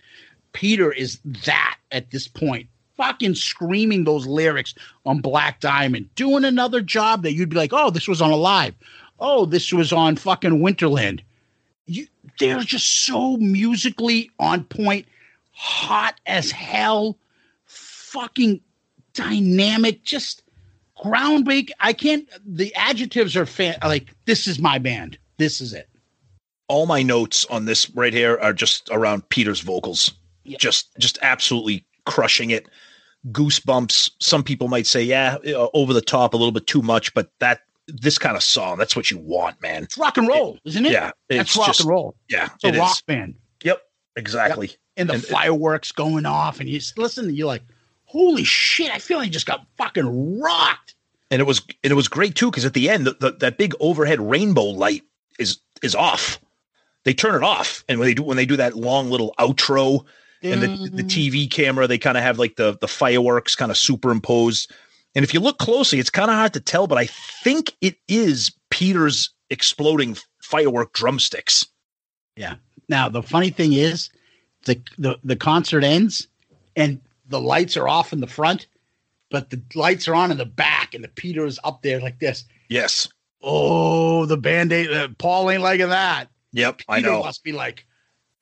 [0.52, 6.80] Peter is that at this point, fucking screaming those lyrics on Black Diamond, doing another
[6.80, 8.74] job that you'd be like, oh, this was on Alive.
[9.20, 11.20] Oh, this was on fucking Winterland.
[11.84, 12.06] You,
[12.38, 15.06] they're just so musically on point,
[15.52, 17.18] hot as hell,
[18.20, 18.60] fucking
[19.14, 20.42] dynamic, just
[21.04, 21.70] groundbreaking.
[21.80, 22.28] I can't.
[22.46, 25.18] The adjectives are fan, like this is my band.
[25.38, 25.88] This is it.
[26.68, 30.12] All my notes on this right here are just around Peter's vocals.
[30.58, 32.68] Just just absolutely crushing it.
[33.32, 34.10] Goosebumps.
[34.20, 35.36] Some people might say, yeah,
[35.74, 38.96] over the top, a little bit too much, but that this kind of song, that's
[38.96, 39.82] what you want, man.
[39.84, 40.92] It's rock and roll, isn't it?
[40.92, 42.14] Yeah, that's it's rock just- and roll.
[42.28, 43.02] Yeah, It's a it rock is.
[43.02, 43.34] band.
[43.64, 43.80] Yep,
[44.16, 44.70] exactly.
[44.96, 47.62] And the And- fireworks going off, and you listen, you're like,
[48.06, 48.90] holy shit!
[48.90, 50.94] I feel like I just got fucking rocked.
[51.30, 53.58] and it was and it was great too because at the end the, the, that
[53.58, 55.02] big overhead rainbow light
[55.38, 56.40] is is off
[57.04, 60.04] they turn it off and when they do when they do that long little outro
[60.42, 61.06] and the, the mm-hmm.
[61.06, 64.72] tv camera they kind of have like the the fireworks kind of superimposed
[65.14, 67.96] and if you look closely it's kind of hard to tell but i think it
[68.08, 71.66] is peter's exploding firework drumsticks
[72.36, 72.56] Yeah.
[72.88, 74.10] Now the funny thing is,
[74.64, 76.28] the the the concert ends,
[76.76, 78.66] and the lights are off in the front,
[79.30, 82.18] but the lights are on in the back, and the Peter is up there like
[82.18, 82.44] this.
[82.68, 83.08] yes
[83.42, 84.90] Oh, the band aid.
[84.90, 86.28] Uh, Paul ain't liking that.
[86.52, 87.86] yep i Peter know must be like,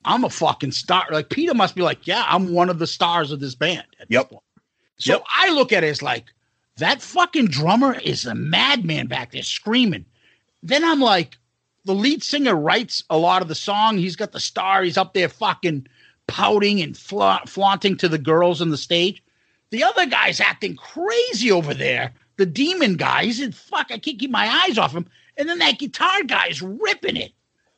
[0.04, 1.06] I'm a fucking star.
[1.10, 3.84] Like Peter must be like, yeah, I'm one of the stars of this band.
[4.00, 4.30] at this Yep.
[4.30, 4.42] point.
[4.98, 5.24] So Yep.
[5.28, 6.26] I look at it as like
[6.76, 10.04] that fucking drummer is a madman back there screaming.
[10.62, 11.36] Then I'm like,
[11.84, 13.98] the lead singer writes a lot of the song.
[13.98, 14.82] He's got the star.
[14.82, 15.86] He's up there fucking
[16.26, 19.22] pouting and fla- flaunting to the girls on the stage.
[19.70, 22.12] The other guy's acting crazy over there.
[22.36, 23.86] The demon guy, he's in fuck.
[23.90, 25.06] I can't keep my eyes off him.
[25.36, 27.32] And then that guitar guy's ripping it.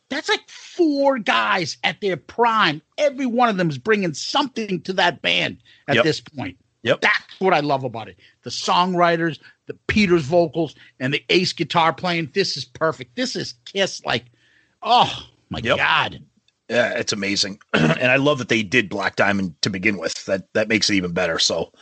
[0.08, 2.80] That's like four guys at their prime.
[2.96, 5.58] Every one of them is bringing something to that band
[5.88, 6.04] at Yep.
[6.04, 6.56] this point.
[6.82, 7.00] Yep.
[7.00, 8.16] That's what I love about it.
[8.42, 12.30] The songwriters, the Peter's vocals, and the ace guitar playing.
[12.34, 13.16] This is perfect.
[13.16, 14.26] This is Kiss like,
[14.82, 15.12] oh
[15.50, 15.76] my Yep.
[15.78, 16.22] God.
[16.68, 20.52] Yeah it's amazing and i love that they did black diamond to begin with that
[20.54, 21.72] that makes it even better so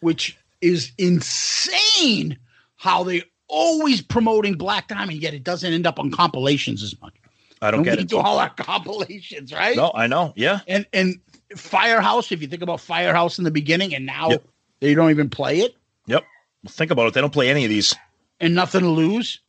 [0.00, 2.38] Which is insane
[2.76, 7.14] how they always promoting Black Diamond, yet it doesn't end up on compilations as much.
[7.62, 9.76] i don't And get we it do all our compilations, right?
[9.76, 11.20] no i know yeah And and
[11.56, 14.44] Firehouse, if you think about Firehouse in the beginning, and now Yep.
[14.80, 15.76] they don't even play it,
[16.06, 16.24] Yep.
[16.68, 17.14] Think about it.
[17.14, 17.94] They don't play any of these.
[18.40, 19.40] and nothing to lose.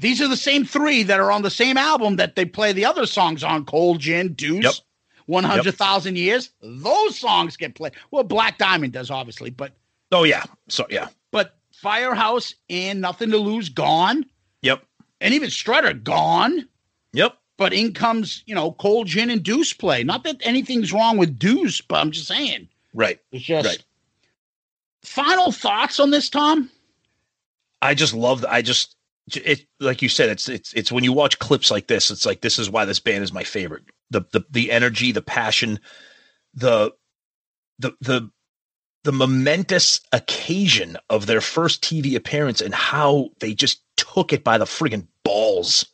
[0.00, 0.02] Yep.
[0.02, 2.84] These are the same three that are on the same album that they play the
[2.84, 4.74] other songs on Cold Gin, Deuce, Yep.
[5.26, 6.50] 100,000 Years.
[6.62, 7.92] Those songs get played.
[8.10, 9.72] Well, Black Diamond does, obviously, but
[10.12, 10.44] Oh yeah.
[10.68, 11.08] So yeah.
[11.30, 14.24] but Firehouse and Nothing to Lose gone.
[14.62, 14.82] Yep.
[15.20, 16.68] And even Strutter gone.
[17.12, 17.36] Yep.
[17.56, 20.02] But in comes, you know, Cold Gin and Deuce play.
[20.02, 22.68] Not that anything's wrong with Deuce, but I'm just saying.
[22.94, 23.20] Right.
[23.32, 23.84] It's just Right.
[25.02, 26.70] final thoughts on this, Tom?
[27.82, 28.44] I just love.
[28.48, 28.96] I just
[29.36, 30.28] it like you said.
[30.28, 32.10] It's it's it's when you watch clips like this.
[32.10, 33.84] It's like this is why this band is my favorite.
[34.10, 35.80] The the the energy, the passion,
[36.54, 36.92] the
[37.78, 38.30] the the
[39.04, 44.58] the momentous occasion of their first TV appearance and how they just took it by
[44.58, 45.86] the friggin' balls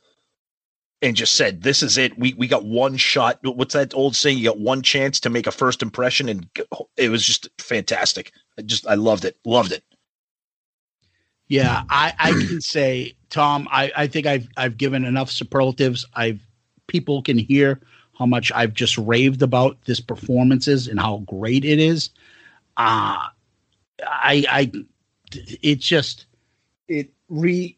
[1.02, 2.18] and just said, "This is it.
[2.18, 3.38] We we got one shot.
[3.42, 4.38] What's that old saying?
[4.38, 6.48] You got one chance to make a first impression." And
[6.96, 8.32] it was just fantastic.
[8.58, 9.36] I just I loved it.
[9.44, 9.84] Loved it.
[11.48, 16.06] Yeah, I, I can say, Tom, I, I think I've I've given enough superlatives.
[16.14, 16.40] I've
[16.86, 17.80] people can hear
[18.16, 22.10] how much I've just raved about this performances and how great it is.
[22.76, 23.18] Uh
[24.02, 24.72] I I
[25.62, 26.26] it's just
[26.88, 27.76] it re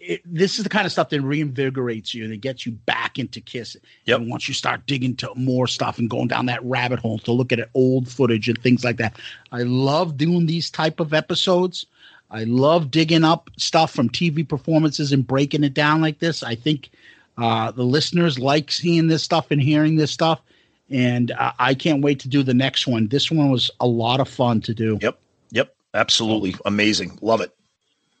[0.00, 3.18] it, this is the kind of stuff that reinvigorates you and it gets you back
[3.18, 3.76] into Kiss.
[4.06, 4.20] Yep.
[4.20, 7.32] And once you start digging to more stuff and going down that rabbit hole to
[7.32, 9.18] look at old footage and things like that,
[9.52, 11.86] I love doing these type of episodes.
[12.30, 16.42] I love digging up stuff from TV performances and breaking it down like this.
[16.42, 16.90] I think
[17.36, 20.40] uh, the listeners like seeing this stuff and hearing this stuff,
[20.88, 23.08] and uh, I can't wait to do the next one.
[23.08, 24.98] This one was a lot of fun to do.
[25.00, 25.18] Yep.
[25.50, 25.74] Yep.
[25.94, 27.18] Absolutely amazing.
[27.20, 27.54] Love it.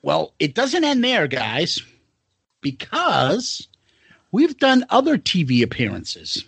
[0.02, 1.80] Well, it doesn't end there, guys,
[2.62, 3.68] because
[4.32, 6.44] we've done other TV appearances.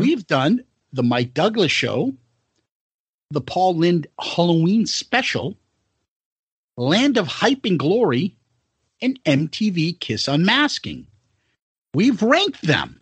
[0.00, 2.12] We've done the Mike Douglas show,
[3.30, 5.56] the Paul Lynde Halloween special,
[6.78, 8.36] Land of Hype and Glory,
[9.02, 11.08] and MTV Kiss Unmasking.
[11.92, 13.00] We've ranked them.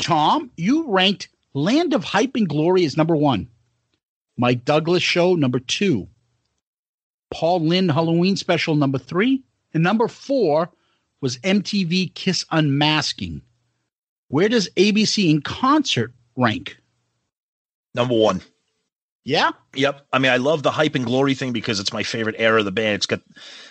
[0.00, 3.50] Tom, you ranked Land of Hype and Glory as number one,
[4.38, 6.08] Mike Douglas show number two,
[7.30, 9.42] Paul Lynde Halloween special number three,
[9.74, 10.70] and number four
[11.20, 13.42] was MTV Kiss Unmasking.
[14.28, 16.78] Where does ABC in concert rank?
[17.94, 18.40] Number one.
[19.24, 19.52] Yeah.
[19.74, 20.06] Yep.
[20.12, 22.66] I mean, I love the hype and glory thing because it's my favorite era of
[22.66, 22.96] the band.
[22.96, 23.20] It's got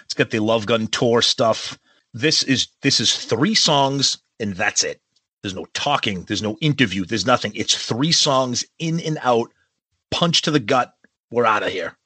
[0.04, 1.78] it's got the Love Gun tour stuff.
[2.14, 5.00] This is this is three songs and that's it.
[5.42, 7.52] There's no talking, there's no interview, there's nothing.
[7.54, 9.52] It's three songs in and out,
[10.10, 10.94] punch to the gut.
[11.32, 11.98] We're out of here.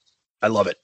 [0.41, 0.78] I love it.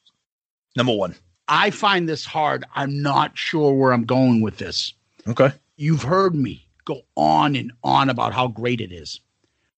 [0.76, 1.16] Number one.
[1.48, 2.66] I find this hard.
[2.76, 4.94] I'm not sure where I'm going with this.
[5.28, 5.52] Okay.
[5.78, 9.20] You've heard me go on and on about how great it is.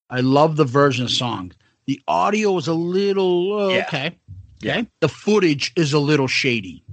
[0.09, 1.53] I love the version of song.
[1.87, 3.85] The audio is a little uh, Yeah.
[3.87, 4.17] okay.
[4.63, 4.87] Okay.
[5.01, 6.83] The footage is a little shady.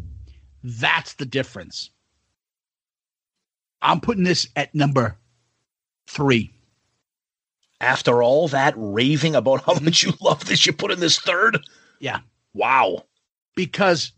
[0.62, 1.90] That's the difference.
[3.80, 5.16] I'm putting this at number
[6.06, 6.52] three.
[7.80, 11.58] After all that raving about how much you love this, you put in this third?
[11.98, 12.20] Yeah.
[12.54, 13.06] Wow.
[13.56, 14.12] Because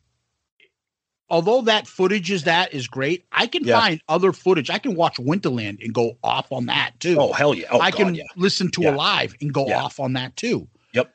[1.35, 3.81] although that footage is that is great, I can Yeah.
[3.81, 4.70] find other footage.
[4.70, 7.16] I can watch Winterland and go off on that too.
[7.19, 7.66] Oh, hell yeah.
[7.73, 8.23] Oh, I can yeah.
[8.36, 8.94] listen to Yeah.
[8.94, 10.69] Alive and go off on that too.
[10.93, 11.12] Yep.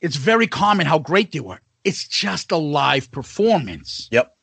[0.00, 1.60] It's very common how great they were.
[1.84, 4.08] It's just a live performance.
[4.10, 4.34] Yep.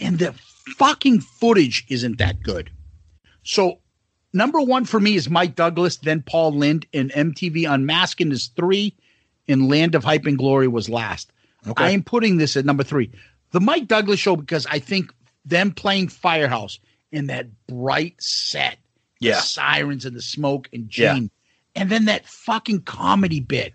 [0.00, 0.32] And the
[0.78, 2.70] fucking footage isn't that good.
[3.42, 3.78] So
[4.32, 8.96] number one for me is Mike Douglas, then Paul Lynde, and MTV Unmasking is three,
[9.48, 11.30] and Land of Hype and Glory was last.
[11.68, 11.84] Okay.
[11.84, 13.10] I am putting this at number three.
[13.52, 15.12] The Mike Douglas show because I think
[15.44, 16.78] them playing Firehouse
[17.10, 18.78] in that bright set,
[19.20, 19.40] Yeah.
[19.40, 21.14] sirens and the smoke and Yeah.
[21.14, 21.30] Gene,
[21.74, 23.72] and then that fucking comedy bit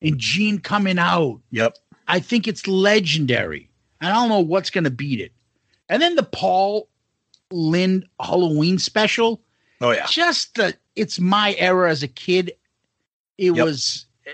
[0.00, 1.40] and Gene coming out.
[1.50, 1.76] Yep.
[2.08, 3.70] I think it's legendary.
[4.00, 5.32] I don't know what's going to beat it.
[5.88, 6.88] And then the Paul
[7.52, 9.40] Lynde Halloween special.
[9.80, 10.06] Oh yeah.
[10.06, 12.52] Just the it's my era as a kid.
[13.38, 13.64] It Yep.
[13.64, 14.30] was eh,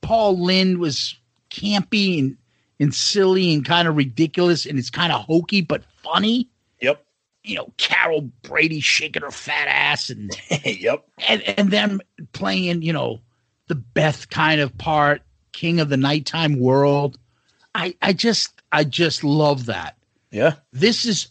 [0.00, 1.16] Paul Lynde was
[1.50, 2.36] campy and,
[2.80, 6.48] and silly and kind of ridiculous and it's kind of hokey but funny.
[6.80, 7.04] Yep.
[7.42, 10.30] You know, Carol Brady shaking her fat ass and
[10.64, 11.04] yep.
[11.28, 12.00] and and them
[12.32, 13.20] playing, you know,
[13.68, 15.22] the Beth kind of part,
[15.52, 17.18] King of the Nighttime World.
[17.74, 19.96] I I just I just love that.
[20.30, 20.54] Yeah.
[20.72, 21.28] This is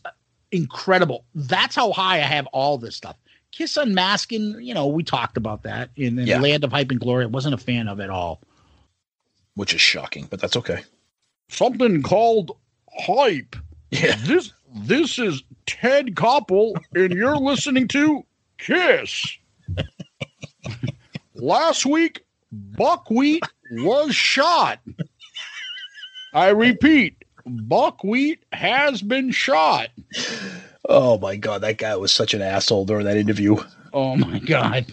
[0.51, 1.25] incredible.
[1.35, 3.17] That's how high I have all this stuff.
[3.51, 6.39] Kiss Unmasking, you know, we talked about that in, in Yeah.
[6.39, 7.25] Land of Hype and Glory.
[7.25, 8.41] I wasn't a fan of it all.
[9.55, 10.83] Which is shocking, but that's okay.
[11.49, 12.57] Something called
[12.99, 13.55] hype.
[13.91, 14.15] Yeah.
[14.25, 18.25] This this is Ted Koppel, and you're listening to
[18.57, 19.37] Kiss.
[21.35, 24.79] Last week, buckwheat was shot.
[26.33, 29.89] I repeat, buckwheat has been shot.
[30.89, 33.57] Oh my god, that guy was such an asshole during that interview.
[33.93, 34.87] Oh my god.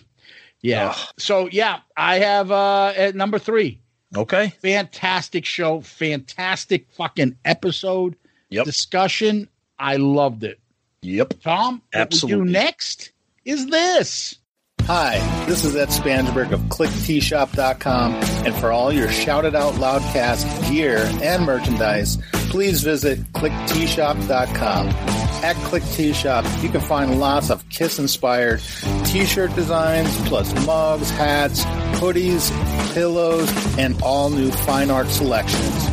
[0.62, 0.94] Yeah.
[1.18, 3.80] So yeah, I have uh at number three.
[4.16, 4.48] Okay.
[4.62, 5.80] Fantastic show.
[5.80, 8.16] Fantastic fucking episode.
[8.50, 8.64] Yep.
[8.64, 9.48] Discussion.
[9.78, 10.58] I loved it.
[11.02, 11.34] Yep.
[11.42, 12.46] Tom, what we Absolutely.
[12.46, 13.12] do next
[13.44, 14.36] is this.
[14.82, 20.68] Hi, this is Ed Spansberg of ClickTshop.com, and for all your Shout It Out Loudcast
[20.68, 25.29] gear and merchandise, please visit ClickTshop.com.
[25.42, 28.60] At Klick Tee Shop, you can find lots of Kiss inspired
[29.06, 31.64] t shirt designs, plus mugs, hats,
[31.98, 32.50] hoodies,
[32.92, 35.86] pillows, and all new fine art selections.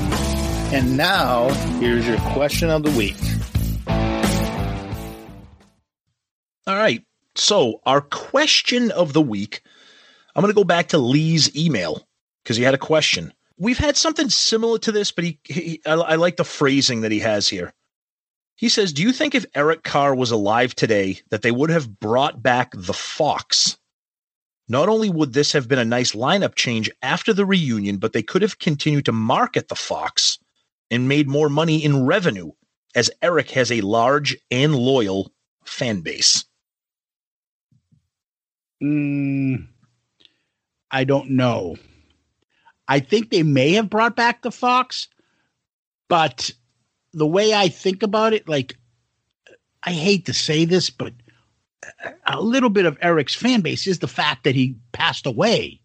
[0.74, 1.48] And now,
[1.80, 3.16] here's your question of the week.
[6.68, 7.02] All right.
[7.36, 9.62] So, our question of the week,
[10.36, 12.06] I'm going to go back to Lee's email
[12.44, 13.32] because he had a question.
[13.58, 17.14] We've had something similar to this, but he, he I, I like the phrasing that
[17.14, 17.74] he has here.
[18.58, 22.00] He says, "Do you think if Eric Carr was alive today that they would have
[22.00, 23.78] brought back the Fox?
[24.68, 28.24] Not only would this have been a nice lineup change after the reunion, but they
[28.24, 30.40] could have continued to market the Fox
[30.90, 32.52] and made more money in revenue
[32.96, 35.32] as Eric has a large and loyal
[35.64, 36.44] fan base."
[38.82, 39.68] Mm,
[40.90, 41.78] I don't know.
[42.88, 45.08] I think they may have brought back the Fox,
[46.10, 46.52] but
[47.14, 48.76] the way I think about it, like,
[49.84, 51.14] I hate to say this, but
[52.26, 55.80] a little bit of Eric's fan base is the fact that he passed away.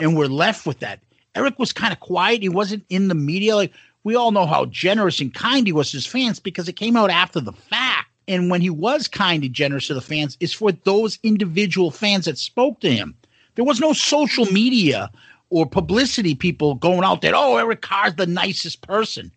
[0.00, 1.00] And we're left with that.
[1.34, 2.42] Eric was kind of quiet.
[2.42, 3.54] He wasn't in the media.
[3.54, 3.72] Like,
[4.04, 6.96] we all know how generous and kind he was to his fans because it came
[6.96, 8.08] out after the fact.
[8.26, 12.24] And when he was kind and generous to the fans, it's for those individual fans
[12.24, 13.14] that spoke to him.
[13.54, 15.10] There was no social media
[15.50, 17.34] or publicity people going out there.
[17.36, 19.30] Oh, Eric Carr's the nicest person.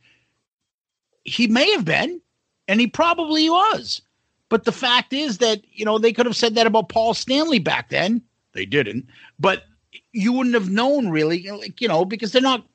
[1.30, 2.22] He may have been,
[2.68, 4.02] and he probably was.
[4.50, 7.60] But the fact is that, you know, they could have said that about Paul Stanley
[7.60, 8.22] back then.
[8.54, 9.08] They didn't.
[9.40, 9.64] But
[10.12, 12.66] you wouldn't have known really, like, you know, because they're not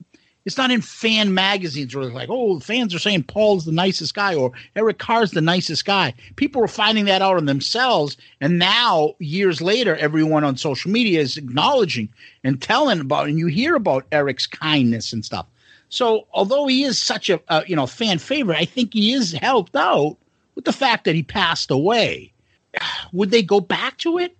[0.44, 4.14] it's not in fan magazines where it's like, oh, fans are saying Paul's the nicest
[4.14, 6.12] guy or Eric Carr's the nicest guy.
[6.36, 8.16] People were finding that out on themselves.
[8.40, 12.10] And now, years later, everyone on social media is acknowledging
[12.42, 15.46] and telling about, and you hear about Eric's kindness and stuff.
[15.94, 19.30] So, although he is such a, a you know fan favorite, I think he is
[19.30, 20.16] helped out
[20.56, 22.32] with the fact that he passed away.
[23.12, 24.36] Would they go back to it?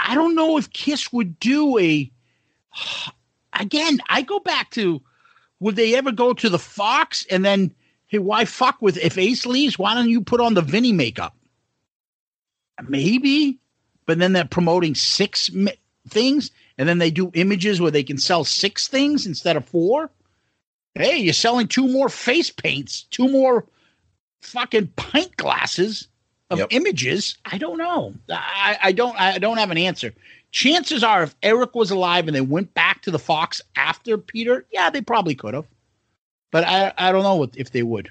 [0.00, 2.10] I don't know if Kiss would do a
[3.52, 5.02] again, I go back to
[5.60, 7.74] would they ever go to the Fox and then
[8.06, 9.78] hey, why fuck with if Ace leaves?
[9.78, 11.36] Why don't you put on the Vinnie makeup?
[12.88, 13.58] Maybe,
[14.06, 15.76] but then they're promoting six mi-
[16.08, 20.10] things, and then they do images where they can sell six things instead of four.
[20.96, 23.66] Hey, you're selling two more face paints, two more
[24.40, 26.08] fucking pint glasses
[26.50, 27.36] of images.
[27.44, 28.14] I don't know.
[28.30, 29.18] I, I don't.
[29.20, 30.14] I don't have an answer
[30.56, 34.64] chances are if Eric was alive and they went back to the Fox after Peter,
[34.72, 35.66] yeah, they probably could have.
[36.50, 38.10] But I, I don't know what, if they would.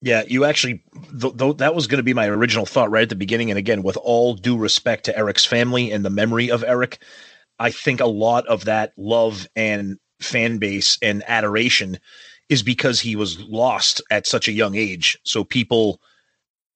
[0.00, 0.82] Yeah, you actually,
[1.20, 3.50] th- th- that was going to be my original thought right at the beginning.
[3.50, 7.00] And again, with all due respect to Eric's family and the memory of Eric,
[7.58, 11.98] I think a lot of that love and fan base and adoration
[12.48, 15.18] is because he was lost at such a young age.
[15.24, 16.00] So people,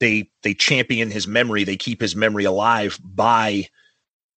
[0.00, 3.68] they they champion his memory, they keep his memory alive by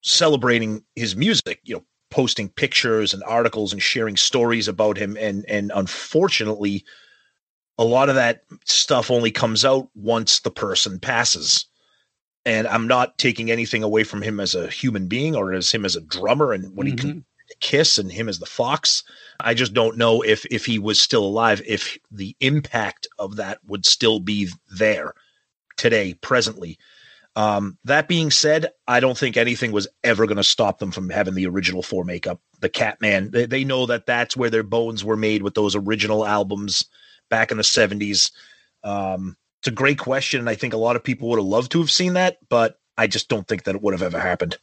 [0.01, 5.45] celebrating his music, you know, posting pictures and articles and sharing stories about him and
[5.47, 6.83] and unfortunately
[7.77, 11.65] a lot of that stuff only comes out once the person passes.
[12.45, 15.85] And I'm not taking anything away from him as a human being or as him
[15.85, 17.19] as a drummer and when he can mm-hmm.
[17.59, 19.03] Kiss and him as the fox.
[19.39, 23.59] I just don't know if if he was still alive, if the impact of that
[23.67, 25.13] would still be there
[25.77, 26.77] today, presently.
[27.35, 31.09] Um, that being said, I don't think anything was ever going to stop them from
[31.09, 32.41] having the original four makeup.
[32.59, 36.25] The Catman, they, they know that that's where their bones were made with those original
[36.25, 36.85] albums
[37.29, 38.31] back in the 70s.
[38.83, 40.39] Um, it's a great question.
[40.39, 42.79] And I think a lot of people would have loved to have seen that, but
[42.97, 44.57] I just don't think that it would have ever happened.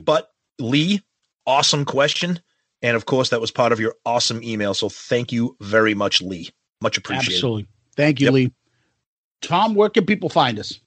[0.00, 1.02] But Lee,
[1.46, 2.40] awesome question.
[2.82, 4.74] And of course, that was part of your awesome email.
[4.74, 6.50] So thank you very much, Lee.
[6.80, 7.34] Much appreciated.
[7.36, 7.68] Absolutely.
[7.96, 8.34] Thank you, Yep.
[8.34, 8.52] Lee.
[9.40, 10.78] Tom, where can people find us?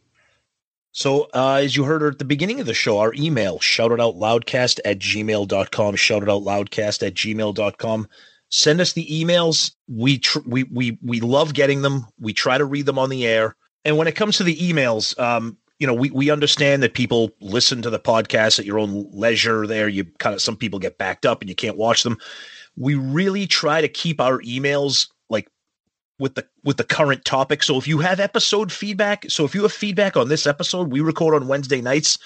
[0.92, 4.98] So, uh, as you heard at the beginning of the show, our email, shoutitoutloudcast at
[5.00, 8.08] gmail.com, shoutitoutloudcast at gmail.com.
[8.50, 9.76] Send us the emails.
[9.88, 12.08] We, tr- we, we, we love getting them.
[12.20, 13.56] We try to read them on the air.
[13.86, 17.32] And when it comes to the emails, um, you know, we, we understand that people
[17.40, 19.88] listen to the podcast at your own leisure there.
[19.88, 22.18] You kind of, some people get backed up and you can't watch them.
[22.76, 25.48] We really try to keep our emails like
[26.20, 27.64] with the with the current topic.
[27.64, 31.02] So if you have episode feedback, so if you have feedback on this episode, we
[31.02, 32.18] record on Wednesday nights.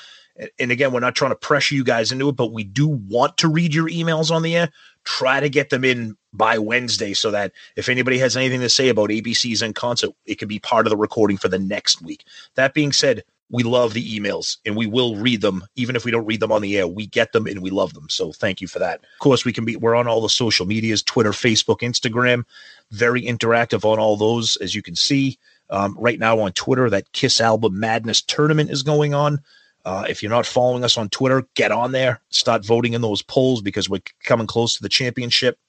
[0.60, 3.38] And again, we're not trying to pressure you guys into it, but we do want
[3.38, 4.70] to read your emails on the air.
[5.04, 8.88] try to get them in by Wednesday so that if anybody has anything to say
[8.88, 12.24] about ABCs in concert, it can be part of the recording for the next week.
[12.56, 15.64] That being said, we love the emails and we will read them.
[15.76, 17.94] Even if we don't read them on the air we get them and we love
[17.94, 18.10] them.
[18.10, 19.02] So thank you for that.
[19.02, 22.44] Of course we can be we're on all the social medias twitter facebook instagram.
[22.92, 25.38] Very interactive on all those as you can see.
[25.70, 29.40] Um, right now on twitter that kiss album madness tournament is going on.
[29.84, 32.22] Uh, if you're not following us on twitter get on there.
[32.30, 35.60] Start voting in those polls because we're coming close to the championship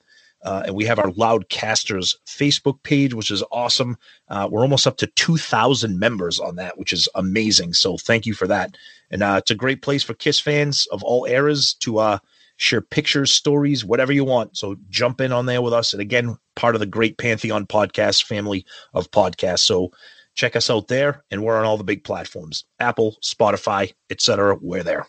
[0.44, 3.96] uh, and we have our Loudcasters Facebook page, which is awesome.
[4.28, 7.74] Uh, we're almost up to 2,000 members on that, which is amazing.
[7.74, 8.76] So thank you for that.
[9.10, 12.18] And uh, it's a great place for Kiss fans of all eras to uh,
[12.56, 14.56] share pictures, stories, whatever you want.
[14.56, 15.92] So jump in on there with us.
[15.92, 18.64] And again, part of the great Pantheon podcast family
[18.94, 19.60] of podcasts.
[19.60, 19.92] So
[20.34, 21.24] check us out there.
[21.30, 24.58] And we're on all the big platforms Apple, Spotify, etc.
[24.60, 25.06] We're there.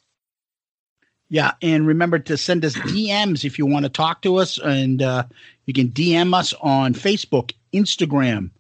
[1.34, 5.02] Yeah, and remember to send us DMs if you want to talk to us, and
[5.02, 5.24] uh,
[5.66, 8.52] you can DM us on Facebook, Instagram,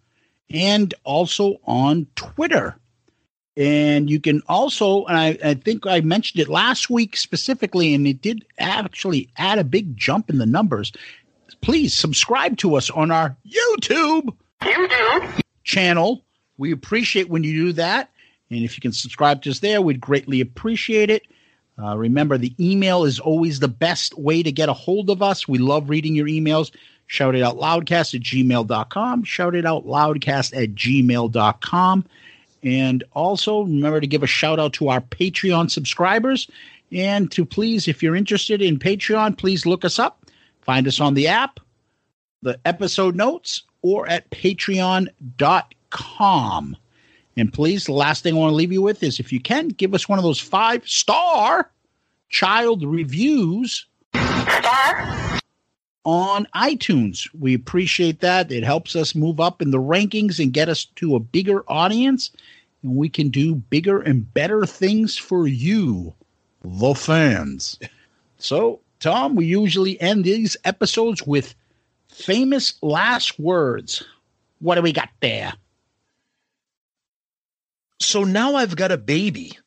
[0.50, 2.76] and also on Twitter.
[3.56, 8.08] And you can also, and I, I think I mentioned it last week specifically, and
[8.08, 10.92] it did actually add a big jump in the numbers.
[11.62, 15.42] Please subscribe to us on our YouTube, YouTube.
[15.64, 16.26] channel.
[16.58, 18.10] We appreciate when you do that.
[18.50, 21.22] And if you can subscribe to us there, we'd greatly appreciate it.
[21.82, 25.48] Uh, remember, the email is always the best way to get a hold of us.
[25.48, 26.72] We love reading your emails.
[27.08, 29.24] Shout it out loudcast at gmail.com.
[29.24, 32.06] Shout it out loudcast at gmail.com.
[32.64, 36.48] And also remember to give a shout out to our Patreon subscribers.
[36.92, 40.26] And to please, if you're interested in Patreon, please look us up.
[40.62, 41.60] Find us on the app,
[42.42, 45.18] the episode notes, or at patreon.com.
[47.36, 49.70] And please, the last thing I want to leave you with is if you can,
[49.70, 51.72] give us one of those five star
[52.30, 53.86] child reviews
[56.06, 57.30] on iTunes.
[57.40, 58.52] We appreciate that.
[58.52, 62.32] It helps us move up in the rankings and get us to a bigger audience.
[62.84, 66.14] And we can do bigger and better things for you,
[66.64, 67.80] the fans.
[68.38, 71.56] So, Tom, we usually end these episodes with
[72.10, 74.04] famous last words.
[74.60, 75.54] What do we got there?
[78.04, 79.58] So now I've got a baby.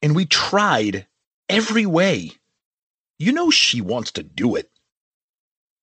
[0.00, 1.06] And we tried
[1.48, 2.32] every way.
[3.18, 4.70] You know, she wants to do it.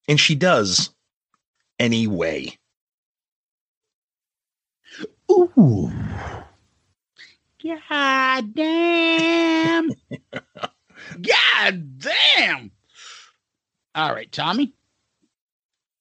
[0.08, 0.90] And she does
[1.80, 2.58] anyway.
[5.32, 5.92] Ooh.
[7.64, 9.92] God damn.
[11.22, 12.72] God damn.
[13.96, 14.74] All right, Tommy.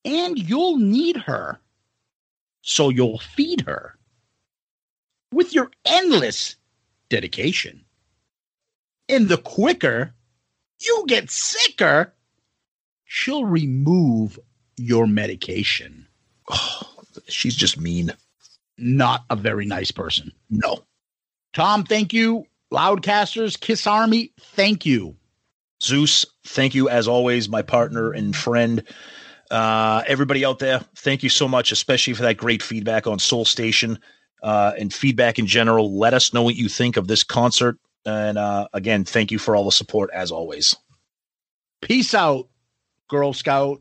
[0.04, 1.58] And you'll need her.
[2.62, 3.93] So you'll feed her
[5.35, 6.56] with your endless
[7.09, 7.85] dedication.
[9.09, 10.15] And the quicker
[10.81, 12.15] you get sicker,
[13.05, 14.39] she'll remove
[14.77, 16.06] your medication.
[16.51, 16.82] Oh,
[17.28, 18.12] she's just mean.
[18.77, 20.32] Not a very nice person.
[20.51, 20.85] No.
[21.52, 22.44] Tom, thank you.
[22.73, 25.15] Loudcasters, Kiss Army, thank you.
[25.81, 28.82] Zeus, thank you as always, my partner and friend.
[29.51, 33.44] Uh, everybody out there, thank you so much, especially for that great feedback on Soul
[33.44, 34.01] Station
[34.44, 35.98] uh, and feedback in general.
[35.98, 37.78] Let us know what you think of this concert.
[38.04, 40.76] And uh, again, thank you for all the support as always.
[41.80, 42.48] Peace out,
[43.08, 43.80] Girl Scout.